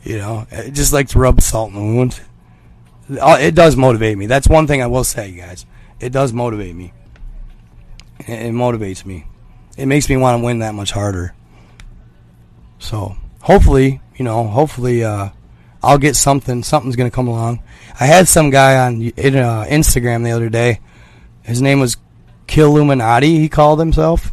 you 0.02 0.18
know, 0.18 0.47
it 0.51 0.72
just 0.72 0.93
like 0.93 1.09
to 1.09 1.18
rub 1.18 1.40
salt 1.40 1.70
in 1.70 1.76
the 1.76 1.80
wound. 1.80 2.20
It 3.10 3.55
does 3.55 3.76
motivate 3.76 4.18
me. 4.18 4.26
That's 4.26 4.48
one 4.48 4.66
thing 4.66 4.82
I 4.82 4.86
will 4.86 5.05
say, 5.05 5.32
guys. 5.32 5.64
It 6.01 6.10
does 6.10 6.32
motivate 6.32 6.74
me. 6.76 6.93
It 8.20 8.52
motivates 8.52 9.06
me. 9.06 9.26
It 9.76 9.86
makes 9.86 10.09
me 10.09 10.16
want 10.16 10.40
to 10.40 10.44
win 10.44 10.59
that 10.59 10.74
much 10.74 10.90
harder. 10.90 11.35
So 12.78 13.16
hopefully, 13.40 14.01
you 14.19 14.24
know, 14.24 14.45
hopefully, 14.45 15.03
uh, 15.05 15.31
I'll 15.82 15.99
get 15.99 16.16
something. 16.16 16.62
Something's 16.62 16.97
gonna 16.97 17.11
come 17.11 17.28
along. 17.28 17.62
I 17.99 18.07
had 18.07 18.28
some 18.28 18.51
guy 18.51 18.77
on 18.78 18.97
uh, 18.97 19.65
Instagram 19.69 20.24
the 20.24 20.32
other 20.32 20.49
day. 20.49 20.81
His 21.43 21.62
name 21.62 21.81
was 21.81 21.97
Killuminati. 22.47 23.39
He 23.39 23.49
called 23.49 23.78
himself. 23.78 24.32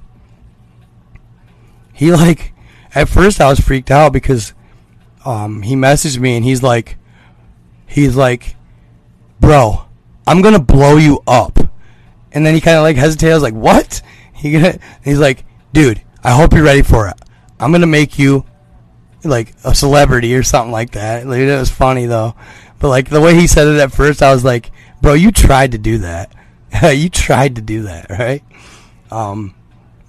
He 1.93 2.11
like 2.11 2.53
at 2.93 3.07
first 3.09 3.39
I 3.39 3.49
was 3.49 3.59
freaked 3.59 3.91
out 3.91 4.11
because 4.11 4.53
um, 5.23 5.61
he 5.61 5.75
messaged 5.75 6.19
me 6.19 6.35
and 6.35 6.43
he's 6.43 6.63
like, 6.63 6.97
he's 7.85 8.15
like, 8.15 8.55
bro, 9.39 9.85
I'm 10.25 10.41
gonna 10.41 10.59
blow 10.59 10.97
you 10.97 11.21
up. 11.27 11.59
And 12.31 12.45
then 12.45 12.53
he 12.53 12.61
kind 12.61 12.77
of 12.77 12.83
like 12.83 12.97
hesitated. 12.97 13.31
I 13.31 13.35
was 13.35 13.43
like, 13.43 13.53
what? 13.53 14.01
He 14.35 14.51
gonna? 14.51 14.77
He's 15.03 15.17
like, 15.17 15.45
dude, 15.71 16.01
I 16.21 16.31
hope 16.31 16.53
you're 16.53 16.61
ready 16.61 16.81
for 16.81 17.07
it. 17.07 17.15
I'm 17.57 17.71
gonna 17.71 17.87
make 17.87 18.19
you 18.19 18.45
like 19.25 19.53
a 19.63 19.75
celebrity 19.75 20.35
or 20.35 20.43
something 20.43 20.71
like 20.71 20.91
that. 20.91 21.25
Like, 21.27 21.39
it 21.39 21.59
was 21.59 21.69
funny 21.69 22.05
though, 22.05 22.35
but 22.79 22.89
like 22.89 23.09
the 23.09 23.21
way 23.21 23.35
he 23.35 23.47
said 23.47 23.67
it 23.67 23.79
at 23.79 23.91
first, 23.91 24.21
I 24.21 24.33
was 24.33 24.43
like, 24.43 24.71
"Bro, 25.01 25.13
you 25.15 25.31
tried 25.31 25.73
to 25.73 25.77
do 25.77 25.99
that. 25.99 26.33
you 26.95 27.09
tried 27.09 27.55
to 27.55 27.61
do 27.61 27.83
that, 27.83 28.09
right?" 28.09 28.43
Um, 29.11 29.55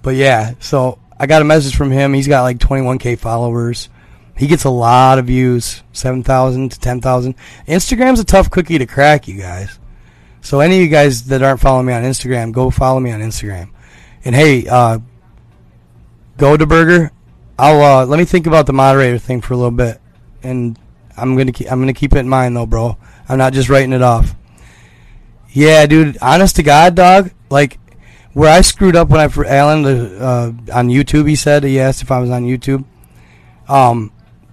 but 0.01 0.15
yeah, 0.15 0.53
so 0.59 0.99
I 1.19 1.27
got 1.27 1.41
a 1.41 1.45
message 1.45 1.75
from 1.75 1.91
him. 1.91 2.13
He's 2.13 2.27
got 2.27 2.43
like 2.43 2.59
21k 2.59 3.19
followers. 3.19 3.89
He 4.37 4.47
gets 4.47 4.65
a 4.65 4.69
lot 4.69 5.17
of 5.17 5.25
views, 5.25 5.81
7,000 5.93 6.71
to 6.71 6.79
10,000. 6.79 7.35
Instagram's 7.67 8.19
a 8.19 8.23
tough 8.23 8.51
cookie 8.51 8.77
to 8.77 8.85
crack, 8.85 9.27
you 9.27 9.39
guys. 9.39 9.79
So 10.41 10.59
any 10.59 10.77
of 10.77 10.83
you 10.83 10.89
guys 10.89 11.23
that 11.25 11.41
aren't 11.41 11.59
following 11.59 11.87
me 11.87 11.93
on 11.93 12.03
Instagram, 12.03 12.51
go 12.51 12.69
follow 12.69 12.99
me 12.99 13.11
on 13.11 13.19
Instagram. 13.19 13.71
And 14.23 14.35
hey, 14.35 14.67
uh, 14.67 14.99
go 16.37 16.55
to 16.55 16.65
Burger. 16.67 17.11
I'll 17.59 17.81
uh, 17.81 18.05
let 18.05 18.19
me 18.19 18.25
think 18.25 18.45
about 18.45 18.65
the 18.67 18.73
moderator 18.73 19.17
thing 19.17 19.41
for 19.41 19.53
a 19.53 19.57
little 19.57 19.71
bit, 19.71 19.99
and 20.43 20.77
I'm 21.15 21.35
gonna 21.35 21.51
keep, 21.51 21.71
I'm 21.71 21.79
gonna 21.79 21.93
keep 21.93 22.13
it 22.13 22.19
in 22.19 22.29
mind 22.29 22.55
though, 22.55 22.67
bro. 22.67 22.97
I'm 23.27 23.37
not 23.37 23.53
just 23.53 23.69
writing 23.69 23.93
it 23.93 24.01
off. 24.01 24.35
Yeah, 25.49 25.85
dude. 25.87 26.17
Honest 26.21 26.55
to 26.57 26.63
God, 26.63 26.95
dog. 26.95 27.31
Like 27.49 27.79
where 28.33 28.51
I 28.51 28.61
screwed 28.61 28.95
up 28.95 29.09
when 29.09 29.19
I 29.19 29.27
for 29.27 29.45
Alan 29.45 29.85
uh, 29.85 30.53
on 30.71 30.89
YouTube. 30.89 31.27
He 31.27 31.35
said 31.35 31.63
he 31.63 31.79
asked 31.79 32.03
if 32.03 32.11
I 32.11 32.19
was 32.19 32.29
on 32.29 32.43
YouTube. 32.43 32.85
Um, 33.67 34.11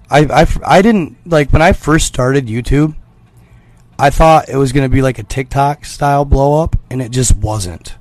I, 0.09 0.21
I 0.21 0.47
I 0.65 0.83
didn't 0.83 1.19
like 1.27 1.53
when 1.53 1.61
I 1.61 1.73
first 1.73 2.07
started 2.07 2.47
YouTube. 2.47 2.97
I 3.99 4.09
thought 4.09 4.49
it 4.49 4.57
was 4.57 4.73
gonna 4.73 4.89
be 4.89 5.03
like 5.03 5.19
a 5.19 5.23
TikTok 5.23 5.85
style 5.85 6.25
blow 6.25 6.63
up, 6.63 6.77
and 6.91 7.03
it 7.03 7.11
just 7.11 7.37
wasn't. 7.37 7.97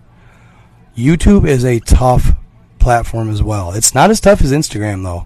YouTube 0.95 1.45
is 1.45 1.65
a 1.65 1.79
tough 1.79 2.31
platform 2.83 3.29
as 3.29 3.41
well. 3.41 3.71
It's 3.71 3.95
not 3.95 4.11
as 4.11 4.19
tough 4.19 4.41
as 4.41 4.51
Instagram 4.51 5.03
though. 5.03 5.25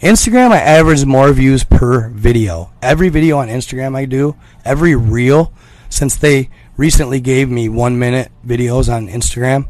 Instagram, 0.00 0.50
I 0.50 0.58
average 0.58 1.04
more 1.04 1.32
views 1.32 1.64
per 1.64 2.08
video. 2.10 2.72
Every 2.82 3.08
video 3.08 3.38
on 3.38 3.48
Instagram 3.48 3.96
I 3.96 4.04
do, 4.04 4.36
every 4.64 4.94
reel, 4.94 5.52
since 5.88 6.16
they 6.16 6.50
recently 6.76 7.20
gave 7.20 7.48
me 7.48 7.68
one 7.68 7.98
minute 7.98 8.30
videos 8.46 8.92
on 8.92 9.08
Instagram, 9.08 9.68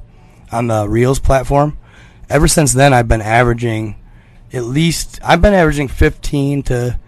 on 0.50 0.66
the 0.66 0.88
Reels 0.88 1.18
platform, 1.18 1.78
ever 2.28 2.48
since 2.48 2.72
then 2.72 2.92
I've 2.92 3.08
been 3.08 3.22
averaging 3.22 3.96
at 4.52 4.64
least, 4.64 5.18
I've 5.24 5.40
been 5.40 5.54
averaging 5.54 5.88
15 5.88 6.62
to 6.64 6.98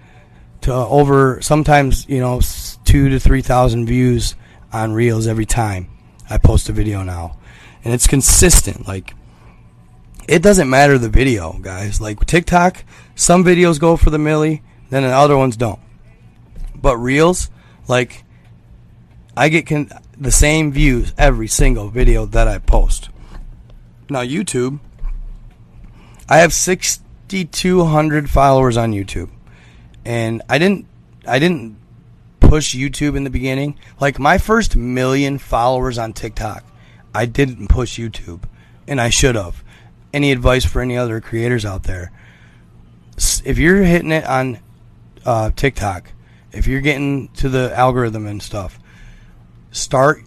to 0.63 0.73
over 0.73 1.43
sometimes 1.43 2.09
you 2.09 2.21
know 2.21 2.41
two 2.85 3.11
to 3.11 3.21
three 3.21 3.43
thousand 3.43 3.85
views 3.85 4.35
on 4.73 4.95
reels 4.95 5.27
every 5.27 5.45
time 5.45 5.89
I 6.31 6.39
post 6.39 6.71
a 6.71 6.73
video 6.73 7.03
now, 7.03 7.37
and 7.85 7.93
it's 7.93 8.07
consistent. 8.07 8.89
Like 8.89 9.15
it 10.29 10.43
doesn't 10.43 10.71
matter 10.71 10.99
the 10.99 11.09
video, 11.09 11.53
guys. 11.61 12.01
Like 12.01 12.25
TikTok, 12.25 12.85
some 13.15 13.45
videos 13.45 13.79
go 13.81 13.97
for 13.97 14.11
the 14.11 14.19
milli, 14.19 14.63
then 14.91 15.03
the 15.03 15.11
other 15.11 15.37
ones 15.37 15.57
don't. 15.57 15.81
But 16.75 16.97
reels, 16.97 17.51
like 17.89 18.25
I 19.37 19.49
get 19.49 19.67
con- 19.67 19.91
the 20.17 20.31
same 20.31 20.73
views 20.73 21.13
every 21.19 21.49
single 21.49 21.89
video 21.89 22.27
that 22.27 22.49
I 22.49 22.59
post. 22.59 23.09
Now 24.09 24.23
YouTube, 24.23 24.81
I 26.29 26.39
have 26.39 26.53
6200 26.53 28.31
followers 28.31 28.77
on 28.77 28.93
YouTube. 28.93 29.31
And 30.05 30.43
I 30.49 30.59
didn't 30.59 30.87
I 31.27 31.39
didn't 31.39 31.79
push 32.41 32.75
YouTube 32.75 33.17
in 33.17 33.25
the 33.25 33.31
beginning. 33.31 33.79
Like 34.01 34.19
my 34.19 34.39
first 34.39 34.77
million 34.77 35.39
followers 35.39 35.99
on 35.99 36.13
TikTok, 36.13 36.65
I 37.15 37.27
didn't 37.27 37.69
push 37.69 37.99
YouTube 37.99 38.43
and 38.87 39.01
I 39.01 39.09
should 39.09 39.35
have. 39.35 39.64
Any 40.15 40.31
advice 40.31 40.65
for 40.65 40.81
any 40.81 40.97
other 40.97 41.21
creators 41.21 41.65
out 41.65 41.83
there? 41.83 42.13
If 43.45 43.59
you're 43.59 43.83
hitting 43.83 44.13
it 44.13 44.25
on 44.25 44.61
uh, 45.27 45.51
TikTok, 45.57 46.13
if 46.53 46.69
you're 46.69 46.81
getting 46.81 47.31
to 47.31 47.49
the 47.49 47.77
algorithm 47.77 48.29
and 48.29 48.41
stuff, 48.41 48.79
start 49.73 50.23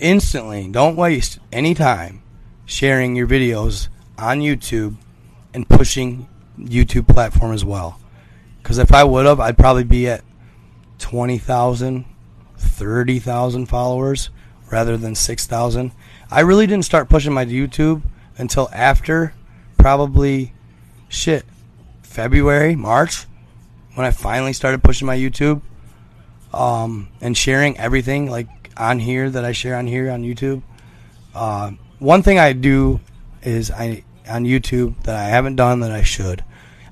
instantly. 0.00 0.66
Don't 0.68 0.96
waste 0.96 1.38
any 1.52 1.74
time 1.74 2.24
sharing 2.66 3.14
your 3.14 3.28
videos 3.28 3.86
on 4.18 4.40
YouTube 4.40 4.96
and 5.54 5.68
pushing 5.68 6.28
YouTube 6.58 7.06
platform 7.06 7.52
as 7.52 7.64
well. 7.64 8.00
Because 8.60 8.78
if 8.78 8.92
I 8.92 9.04
would 9.04 9.26
have, 9.26 9.38
I'd 9.38 9.56
probably 9.56 9.84
be 9.84 10.08
at 10.08 10.24
20,000, 10.98 12.04
30,000 12.58 13.66
followers 13.66 14.30
rather 14.72 14.96
than 14.96 15.14
6,000. 15.14 15.92
I 16.32 16.40
really 16.40 16.66
didn't 16.66 16.84
start 16.84 17.08
pushing 17.08 17.32
my 17.32 17.44
YouTube 17.44 18.02
until 18.36 18.68
after 18.72 19.34
probably 19.78 20.52
shit 21.08 21.44
February, 22.02 22.74
March 22.76 23.26
when 23.94 24.06
I 24.06 24.10
finally 24.10 24.52
started 24.52 24.82
pushing 24.82 25.06
my 25.06 25.16
YouTube 25.16 25.62
um, 26.52 27.08
and 27.20 27.36
sharing 27.36 27.78
everything 27.78 28.30
like 28.30 28.48
on 28.76 28.98
here 28.98 29.30
that 29.30 29.44
I 29.44 29.52
share 29.52 29.76
on 29.76 29.86
here 29.86 30.10
on 30.10 30.22
YouTube. 30.22 30.62
Uh, 31.34 31.72
one 31.98 32.22
thing 32.22 32.38
I 32.38 32.52
do 32.52 33.00
is 33.42 33.70
I 33.70 34.04
on 34.28 34.44
YouTube 34.44 35.02
that 35.02 35.16
I 35.16 35.24
haven't 35.24 35.56
done 35.56 35.80
that 35.80 35.92
I 35.92 36.02
should. 36.02 36.44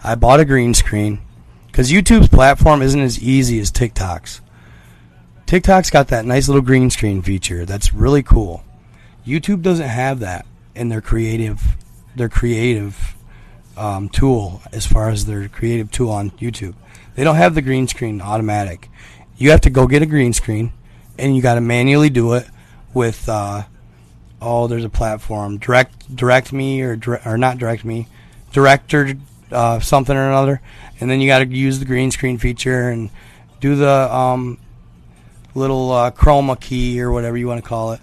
I 0.02 0.14
bought 0.14 0.40
a 0.40 0.44
green 0.44 0.74
screen 0.74 1.20
because 1.66 1.90
YouTube's 1.90 2.28
platform 2.28 2.82
isn't 2.82 3.00
as 3.00 3.22
easy 3.22 3.58
as 3.58 3.70
TikTok's. 3.70 4.40
TikTok's 5.46 5.90
got 5.90 6.08
that 6.08 6.24
nice 6.24 6.48
little 6.48 6.62
green 6.62 6.90
screen 6.90 7.22
feature 7.22 7.64
that's 7.64 7.94
really 7.94 8.22
cool. 8.22 8.64
YouTube 9.26 9.62
doesn't 9.62 9.88
have 9.88 10.20
that 10.20 10.46
in 10.74 10.88
their 10.88 11.00
creative 11.00 11.76
their 12.14 12.28
creative 12.28 13.16
um, 13.76 14.08
tool 14.08 14.60
as 14.70 14.86
far 14.86 15.08
as 15.08 15.24
their 15.24 15.48
creative 15.48 15.90
tool 15.90 16.10
on 16.10 16.30
YouTube. 16.32 16.74
They 17.14 17.24
don't 17.24 17.36
have 17.36 17.54
the 17.54 17.62
green 17.62 17.88
screen 17.88 18.20
automatic. 18.20 18.90
You 19.36 19.50
have 19.50 19.62
to 19.62 19.70
go 19.70 19.86
get 19.86 20.02
a 20.02 20.06
green 20.06 20.32
screen, 20.32 20.72
and 21.18 21.34
you 21.34 21.42
got 21.42 21.54
to 21.54 21.60
manually 21.60 22.10
do 22.10 22.34
it 22.34 22.46
with. 22.94 23.28
Uh, 23.28 23.64
oh, 24.40 24.66
there's 24.66 24.84
a 24.84 24.90
platform 24.90 25.58
direct 25.58 26.14
direct 26.14 26.52
me 26.52 26.82
or 26.82 26.98
or 27.24 27.38
not 27.38 27.58
direct 27.58 27.84
me, 27.84 28.08
director 28.52 29.14
uh, 29.50 29.80
something 29.80 30.16
or 30.16 30.28
another, 30.28 30.60
and 31.00 31.10
then 31.10 31.20
you 31.20 31.26
got 31.26 31.40
to 31.40 31.46
use 31.46 31.78
the 31.78 31.84
green 31.84 32.10
screen 32.10 32.38
feature 32.38 32.88
and 32.88 33.10
do 33.60 33.76
the 33.76 34.14
um, 34.14 34.58
little 35.54 35.92
uh, 35.92 36.10
chroma 36.10 36.58
key 36.58 37.00
or 37.00 37.10
whatever 37.10 37.36
you 37.36 37.46
want 37.46 37.62
to 37.62 37.68
call 37.68 37.92
it. 37.92 38.00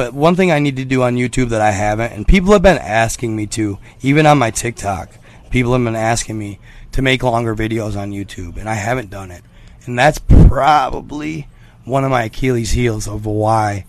But 0.00 0.14
one 0.14 0.34
thing 0.34 0.50
I 0.50 0.60
need 0.60 0.76
to 0.76 0.86
do 0.86 1.02
on 1.02 1.16
YouTube 1.16 1.50
that 1.50 1.60
I 1.60 1.72
haven't, 1.72 2.12
and 2.12 2.26
people 2.26 2.52
have 2.54 2.62
been 2.62 2.78
asking 2.78 3.36
me 3.36 3.46
to, 3.48 3.78
even 4.00 4.24
on 4.24 4.38
my 4.38 4.50
TikTok, 4.50 5.10
people 5.50 5.74
have 5.74 5.84
been 5.84 5.94
asking 5.94 6.38
me 6.38 6.58
to 6.92 7.02
make 7.02 7.22
longer 7.22 7.54
videos 7.54 8.00
on 8.00 8.10
YouTube, 8.10 8.56
and 8.56 8.66
I 8.66 8.76
haven't 8.76 9.10
done 9.10 9.30
it. 9.30 9.42
And 9.84 9.98
that's 9.98 10.18
probably 10.18 11.48
one 11.84 12.02
of 12.02 12.10
my 12.10 12.22
Achilles' 12.22 12.70
heels 12.70 13.06
of 13.06 13.26
why 13.26 13.84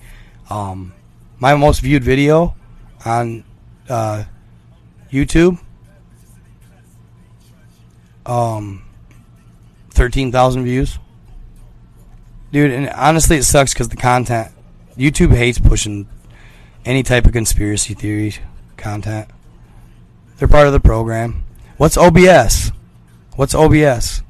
um, 0.49 0.91
my 1.39 1.55
most 1.55 1.79
viewed 1.79 2.03
video 2.03 2.55
on 3.05 3.45
uh, 3.87 4.25
YouTube, 5.13 5.61
um, 8.25 8.83
thirteen 9.91 10.29
thousand 10.29 10.65
views, 10.65 10.99
dude. 12.51 12.71
And 12.71 12.89
honestly, 12.89 13.37
it 13.37 13.43
sucks 13.43 13.73
because 13.73 13.87
the 13.87 13.95
content 13.95 14.51
YouTube 15.01 15.35
hates 15.35 15.57
pushing 15.57 16.07
any 16.85 17.01
type 17.01 17.25
of 17.25 17.33
conspiracy 17.33 17.95
theory 17.95 18.35
content. 18.77 19.27
They're 20.37 20.47
part 20.47 20.67
of 20.67 20.73
the 20.73 20.79
program. 20.79 21.43
What's 21.77 21.97
OBS? 21.97 22.71
What's 23.35 23.55
OBS? 23.55 24.21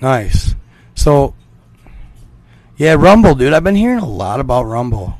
Nice. 0.00 0.54
So, 0.94 1.34
yeah, 2.76 2.94
Rumble, 2.94 3.34
dude. 3.34 3.52
I've 3.52 3.64
been 3.64 3.74
hearing 3.74 3.98
a 3.98 4.08
lot 4.08 4.38
about 4.38 4.66
Rumble. 4.66 5.18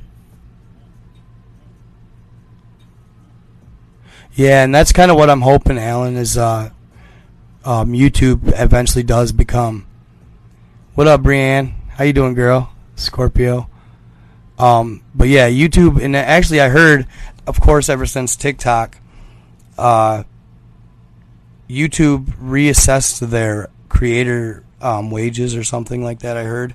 Yeah, 4.34 4.62
and 4.62 4.72
that's 4.72 4.92
kind 4.92 5.10
of 5.10 5.16
what 5.16 5.30
I'm 5.30 5.40
hoping, 5.40 5.78
Alan, 5.78 6.16
is 6.16 6.38
uh, 6.38 6.70
um, 7.64 7.92
YouTube 7.92 8.52
eventually 8.60 9.02
does 9.02 9.32
become. 9.32 9.86
What 10.94 11.08
up, 11.08 11.22
Brienne? 11.22 11.74
How 11.88 12.04
you 12.04 12.12
doing, 12.12 12.34
girl? 12.34 12.72
Scorpio. 12.96 13.68
Um, 14.58 15.02
but 15.14 15.28
yeah, 15.28 15.48
YouTube, 15.48 16.00
and 16.02 16.14
actually, 16.14 16.60
I 16.60 16.68
heard, 16.68 17.06
of 17.46 17.60
course, 17.60 17.88
ever 17.88 18.06
since 18.06 18.36
TikTok, 18.36 18.98
uh, 19.76 20.24
YouTube 21.68 22.26
reassessed 22.38 23.28
their 23.30 23.70
creator 23.88 24.62
um, 24.80 25.10
wages 25.10 25.56
or 25.56 25.64
something 25.64 26.04
like 26.04 26.20
that. 26.20 26.36
I 26.36 26.44
heard, 26.44 26.74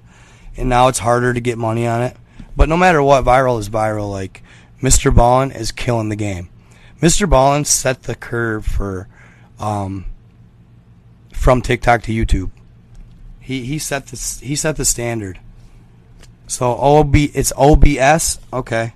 and 0.58 0.68
now 0.68 0.88
it's 0.88 1.00
harder 1.00 1.34
to 1.34 1.40
get 1.40 1.58
money 1.58 1.88
on 1.88 2.02
it. 2.02 2.18
But 2.58 2.68
no 2.68 2.76
matter 2.76 3.02
what, 3.02 3.24
viral 3.24 3.60
is 3.60 3.70
viral. 3.70 4.10
Like 4.12 4.44
Mr. 4.82 5.14
Ballen 5.14 5.56
is 5.56 5.72
killing 5.72 6.10
the 6.10 6.16
game. 6.16 6.50
Mr. 7.02 7.30
Ballen 7.30 7.66
set 7.66 8.04
the 8.04 8.16
curve 8.16 8.66
for 8.66 9.08
um, 9.60 10.06
from 11.50 11.64
TikTok 11.64 12.04
to 12.04 12.12
YouTube. 12.14 12.52
He 13.40 13.66
he 13.66 13.80
set 13.80 14.06
the 14.06 14.40
he 14.46 14.56
set 14.56 14.76
the 14.76 14.86
standard. 14.86 15.40
So 16.46 16.76
OB 16.78 17.16
it's 17.16 17.52
OBS. 17.58 18.38
Okay. 18.54 18.94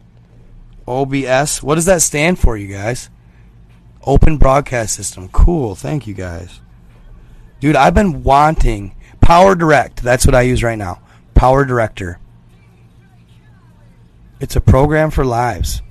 OBS. 0.87 1.63
What 1.63 1.73
does 1.73 1.85
that 1.85 2.03
stand 2.03 2.37
for, 2.37 2.55
you 2.55 2.67
guys? 2.67 3.09
Open 4.03 4.37
Broadcast 4.37 4.93
System. 4.93 5.29
Cool. 5.29 5.73
Thank 5.73 6.05
you 6.05 6.13
guys. 6.13 6.61
Dude, 7.59 7.75
I've 7.75 7.95
been 7.95 8.21
wanting 8.21 8.93
Power 9.19 9.55
Direct. 9.55 10.03
That's 10.03 10.27
what 10.27 10.35
I 10.35 10.43
use 10.43 10.61
right 10.61 10.77
now. 10.77 11.01
Power 11.33 11.65
Director. 11.65 12.19
It's 14.39 14.55
a 14.55 14.61
program 14.61 15.09
for 15.09 15.25
lives. 15.25 15.81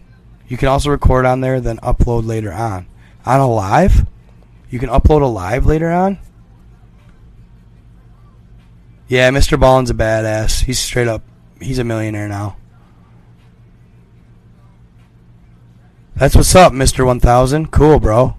You 0.46 0.56
can 0.56 0.68
also 0.68 0.90
record 0.90 1.26
on 1.26 1.40
there, 1.40 1.60
then 1.60 1.78
upload 1.78 2.24
later 2.24 2.52
on. 2.52 2.86
On 3.26 3.40
a 3.40 3.50
live? 3.50 4.06
You 4.70 4.78
can 4.78 4.90
upload 4.90 5.22
a 5.22 5.26
live 5.26 5.66
later 5.66 5.90
on? 5.90 6.18
Yeah, 9.12 9.28
Mr. 9.28 9.60
Ballen's 9.60 9.90
a 9.90 9.94
badass. 9.94 10.64
He's 10.64 10.78
straight 10.78 11.06
up, 11.06 11.20
he's 11.60 11.78
a 11.78 11.84
millionaire 11.84 12.28
now. 12.28 12.56
That's 16.16 16.34
what's 16.34 16.54
up, 16.54 16.72
Mr. 16.72 17.04
1000. 17.04 17.70
Cool, 17.70 18.00
bro. 18.00 18.38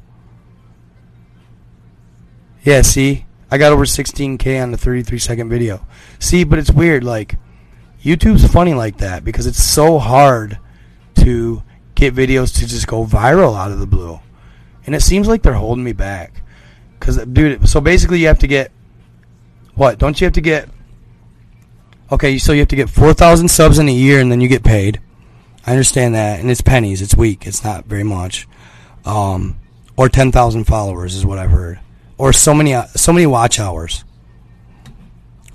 Yeah, 2.63 2.81
see? 2.81 3.27
I 3.51 3.59
got 3.59 3.71
over 3.71 3.85
16k 3.85 4.63
on 4.63 4.71
the 4.71 4.77
33 4.77 5.19
second 5.19 5.47
video. 5.47 5.85
See, 6.17 6.43
but 6.43 6.57
it's 6.57 6.71
weird. 6.71 7.03
Like, 7.03 7.35
YouTube's 8.01 8.51
funny 8.51 8.73
like 8.73 8.97
that 8.97 9.23
because 9.23 9.45
it's 9.45 9.63
so 9.63 9.99
hard 9.99 10.57
to 11.17 11.61
get 11.93 12.15
videos 12.15 12.51
to 12.55 12.65
just 12.65 12.87
go 12.87 13.05
viral 13.05 13.55
out 13.55 13.69
of 13.69 13.77
the 13.77 13.85
blue. 13.85 14.19
And 14.87 14.95
it 14.95 15.03
seems 15.03 15.27
like 15.27 15.43
they're 15.43 15.53
holding 15.53 15.83
me 15.83 15.93
back. 15.93 16.41
Because, 16.99 17.23
dude, 17.27 17.69
so 17.69 17.79
basically 17.79 18.17
you 18.17 18.25
have 18.25 18.39
to 18.39 18.47
get. 18.47 18.71
What? 19.75 19.97
Don't 19.97 20.19
you 20.19 20.25
have 20.25 20.33
to 20.33 20.41
get. 20.41 20.69
Okay, 22.11 22.37
so 22.37 22.51
you 22.51 22.59
have 22.59 22.67
to 22.67 22.75
get 22.75 22.89
4,000 22.89 23.47
subs 23.47 23.79
in 23.79 23.89
a 23.89 23.93
year 23.93 24.19
and 24.19 24.31
then 24.31 24.39
you 24.39 24.47
get 24.47 24.63
paid. 24.63 25.01
I 25.65 25.71
understand 25.71 26.13
that. 26.15 26.39
And 26.39 26.51
it's 26.51 26.61
pennies. 26.61 27.01
It's 27.01 27.15
weak. 27.15 27.47
It's 27.47 27.63
not 27.63 27.85
very 27.85 28.03
much. 28.03 28.47
Um, 29.05 29.57
or 29.97 30.09
10,000 30.09 30.65
followers 30.65 31.15
is 31.15 31.25
what 31.25 31.39
I've 31.39 31.51
heard. 31.51 31.79
Or 32.17 32.33
so 32.33 32.53
many, 32.53 32.73
uh, 32.73 32.85
so 32.95 33.11
many 33.11 33.25
watch 33.25 33.59
hours. 33.59 34.03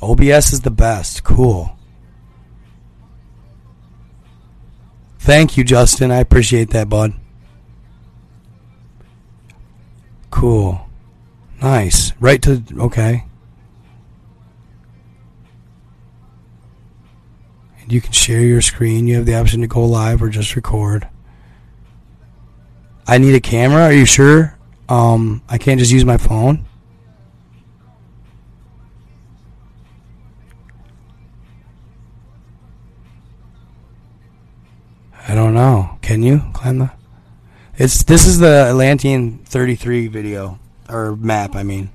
OBS 0.01 0.53
is 0.53 0.63
the 0.63 0.71
best. 0.71 1.25
Cool. 1.25 1.77
Thank 5.19 5.57
you, 5.57 5.65
Justin. 5.65 6.11
I 6.11 6.19
appreciate 6.19 6.71
that, 6.71 6.89
bud. 6.89 7.13
Cool. 10.31 10.89
Nice. 11.61 12.13
Right 12.21 12.41
to 12.43 12.63
okay. 12.79 13.28
You 17.89 18.01
can 18.01 18.13
share 18.13 18.41
your 18.41 18.61
screen. 18.61 19.07
You 19.07 19.17
have 19.17 19.27
the 19.27 19.35
option 19.35 19.61
to 19.63 19.67
go 19.67 19.85
live 19.85 20.23
or 20.23 20.29
just 20.29 20.55
record. 20.57 21.09
I 23.07 23.19
need 23.19 23.35
a 23.35 23.41
camera. 23.41 23.85
Are 23.85 23.93
you 23.93 24.05
sure? 24.05 24.59
Um, 24.89 25.43
I 25.49 25.59
can't 25.59 25.79
just 25.79 25.93
use 25.93 26.05
my 26.05 26.17
phone. 26.17 26.65
I 35.27 35.35
don't 35.35 35.55
know. 35.55 35.99
Can 36.01 36.23
you 36.23 36.43
climb 36.55 36.79
the? 36.79 36.91
It's 37.77 38.03
this 38.03 38.27
is 38.27 38.39
the 38.39 38.67
Atlantean 38.71 39.39
33 39.45 40.09
video 40.09 40.59
or 40.89 41.17
map. 41.17 41.55
I 41.55 41.63
mean, 41.63 41.91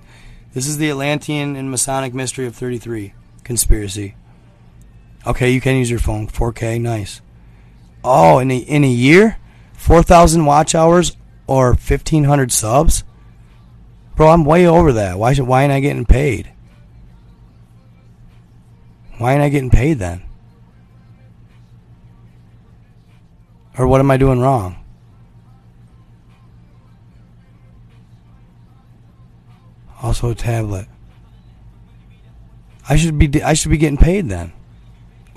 this 0.54 0.68
is 0.68 0.78
the 0.78 0.90
Atlantean 0.90 1.56
and 1.56 1.70
Masonic 1.72 2.14
mystery 2.14 2.46
of 2.46 2.56
33 2.56 3.14
conspiracy. 3.44 4.16
Okay, 5.26 5.52
you 5.52 5.62
can 5.62 5.78
use 5.78 5.90
your 5.90 6.00
phone. 6.00 6.28
4K, 6.28 6.82
nice. 6.82 7.22
Oh, 8.04 8.40
in 8.40 8.52
a, 8.52 8.58
in 8.58 8.84
a 8.84 8.90
year, 8.90 9.38
4,000 9.74 10.46
watch 10.46 10.76
hours 10.76 11.16
or 11.48 11.70
1,500 11.70 12.52
subs. 12.52 13.04
Bro, 14.16 14.30
I'm 14.30 14.46
way 14.46 14.68
over 14.68 14.94
that. 14.94 15.18
Why 15.18 15.34
should 15.34 15.48
why 15.48 15.64
ain't 15.64 15.72
I 15.72 15.80
getting 15.80 16.06
paid? 16.06 16.52
Why 19.18 19.34
ain't 19.34 19.42
I 19.42 19.50
getting 19.50 19.70
paid 19.70 20.00
then? 20.00 20.24
Or 23.78 23.88
what 23.88 24.00
am 24.00 24.12
I 24.12 24.18
doing 24.18 24.40
wrong? 24.40 24.78
Also 30.02 30.30
a 30.30 30.36
tablet. 30.36 30.88
I 32.88 32.98
should 32.98 33.18
be 33.18 33.42
I 33.42 33.54
should 33.54 33.72
be 33.72 33.78
getting 33.78 33.98
paid 33.98 34.30
then. 34.30 34.52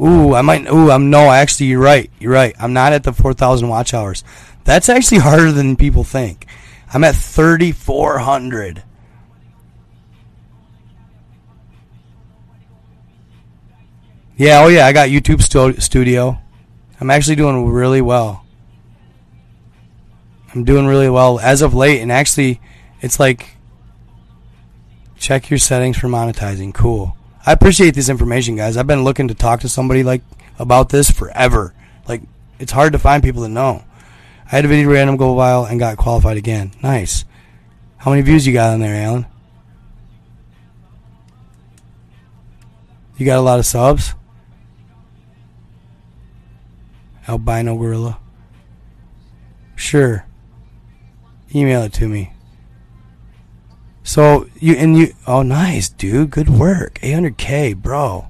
Ooh, 0.01 0.35
I 0.35 0.43
might. 0.43 0.68
Ooh, 0.70 0.90
I'm 0.90 1.10
no. 1.10 1.31
Actually, 1.31 1.66
you're 1.66 1.81
right. 1.81 2.10
You're 2.20 2.32
right. 2.32 2.55
I'm 2.60 2.73
not 2.73 2.93
at 2.93 3.02
the 3.05 3.12
4,000 3.12 3.68
watch 3.68 3.94
hours. 3.94 4.24
That's 4.64 4.89
actually 4.89 5.18
harder 5.18 5.52
than 5.52 5.77
people 5.77 6.05
think. 6.05 6.47
I'm 6.93 7.05
at 7.05 7.14
3,400. 7.14 8.82
Yeah. 14.36 14.62
Oh 14.62 14.68
yeah. 14.68 14.86
I 14.86 14.93
got 14.93 15.09
YouTube 15.09 15.40
stu- 15.43 15.81
Studio. 15.81 16.39
I'm 17.01 17.10
actually 17.10 17.36
doing 17.36 17.66
really 17.66 18.01
well. 18.02 18.44
I'm 20.55 20.64
doing 20.64 20.86
really 20.86 21.10
well 21.10 21.39
as 21.39 21.60
of 21.60 21.74
late, 21.74 22.01
and 22.01 22.10
actually, 22.10 22.60
it's 23.01 23.20
like 23.20 23.56
check 25.18 25.51
your 25.51 25.59
settings 25.59 25.98
for 25.98 26.09
monetizing. 26.09 26.73
Cool. 26.73 27.15
I 27.47 27.52
appreciate 27.52 27.94
this 27.94 28.09
information, 28.09 28.56
guys. 28.56 28.77
I've 28.77 28.89
been 28.89 29.05
looking 29.05 29.28
to 29.28 29.35
talk 29.35 29.60
to 29.60 29.68
somebody 29.68 30.02
like 30.02 30.23
about 30.59 30.89
this 30.89 31.10
forever. 31.10 31.73
Like 32.09 32.23
it's 32.59 32.73
hard 32.73 32.93
to 32.93 32.98
find 32.98 33.23
people 33.23 33.43
that 33.43 33.51
know. 33.51 33.85
I 34.47 34.48
had 34.48 34.64
a 34.64 34.68
video 34.68 34.90
random 34.90 35.16
go 35.16 35.35
viral 35.36 35.70
and 35.70 35.78
got 35.78 35.97
qualified 35.97 36.36
again. 36.36 36.73
Nice. 36.82 37.24
How 37.98 38.10
many 38.10 38.23
views 38.23 38.47
you 38.47 38.52
got 38.52 38.73
on 38.73 38.81
there, 38.81 38.94
Alan? 38.94 39.27
You 43.16 43.24
got 43.24 43.39
a 43.39 43.43
lot 43.43 43.60
of 43.60 43.66
subs? 43.66 44.14
Albino 47.28 47.77
Gorilla. 47.77 48.18
Sure. 49.74 50.27
Email 51.55 51.82
it 51.82 51.93
to 51.94 52.09
me. 52.09 52.32
So 54.06 54.46
you 54.60 54.74
and 54.74 54.96
you 54.96 55.14
oh 55.26 55.42
nice 55.42 55.88
dude. 55.88 56.30
Good 56.30 56.48
work. 56.48 57.00
800k 57.00 57.74
bro. 57.74 58.28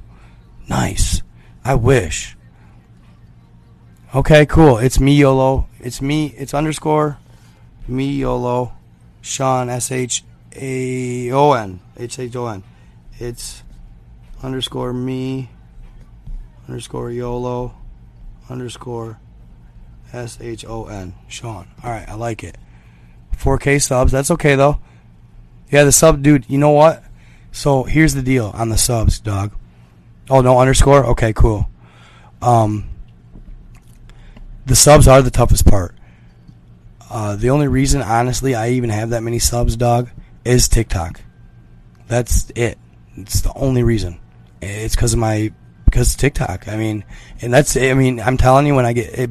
Nice. 0.71 1.21
I 1.67 1.75
wish. 1.75 2.35
Okay 4.15 4.47
cool. 4.47 4.79
It's 4.79 4.99
me 4.99 5.15
YOLO. 5.17 5.69
It's 5.79 6.01
me 6.01 6.29
it's 6.39 6.55
underscore 6.55 7.19
me 7.87 8.11
YOLO. 8.15 8.73
Sean 9.21 9.69
S 9.69 9.93
H 9.93 10.25
A 10.55 11.31
O 11.33 11.53
N 11.53 11.81
H 11.99 12.19
H 12.21 12.35
O 12.37 12.47
N. 12.47 12.63
It's 13.19 13.63
underscore 14.43 14.95
me 14.95 15.51
underscore 16.67 17.11
YOLO 17.11 17.75
underscore 18.49 19.21
S 20.11 20.39
H 20.41 20.65
O 20.65 20.87
N. 20.87 21.13
Sean. 21.29 21.69
All 21.85 21.91
right 21.91 22.09
I 22.09 22.15
like 22.15 22.43
it. 22.43 22.57
4k 23.37 23.83
subs. 23.83 24.11
That's 24.11 24.31
okay 24.31 24.55
though 24.55 24.81
yeah, 25.71 25.85
the 25.85 25.93
sub, 25.93 26.23
dude. 26.23 26.49
You 26.49 26.59
know 26.59 26.71
what? 26.71 27.03
So 27.53 27.85
here's 27.85 28.15
the 28.15 28.23
deal 28.23 28.51
on 28.55 28.69
the 28.69 28.79
subs, 28.79 29.19
dog. 29.19 29.53
Oh 30.29 30.41
no 30.41 30.59
underscore. 30.59 31.07
Okay, 31.07 31.33
cool. 31.33 31.69
Um, 32.43 32.89
the 34.67 34.77
subs 34.77 35.09
are 35.09 35.23
the 35.23 35.31
toughest 35.31 35.67
part. 35.67 35.95
Uh, 37.09 37.37
the 37.37 37.51
only 37.51 37.69
reason, 37.69 38.03
honestly, 38.03 38.55
I 38.55 38.71
even 38.71 38.91
have 38.91 39.11
that 39.11 39.23
many 39.23 39.39
subs, 39.39 39.77
dog, 39.77 40.11
is 40.45 40.69
TikTok. 40.69 41.21
That's 42.09 42.51
it. 42.55 42.79
It's 43.17 43.41
the 43.41 43.53
only 43.55 43.83
reason. 43.83 44.19
It's 44.61 44.95
because 44.95 45.13
of 45.13 45.19
my 45.19 45.53
because 45.85 46.15
TikTok. 46.17 46.69
I 46.69 46.77
mean, 46.77 47.05
and 47.41 47.53
that's 47.53 47.77
I 47.77 47.95
mean, 47.95 48.21
I'm 48.21 48.37
telling 48.37 48.67
you, 48.67 48.75
when 48.75 48.87
I 48.87 48.93
get 48.93 49.19
it, 49.19 49.31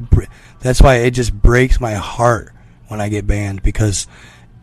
that's 0.60 0.82
why 0.82 0.96
it 0.96 1.12
just 1.12 1.32
breaks 1.32 1.80
my 1.80 1.94
heart 1.94 2.52
when 2.88 3.00
I 3.00 3.08
get 3.08 3.26
banned 3.26 3.62
because 3.62 4.06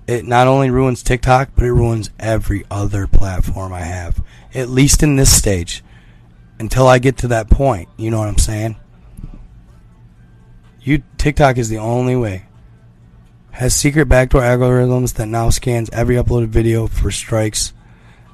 it 0.07 0.25
not 0.25 0.47
only 0.47 0.69
ruins 0.69 1.03
TikTok, 1.03 1.49
but 1.55 1.63
it 1.63 1.73
ruins 1.73 2.09
every 2.19 2.65
other 2.69 3.07
platform 3.07 3.73
I 3.73 3.81
have. 3.81 4.21
At 4.53 4.69
least 4.69 5.03
in 5.03 5.15
this 5.15 5.35
stage. 5.35 5.83
Until 6.59 6.87
I 6.87 6.99
get 6.99 7.17
to 7.17 7.27
that 7.29 7.49
point. 7.49 7.89
You 7.97 8.11
know 8.11 8.19
what 8.19 8.27
I'm 8.27 8.37
saying? 8.37 8.75
You 10.81 11.03
TikTok 11.17 11.57
is 11.57 11.69
the 11.69 11.77
only 11.77 12.15
way. 12.15 12.45
Has 13.51 13.73
secret 13.73 14.09
backdoor 14.09 14.41
algorithms 14.41 15.13
that 15.13 15.27
now 15.27 15.49
scans 15.49 15.89
every 15.91 16.15
uploaded 16.15 16.47
video 16.47 16.87
for 16.87 17.11
strikes 17.11 17.71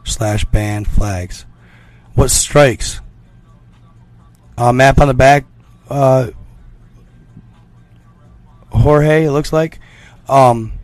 slash 0.03 0.45
ban 0.45 0.85
flags. 0.85 1.45
What 2.15 2.31
strikes? 2.31 3.01
Uh, 4.57 4.73
map 4.73 4.99
on 4.99 5.07
the 5.07 5.13
back. 5.13 5.45
Uh, 5.89 6.31
Jorge, 8.71 9.25
it 9.25 9.31
looks 9.31 9.53
like. 9.53 9.79
Um, 10.27 10.78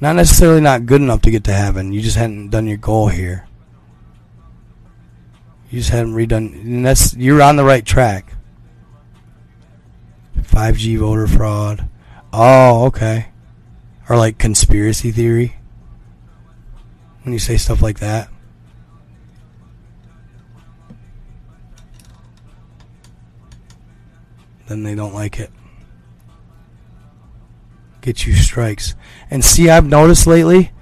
Not 0.00 0.16
necessarily 0.16 0.60
not 0.60 0.86
good 0.86 1.00
enough 1.00 1.22
to 1.22 1.30
get 1.30 1.44
to 1.44 1.52
heaven. 1.52 1.92
You 1.92 2.00
just 2.00 2.16
hadn't 2.16 2.50
done 2.50 2.66
your 2.66 2.76
goal 2.76 3.08
here. 3.08 3.46
You 5.70 5.78
just 5.78 5.90
hadn't 5.90 6.14
redone. 6.14 6.54
And 6.62 6.86
that's 6.86 7.14
you're 7.16 7.42
on 7.42 7.56
the 7.56 7.64
right 7.64 7.84
track. 7.84 8.34
5G 10.38 10.98
voter 10.98 11.26
fraud. 11.26 11.88
Oh, 12.32 12.86
okay. 12.86 13.28
Or 14.08 14.16
like 14.16 14.38
conspiracy 14.38 15.10
theory. 15.10 15.56
When 17.22 17.32
you 17.32 17.38
say 17.38 17.56
stuff 17.56 17.80
like 17.80 18.00
that. 18.00 18.28
Then 24.66 24.82
they 24.82 24.94
don't 24.94 25.14
like 25.14 25.38
it 25.38 25.50
get 28.04 28.26
you 28.26 28.34
strikes. 28.34 28.94
And 29.30 29.44
see, 29.44 29.70
I've 29.70 29.86
noticed 29.86 30.26
lately, 30.26 30.72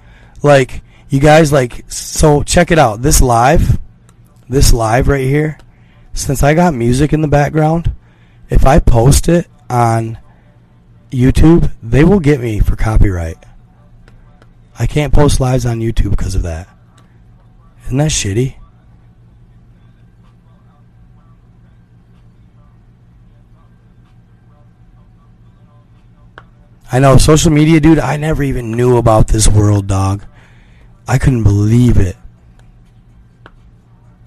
like 0.43 0.83
you 1.09 1.19
guys, 1.19 1.51
like 1.51 1.89
so. 1.89 2.43
Check 2.43 2.69
it 2.69 2.77
out. 2.77 3.01
This 3.01 3.21
live, 3.21 3.79
this 4.49 4.73
live 4.73 5.07
right 5.07 5.25
here. 5.25 5.57
Since 6.13 6.43
I 6.43 6.53
got 6.53 6.73
music 6.73 7.13
in 7.13 7.21
the 7.21 7.27
background, 7.27 7.95
if 8.49 8.65
I 8.65 8.79
post 8.79 9.27
it 9.29 9.47
on 9.69 10.19
YouTube, 11.09 11.71
they 11.81 12.03
will 12.03 12.19
get 12.19 12.39
me 12.39 12.59
for 12.59 12.75
copyright. 12.75 13.37
I 14.77 14.85
can't 14.85 15.13
post 15.13 15.39
lives 15.39 15.65
on 15.65 15.79
YouTube 15.79 16.11
because 16.11 16.35
of 16.35 16.43
that. 16.43 16.67
Isn't 17.85 17.97
that 17.97 18.11
shitty? 18.11 18.55
I 26.93 26.99
know 26.99 27.17
social 27.17 27.49
media, 27.49 27.79
dude. 27.79 27.97
I 27.97 28.17
never 28.17 28.43
even 28.43 28.69
knew 28.69 28.97
about 28.97 29.27
this 29.27 29.47
world, 29.47 29.87
dog. 29.87 30.23
I 31.07 31.17
couldn't 31.17 31.41
believe 31.41 31.97
it. 31.97 32.15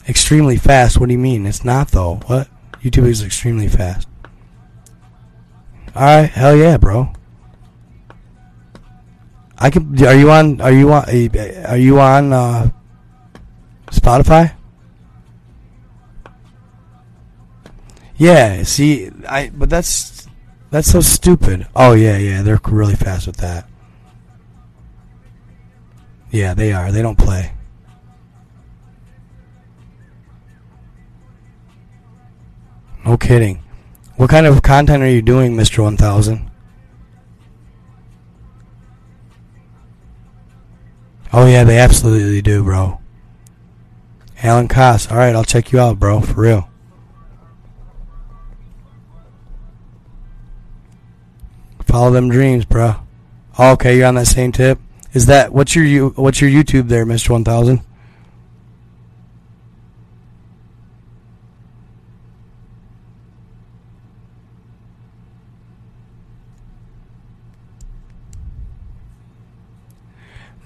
Extremely 0.09 0.57
fast. 0.57 0.99
What 0.99 1.07
do 1.07 1.13
you 1.13 1.19
mean? 1.19 1.47
It's 1.47 1.65
not 1.65 1.93
though. 1.93 2.17
What? 2.27 2.49
YouTube 2.83 3.07
is 3.07 3.23
extremely 3.23 3.69
fast. 3.69 4.09
All 5.95 6.03
right, 6.03 6.29
hell 6.29 6.57
yeah, 6.57 6.77
bro. 6.77 7.13
I 9.57 9.71
can. 9.71 10.05
Are 10.05 10.17
you 10.17 10.33
on? 10.33 10.61
Are 10.61 10.73
you 10.73 10.93
on? 10.93 11.05
Are 11.67 11.77
you 11.79 12.01
on 12.01 12.33
uh, 12.33 12.71
Spotify? 13.93 14.57
Yeah. 18.17 18.65
See, 18.65 19.09
I. 19.29 19.51
But 19.55 19.71
that's 19.71 20.16
that's 20.71 20.91
so 20.91 21.01
stupid. 21.01 21.67
Oh 21.75 21.93
yeah, 21.93 22.17
yeah. 22.17 22.43
They're 22.43 22.61
really 22.65 22.97
fast 22.97 23.27
with 23.27 23.37
that. 23.37 23.69
Yeah, 26.31 26.55
they 26.55 26.73
are. 26.73 26.93
They 26.93 27.03
don't 27.03 27.19
play. 27.19 27.53
No 33.07 33.17
kidding. 33.17 33.63
What 34.17 34.31
kind 34.31 34.47
of 34.47 34.63
content 34.63 35.03
are 35.03 35.09
you 35.09 35.23
doing, 35.23 35.55
Mr. 35.55 35.83
1000? 35.83 36.51
Oh, 41.33 41.47
yeah, 41.47 41.65
they 41.65 41.79
absolutely 41.79 42.43
do, 42.43 42.65
bro. 42.65 43.01
Alan 44.43 44.69
Koss. 44.69 45.11
All 45.11 45.19
right, 45.19 45.35
I'll 45.35 45.45
check 45.45 45.71
you 45.71 45.79
out, 45.79 46.01
bro, 46.01 46.21
for 46.21 46.41
real. 46.41 46.69
Follow 51.87 52.11
them 52.11 52.29
dreams, 52.29 52.65
bro. 52.65 52.97
Oh, 53.59 53.73
okay, 53.73 53.97
you're 53.97 54.07
on 54.07 54.17
that 54.17 54.27
same 54.27 54.53
tip. 54.53 54.79
Is 55.15 55.27
that 55.27 55.53
what's 55.53 55.75
your 55.75 56.11
what's 56.11 56.43
your 56.43 56.51
YouTube 56.51 56.89
there, 56.89 57.07
Mister 57.07 57.33
One 57.33 57.45
Thousand? 57.45 57.81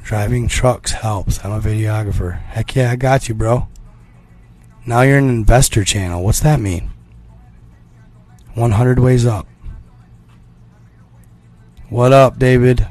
Driving 0.02 0.48
trucks 0.48 0.90
helps. 0.90 1.44
I'm 1.44 1.52
a 1.52 1.60
videographer. 1.60 2.40
Heck 2.40 2.74
yeah, 2.74 2.90
I 2.90 2.96
got 2.96 3.28
you, 3.28 3.34
bro. 3.36 3.68
Now 4.84 5.02
you're 5.02 5.18
an 5.18 5.28
investor 5.28 5.84
channel. 5.84 6.24
What's 6.24 6.40
that 6.40 6.58
mean? 6.58 6.90
100 8.54 8.98
ways 8.98 9.24
up. 9.24 9.46
What 11.90 12.12
up, 12.12 12.38
David? 12.38 12.86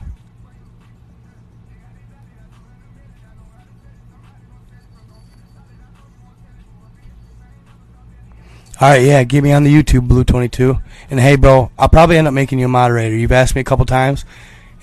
All 8.81 8.89
right, 8.89 9.01
yeah, 9.01 9.23
get 9.23 9.41
me 9.41 9.53
on 9.53 9.63
the 9.63 9.73
YouTube, 9.73 10.09
Blue22. 10.09 10.83
And 11.09 11.17
hey, 11.17 11.37
bro, 11.37 11.71
I'll 11.79 11.87
probably 11.87 12.17
end 12.17 12.27
up 12.27 12.33
making 12.33 12.59
you 12.59 12.65
a 12.65 12.67
moderator. 12.67 13.15
You've 13.15 13.31
asked 13.31 13.55
me 13.55 13.61
a 13.61 13.63
couple 13.63 13.85
times, 13.85 14.25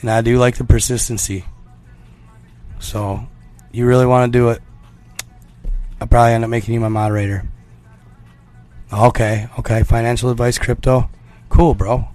and 0.00 0.10
I 0.10 0.22
do 0.22 0.38
like 0.38 0.56
the 0.56 0.64
persistency. 0.64 1.44
So, 2.78 3.28
you 3.70 3.84
really 3.84 4.06
want 4.06 4.32
to 4.32 4.38
do 4.38 4.48
it? 4.48 4.62
I'll 6.00 6.06
probably 6.06 6.32
end 6.32 6.42
up 6.42 6.48
making 6.48 6.72
you 6.72 6.80
my 6.80 6.88
moderator. 6.88 7.46
Okay, 8.90 9.46
okay. 9.58 9.82
Financial 9.82 10.30
advice, 10.30 10.56
crypto. 10.56 11.10
Cool, 11.50 11.74
bro. 11.74 12.08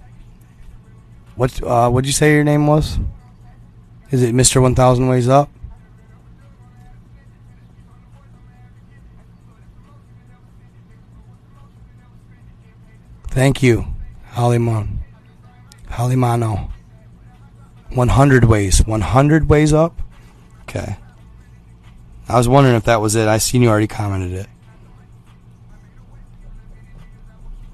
What 1.36 1.62
uh, 1.62 1.90
what'd 1.90 2.06
you 2.06 2.12
say 2.12 2.32
your 2.32 2.44
name 2.44 2.66
was? 2.66 2.98
Is 4.10 4.22
it 4.22 4.34
Mr. 4.34 4.60
1000 4.60 5.08
Ways 5.08 5.28
Up? 5.28 5.48
Thank 13.28 13.62
you, 13.62 13.86
Halimon. 14.34 14.98
Halimano. 15.88 16.70
100 17.94 18.44
ways. 18.44 18.86
100 18.86 19.48
ways 19.48 19.72
up? 19.72 20.02
Okay. 20.62 20.96
I 22.28 22.36
was 22.36 22.46
wondering 22.46 22.76
if 22.76 22.84
that 22.84 23.00
was 23.00 23.14
it. 23.14 23.28
I 23.28 23.38
seen 23.38 23.62
you 23.62 23.68
already 23.68 23.86
commented 23.86 24.32
it. 24.32 24.46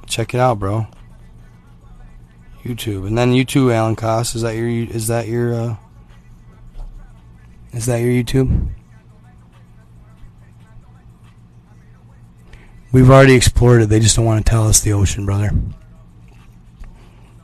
Check 0.07 0.33
it 0.33 0.41
out, 0.41 0.59
bro. 0.59 0.87
YouTube, 2.65 3.07
and 3.07 3.17
then 3.17 3.33
you 3.33 3.45
too, 3.45 3.73
Alan 3.73 3.97
Koss. 3.97 4.35
Is 4.35 4.43
that 4.43 4.57
your? 4.57 4.69
Is 4.69 5.07
that 5.09 5.29
your? 5.29 5.55
Uh, 5.55 5.77
is 7.73 7.87
that 7.87 7.99
your 7.99 8.11
YouTube? 8.11 8.71
We've 12.91 13.11
already 13.11 13.35
explored 13.35 13.83
it. 13.83 13.87
They 13.87 14.01
just 14.01 14.17
don't 14.17 14.25
want 14.25 14.45
to 14.45 14.51
tell 14.51 14.67
us 14.67 14.81
the 14.81 14.95
ocean, 14.95 15.27
brother. 15.27 15.51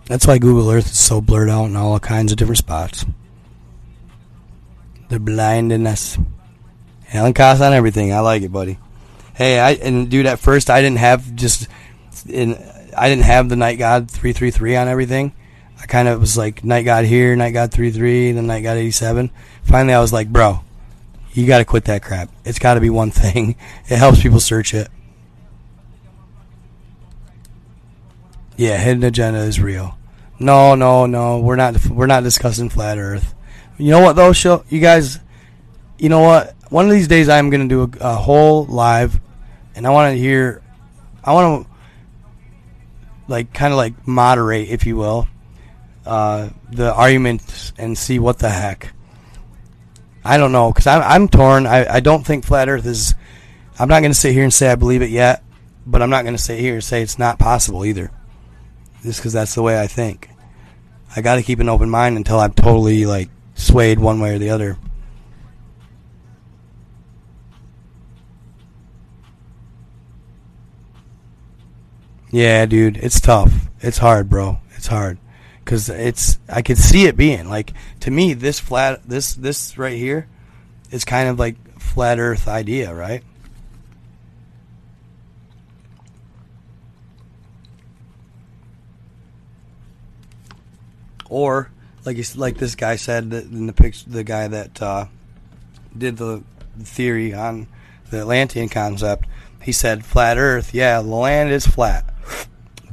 That's 0.07 0.27
why 0.27 0.39
Google 0.39 0.71
Earth 0.71 0.87
is 0.87 0.99
so 0.99 1.21
blurred 1.21 1.51
out 1.51 1.67
in 1.67 1.77
all 1.77 1.99
kinds 2.01 2.33
of 2.33 2.39
different 2.39 2.59
spots. 2.59 3.05
They're 5.09 5.19
blinding 5.19 5.87
us. 5.87 6.19
Alan 7.13 7.35
Koss 7.35 7.61
on 7.61 7.73
everything. 7.73 8.13
I 8.13 8.21
like 8.21 8.43
it, 8.43 8.53
buddy. 8.53 8.79
Hey, 9.35 9.59
I 9.59 9.73
and 9.73 10.11
dude, 10.11 10.27
at 10.27 10.39
first 10.39 10.71
I 10.71 10.81
didn't 10.81 10.99
have 10.99 11.35
just 11.35 11.69
in 12.29 12.53
I 12.97 13.09
didn't 13.09 13.25
have 13.25 13.49
the 13.49 13.57
Night 13.57 13.79
God 13.79 14.11
three 14.11 14.33
three 14.33 14.51
three 14.51 14.77
on 14.77 14.89
everything. 14.89 15.33
I 15.81 15.87
kind 15.87 16.09
of 16.09 16.21
was 16.21 16.37
like 16.37 16.65
Night 16.65 16.85
God 16.85 17.05
here, 17.05 17.37
Night 17.37 17.53
God 17.53 17.73
three 17.73 17.91
three, 17.91 18.33
then 18.33 18.47
Night 18.47 18.63
God 18.63 18.77
eighty 18.77 18.91
seven. 18.91 19.31
Finally, 19.65 19.95
I 19.95 20.01
was 20.01 20.13
like, 20.13 20.29
bro, 20.29 20.61
you 21.33 21.47
got 21.47 21.59
to 21.59 21.65
quit 21.65 21.85
that 21.85 22.03
crap. 22.03 22.31
It's 22.45 22.59
got 22.59 22.75
to 22.75 22.81
be 22.81 22.91
one 22.91 23.11
thing. 23.13 23.57
It 23.89 23.99
helps 23.99 24.23
people 24.23 24.41
search 24.41 24.73
it. 24.75 24.89
Yeah, 28.57 28.79
hidden 28.79 29.03
agenda 29.03 29.41
is 29.41 29.61
real. 29.61 29.99
No, 30.39 30.75
no, 30.75 31.07
no. 31.07 31.41
We're 31.41 31.57
not. 31.57 31.85
We're 31.87 32.07
not 32.07 32.23
discussing 32.23 32.69
flat 32.69 32.99
Earth. 32.99 33.35
You 33.79 33.91
know 33.91 34.01
what 34.01 34.15
though, 34.15 34.33
show 34.33 34.65
you 34.69 34.81
guys. 34.81 35.19
You 35.99 36.09
know 36.09 36.21
what? 36.21 36.55
One 36.71 36.87
of 36.87 36.93
these 36.93 37.09
days, 37.09 37.29
I'm 37.29 37.51
gonna 37.51 37.69
do 37.69 37.83
a, 37.83 37.91
a 38.01 38.15
whole 38.15 38.65
live, 38.67 39.21
and 39.75 39.87
I 39.87 39.91
want 39.91 40.15
to 40.15 40.19
hear. 40.19 40.63
I 41.25 41.33
want 41.33 41.67
to 41.67 41.74
like 43.29 43.53
kind 43.53 43.73
of 43.73 43.77
like 43.77 44.07
moderate, 44.07 44.69
if 44.69 44.87
you 44.87 44.97
will, 44.97 45.29
uh, 46.07 46.51
the 46.71 46.93
arguments 46.93 47.73
and 47.79 47.97
see 47.97 48.19
what 48.19 48.39
the 48.39 48.51
heck. 48.51 48.93
I 50.25 50.39
don't 50.39 50.53
know 50.53 50.73
because 50.73 50.87
I'm 50.87 51.03
I'm 51.03 51.29
torn. 51.29 51.67
I 51.67 51.95
I 51.95 52.01
don't 52.01 52.25
think 52.25 52.45
flat 52.45 52.69
Earth 52.69 52.87
is. 52.87 53.15
I'm 53.79 53.89
not 53.89 54.01
gonna 54.03 54.15
sit 54.15 54.33
here 54.33 54.45
and 54.45 54.53
say 54.53 54.71
I 54.71 54.77
believe 54.77 55.03
it 55.03 55.11
yet, 55.11 55.43
but 55.87 56.03
I'm 56.03 56.11
not 56.11 56.25
gonna 56.25 56.39
sit 56.39 56.59
here 56.59 56.75
and 56.75 56.85
say 56.85 57.03
it's 57.03 57.19
not 57.19 57.39
possible 57.39 57.85
either. 57.85 58.11
Just 59.03 59.21
because 59.21 59.35
that's 59.35 59.55
the 59.55 59.63
way 59.63 59.79
I 59.79 59.87
think. 59.87 60.31
I 61.15 61.21
got 61.21 61.37
to 61.37 61.43
keep 61.43 61.61
an 61.61 61.69
open 61.69 61.91
mind 61.91 62.17
until 62.17 62.41
I'm 62.41 62.53
totally 62.53 63.07
like 63.07 63.29
swayed 63.55 63.99
one 63.99 64.19
way 64.19 64.35
or 64.35 64.39
the 64.39 64.51
other. 64.51 64.79
Yeah, 72.35 72.67
dude, 72.67 72.97
it's 72.97 73.21
tough. 73.21 73.69
It's 73.81 73.99
hard, 73.99 74.29
bro. 74.29 74.59
It's 74.75 74.89
hard 74.89 75.19
because 75.59 75.89
it's 75.89 76.41
I 76.49 76.63
could 76.63 76.79
see 76.79 77.07
it 77.07 77.17
being 77.17 77.49
like 77.49 77.73
to 78.01 78.11
me 78.11 78.35
this 78.35 78.59
flat 78.59 79.09
this 79.09 79.35
this 79.35 79.79
right 79.79 79.97
here 79.97 80.27
is 80.91 81.05
kind 81.05 81.29
of 81.29 81.39
like 81.39 81.55
flat 81.81 82.19
Earth 82.19 82.49
idea, 82.49 82.93
right? 82.93 83.23
Or 91.31 91.71
like 92.05 92.19
like 92.35 92.59
this 92.59 92.75
guy 92.75 92.97
said 92.97 93.33
in 93.33 93.69
the 93.69 93.73
picture, 93.73 94.11
the 94.11 94.25
guy 94.25 94.49
that 94.49 94.83
uh, 94.83 95.07
did 95.97 96.17
the 96.17 96.43
theory 96.81 97.33
on 97.33 97.69
the 98.11 98.23
Atlantean 98.23 98.71
concept, 98.71 99.29
he 99.63 99.71
said 99.71 100.05
flat 100.05 100.37
Earth. 100.37 100.75
Yeah, 100.75 101.01
the 101.01 101.07
land 101.07 101.53
is 101.53 101.65
flat, 101.65 102.13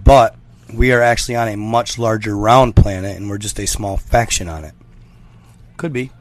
but 0.04 0.36
we 0.74 0.92
are 0.92 1.02
actually 1.02 1.36
on 1.36 1.48
a 1.48 1.58
much 1.58 1.98
larger 1.98 2.36
round 2.36 2.76
planet, 2.76 3.18
and 3.18 3.30
we're 3.30 3.38
just 3.38 3.60
a 3.60 3.66
small 3.66 3.98
faction 3.98 4.48
on 4.48 4.64
it. 4.64 4.74
Could 5.78 5.94
be. 5.94 6.12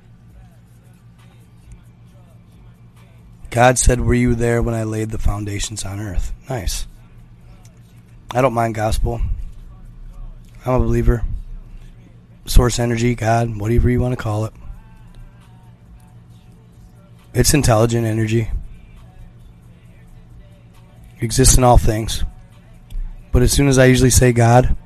God 3.51 3.79
said, 3.79 4.01
Were 4.01 4.15
you 4.15 4.35
there 4.35 4.63
when 4.63 4.75
I 4.75 4.85
laid 4.85 5.11
the 5.11 5.19
foundations 5.19 5.85
on 5.85 6.01
earth? 6.01 6.33
Nice. 6.49 6.87
I 8.33 8.41
don't 8.41 8.55
mind 8.55 8.75
gospel. 8.75 9.21
I'm 10.65 10.75
a 10.75 10.79
believer 10.79 11.25
source 12.51 12.79
energy, 12.79 13.15
God, 13.15 13.59
whatever 13.59 13.89
you 13.89 14.01
want 14.01 14.13
to 14.13 14.23
call 14.23 14.45
it. 14.45 14.53
It's 17.33 17.55
intelligent 17.55 18.07
energy. 18.07 18.51
It 21.17 21.23
exists 21.23 21.57
in 21.57 21.65
all 21.65 21.79
things. 21.79 22.25
But 23.33 23.43
as 23.43 23.53
soon 23.53 23.69
as 23.69 23.79
I 23.79 23.87
usually 23.87 24.11
say 24.11 24.33
God, 24.33 24.77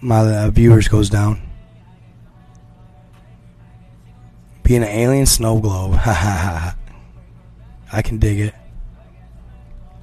my 0.00 0.20
uh, 0.20 0.50
viewers 0.50 0.88
goes 0.88 1.10
down. 1.10 1.42
Being 4.62 4.82
an 4.82 4.88
alien 4.88 5.26
snow 5.26 5.58
globe. 5.58 5.94
Ha 6.00 6.12
ha 6.12 6.14
ha. 6.14 6.76
I 7.92 8.02
can 8.02 8.18
dig 8.18 8.40
it. 8.40 8.54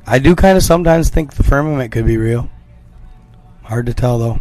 I 0.06 0.20
do 0.20 0.36
kind 0.36 0.58
of 0.58 0.64
sometimes 0.64 1.10
think 1.10 1.34
the 1.34 1.44
firmament 1.44 1.92
could 1.92 2.06
be 2.06 2.18
real. 2.18 2.50
Hard 3.64 3.86
to 3.88 3.94
tell 3.94 4.20
though. 4.20 4.40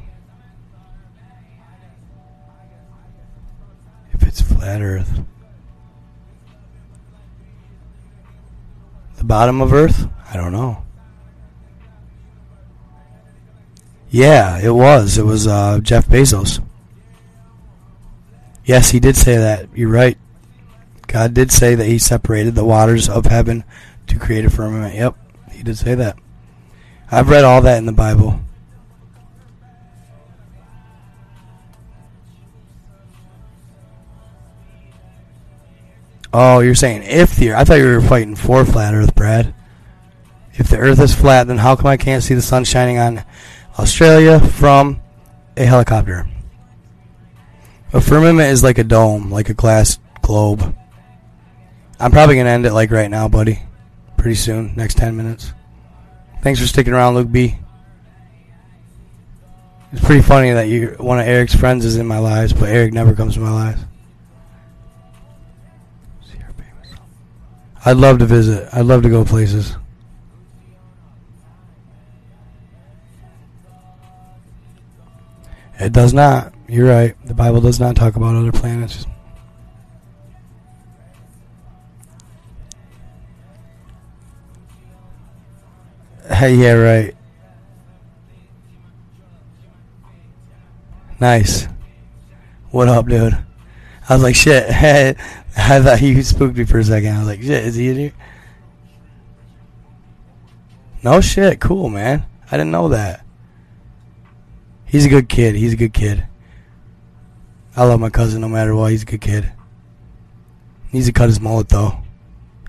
If 4.13 4.23
it's 4.23 4.41
flat 4.41 4.83
Earth. 4.83 5.21
The 9.17 9.25
bottom 9.25 9.61
of 9.61 9.73
Earth? 9.73 10.09
I 10.29 10.37
don't 10.37 10.53
know. 10.53 10.86
Yeah, 14.11 14.59
it 14.59 14.71
was. 14.71 15.19
It 15.19 15.25
was 15.25 15.47
uh, 15.47 15.81
Jeff 15.83 16.07
Bezos. 16.07 16.63
Yes, 18.65 18.91
he 18.91 19.01
did 19.01 19.17
say 19.17 19.37
that. 19.37 19.69
You're 19.75 19.91
right. 19.91 20.19
God 21.07 21.35
did 21.35 21.53
say 21.53 21.75
that 21.75 21.87
he 21.87 21.99
separated 21.99 22.55
the 22.55 22.65
waters 22.65 23.09
of 23.09 23.27
heaven 23.27 23.65
to 24.09 24.19
create 24.19 24.45
a 24.45 24.51
firmament. 24.51 24.95
Yep, 24.95 25.17
he 25.53 25.63
did 25.63 25.79
say 25.79 25.95
that. 25.95 26.17
I've 27.11 27.29
read 27.29 27.45
all 27.45 27.63
that 27.63 27.79
in 27.79 27.87
the 27.87 27.93
Bible. 27.93 28.41
Oh, 36.33 36.59
you're 36.59 36.75
saying 36.75 37.05
if 37.05 37.37
the 37.37 37.51
Earth? 37.51 37.59
I 37.59 37.65
thought 37.65 37.79
you 37.79 37.87
were 37.87 38.01
fighting 38.01 38.37
for 38.37 38.65
flat 38.65 38.93
Earth, 38.93 39.15
Brad. 39.15 39.55
If 40.55 40.69
the 40.69 40.77
Earth 40.77 41.01
is 41.01 41.15
flat, 41.15 41.47
then 41.47 41.59
how 41.59 41.77
come 41.77 41.87
I 41.87 41.97
can't 41.97 42.23
see 42.23 42.35
the 42.35 42.43
sun 42.43 42.65
shining 42.65 42.99
on 42.99 43.25
Australia 43.79 44.41
from 44.41 45.01
a 45.57 45.65
helicopter? 45.65 46.29
A 47.93 48.01
firmament 48.01 48.51
is 48.51 48.63
like 48.63 48.79
a 48.79 48.85
dome, 48.85 49.31
like 49.31 49.49
a 49.49 49.55
glass 49.55 49.99
globe. 50.23 50.75
I'm 52.01 52.11
probably 52.11 52.37
gonna 52.37 52.51
end 52.51 52.67
it 52.67 52.73
like 52.73 52.91
right 52.91 53.11
now, 53.11 53.29
buddy. 53.29 53.61
Pretty 54.17 54.35
soon, 54.35 54.75
next 54.77 54.97
ten 54.97 55.17
minutes. 55.17 55.53
Thanks 56.43 56.61
for 56.61 56.67
sticking 56.67 56.93
around, 56.93 57.15
Luke 57.15 57.31
B. 57.31 57.57
It's 59.93 60.05
pretty 60.05 60.23
funny 60.23 60.53
that 60.53 60.69
you 60.69 60.97
one 60.99 61.19
of 61.19 61.27
Eric's 61.27 61.55
friends 61.55 61.85
is 61.85 61.97
in 61.97 62.07
my 62.07 62.19
lives, 62.19 62.53
but 62.53 62.69
Eric 62.69 62.93
never 62.93 63.15
comes 63.15 63.35
to 63.35 63.41
my 63.41 63.53
lives. 63.53 63.83
I'd 67.87 67.99
love 67.99 68.19
to 68.19 68.27
visit. 68.27 68.69
I'd 68.73 68.85
love 68.85 69.05
to 69.05 69.09
go 69.09 69.25
places. 69.25 69.77
It 75.79 75.93
does 75.93 76.15
not. 76.15 76.55
You're 76.69 76.89
right. 76.89 77.15
The 77.27 77.35
Bible 77.35 77.61
does 77.61 77.79
not 77.79 77.97
talk 77.97 78.17
about 78.17 78.35
other 78.35 78.53
planets. 78.53 79.07
Hey, 86.29 86.55
yeah, 86.55 86.73
right. 86.73 87.17
Nice. 91.21 91.67
What 92.71 92.89
up, 92.89 93.07
dude? 93.07 93.37
I 94.09 94.15
was 94.15 94.23
like, 94.23 94.35
shit. 94.35 94.65
I 95.59 95.81
thought 95.81 95.99
he 95.99 96.23
spooked 96.23 96.57
me 96.57 96.65
for 96.65 96.79
a 96.79 96.85
second. 96.85 97.15
I 97.15 97.19
was 97.19 97.29
like, 97.29 97.43
shit, 97.43 97.65
is 97.65 97.75
he 97.75 97.89
in 97.89 97.97
here? 97.97 98.13
No 101.03 101.21
shit. 101.21 101.61
Cool, 101.61 101.89
man. 101.89 102.25
I 102.51 102.57
didn't 102.57 102.73
know 102.73 102.89
that. 102.89 103.26
He's 104.97 105.05
a 105.05 105.11
good 105.11 105.29
kid. 105.29 105.57
He's 105.57 105.75
a 105.75 105.77
good 105.77 105.93
kid. 105.93 106.27
I 107.77 107.85
love 107.85 108.01
my 108.01 108.09
cousin 108.09 108.41
no 108.41 108.49
matter 108.49 108.75
what. 108.75 108.93
He's 108.93 109.03
a 109.03 109.05
good 109.05 109.21
kid. 109.21 109.53
He 110.89 110.97
needs 110.97 111.07
to 111.07 111.13
cut 111.13 111.29
his 111.29 111.39
mullet, 111.39 111.69
though. 111.69 111.99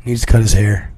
He 0.02 0.10
needs 0.10 0.26
to 0.26 0.28
cut 0.28 0.42
his 0.42 0.52
hair. 0.52 0.92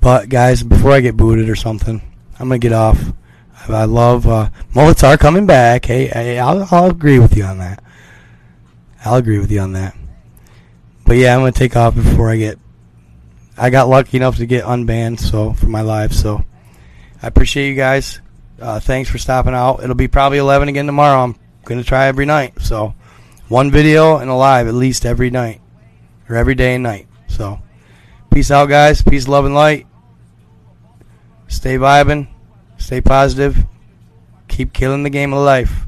But 0.00 0.30
guys, 0.30 0.62
before 0.62 0.92
I 0.92 1.00
get 1.00 1.18
booted 1.18 1.50
or 1.50 1.56
something, 1.56 2.00
I'm 2.40 2.48
gonna 2.48 2.58
get 2.58 2.72
off. 2.72 3.12
I 3.68 3.84
love 3.84 4.26
uh, 4.26 4.48
mullets 4.74 5.04
are 5.04 5.18
coming 5.18 5.44
back. 5.44 5.84
Hey, 5.84 6.06
hey 6.06 6.38
I'll, 6.38 6.66
I'll 6.70 6.88
agree 6.88 7.18
with 7.18 7.36
you 7.36 7.44
on 7.44 7.58
that. 7.58 7.84
I'll 9.04 9.16
agree 9.16 9.38
with 9.38 9.50
you 9.50 9.60
on 9.60 9.74
that. 9.74 9.94
But 11.04 11.16
yeah, 11.16 11.34
I'm 11.34 11.40
gonna 11.40 11.52
take 11.52 11.76
off 11.76 11.94
before 11.94 12.30
I 12.30 12.36
get. 12.36 12.58
I 13.56 13.70
got 13.70 13.88
lucky 13.88 14.16
enough 14.16 14.36
to 14.38 14.46
get 14.46 14.64
unbanned, 14.64 15.20
so 15.20 15.52
for 15.52 15.66
my 15.66 15.82
live. 15.82 16.14
So 16.14 16.44
I 17.22 17.26
appreciate 17.26 17.68
you 17.68 17.74
guys. 17.74 18.20
Uh, 18.60 18.80
thanks 18.80 19.10
for 19.10 19.18
stopping 19.18 19.54
out. 19.54 19.82
It'll 19.82 19.94
be 19.94 20.08
probably 20.08 20.38
11 20.38 20.68
again 20.68 20.86
tomorrow. 20.86 21.22
I'm 21.22 21.36
gonna 21.64 21.84
try 21.84 22.06
every 22.06 22.26
night. 22.26 22.60
So 22.60 22.94
one 23.48 23.70
video 23.70 24.18
and 24.18 24.30
a 24.30 24.34
live 24.34 24.66
at 24.68 24.74
least 24.74 25.06
every 25.06 25.30
night 25.30 25.60
or 26.28 26.36
every 26.36 26.54
day 26.54 26.74
and 26.74 26.82
night. 26.82 27.06
So 27.28 27.60
peace 28.32 28.50
out, 28.50 28.68
guys. 28.68 29.02
Peace, 29.02 29.28
love, 29.28 29.44
and 29.44 29.54
light. 29.54 29.86
Stay 31.48 31.76
vibing. 31.76 32.28
Stay 32.78 33.00
positive. 33.00 33.56
Keep 34.48 34.72
killing 34.72 35.02
the 35.02 35.10
game 35.10 35.32
of 35.32 35.42
life. 35.42 35.86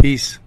Peace. 0.00 0.39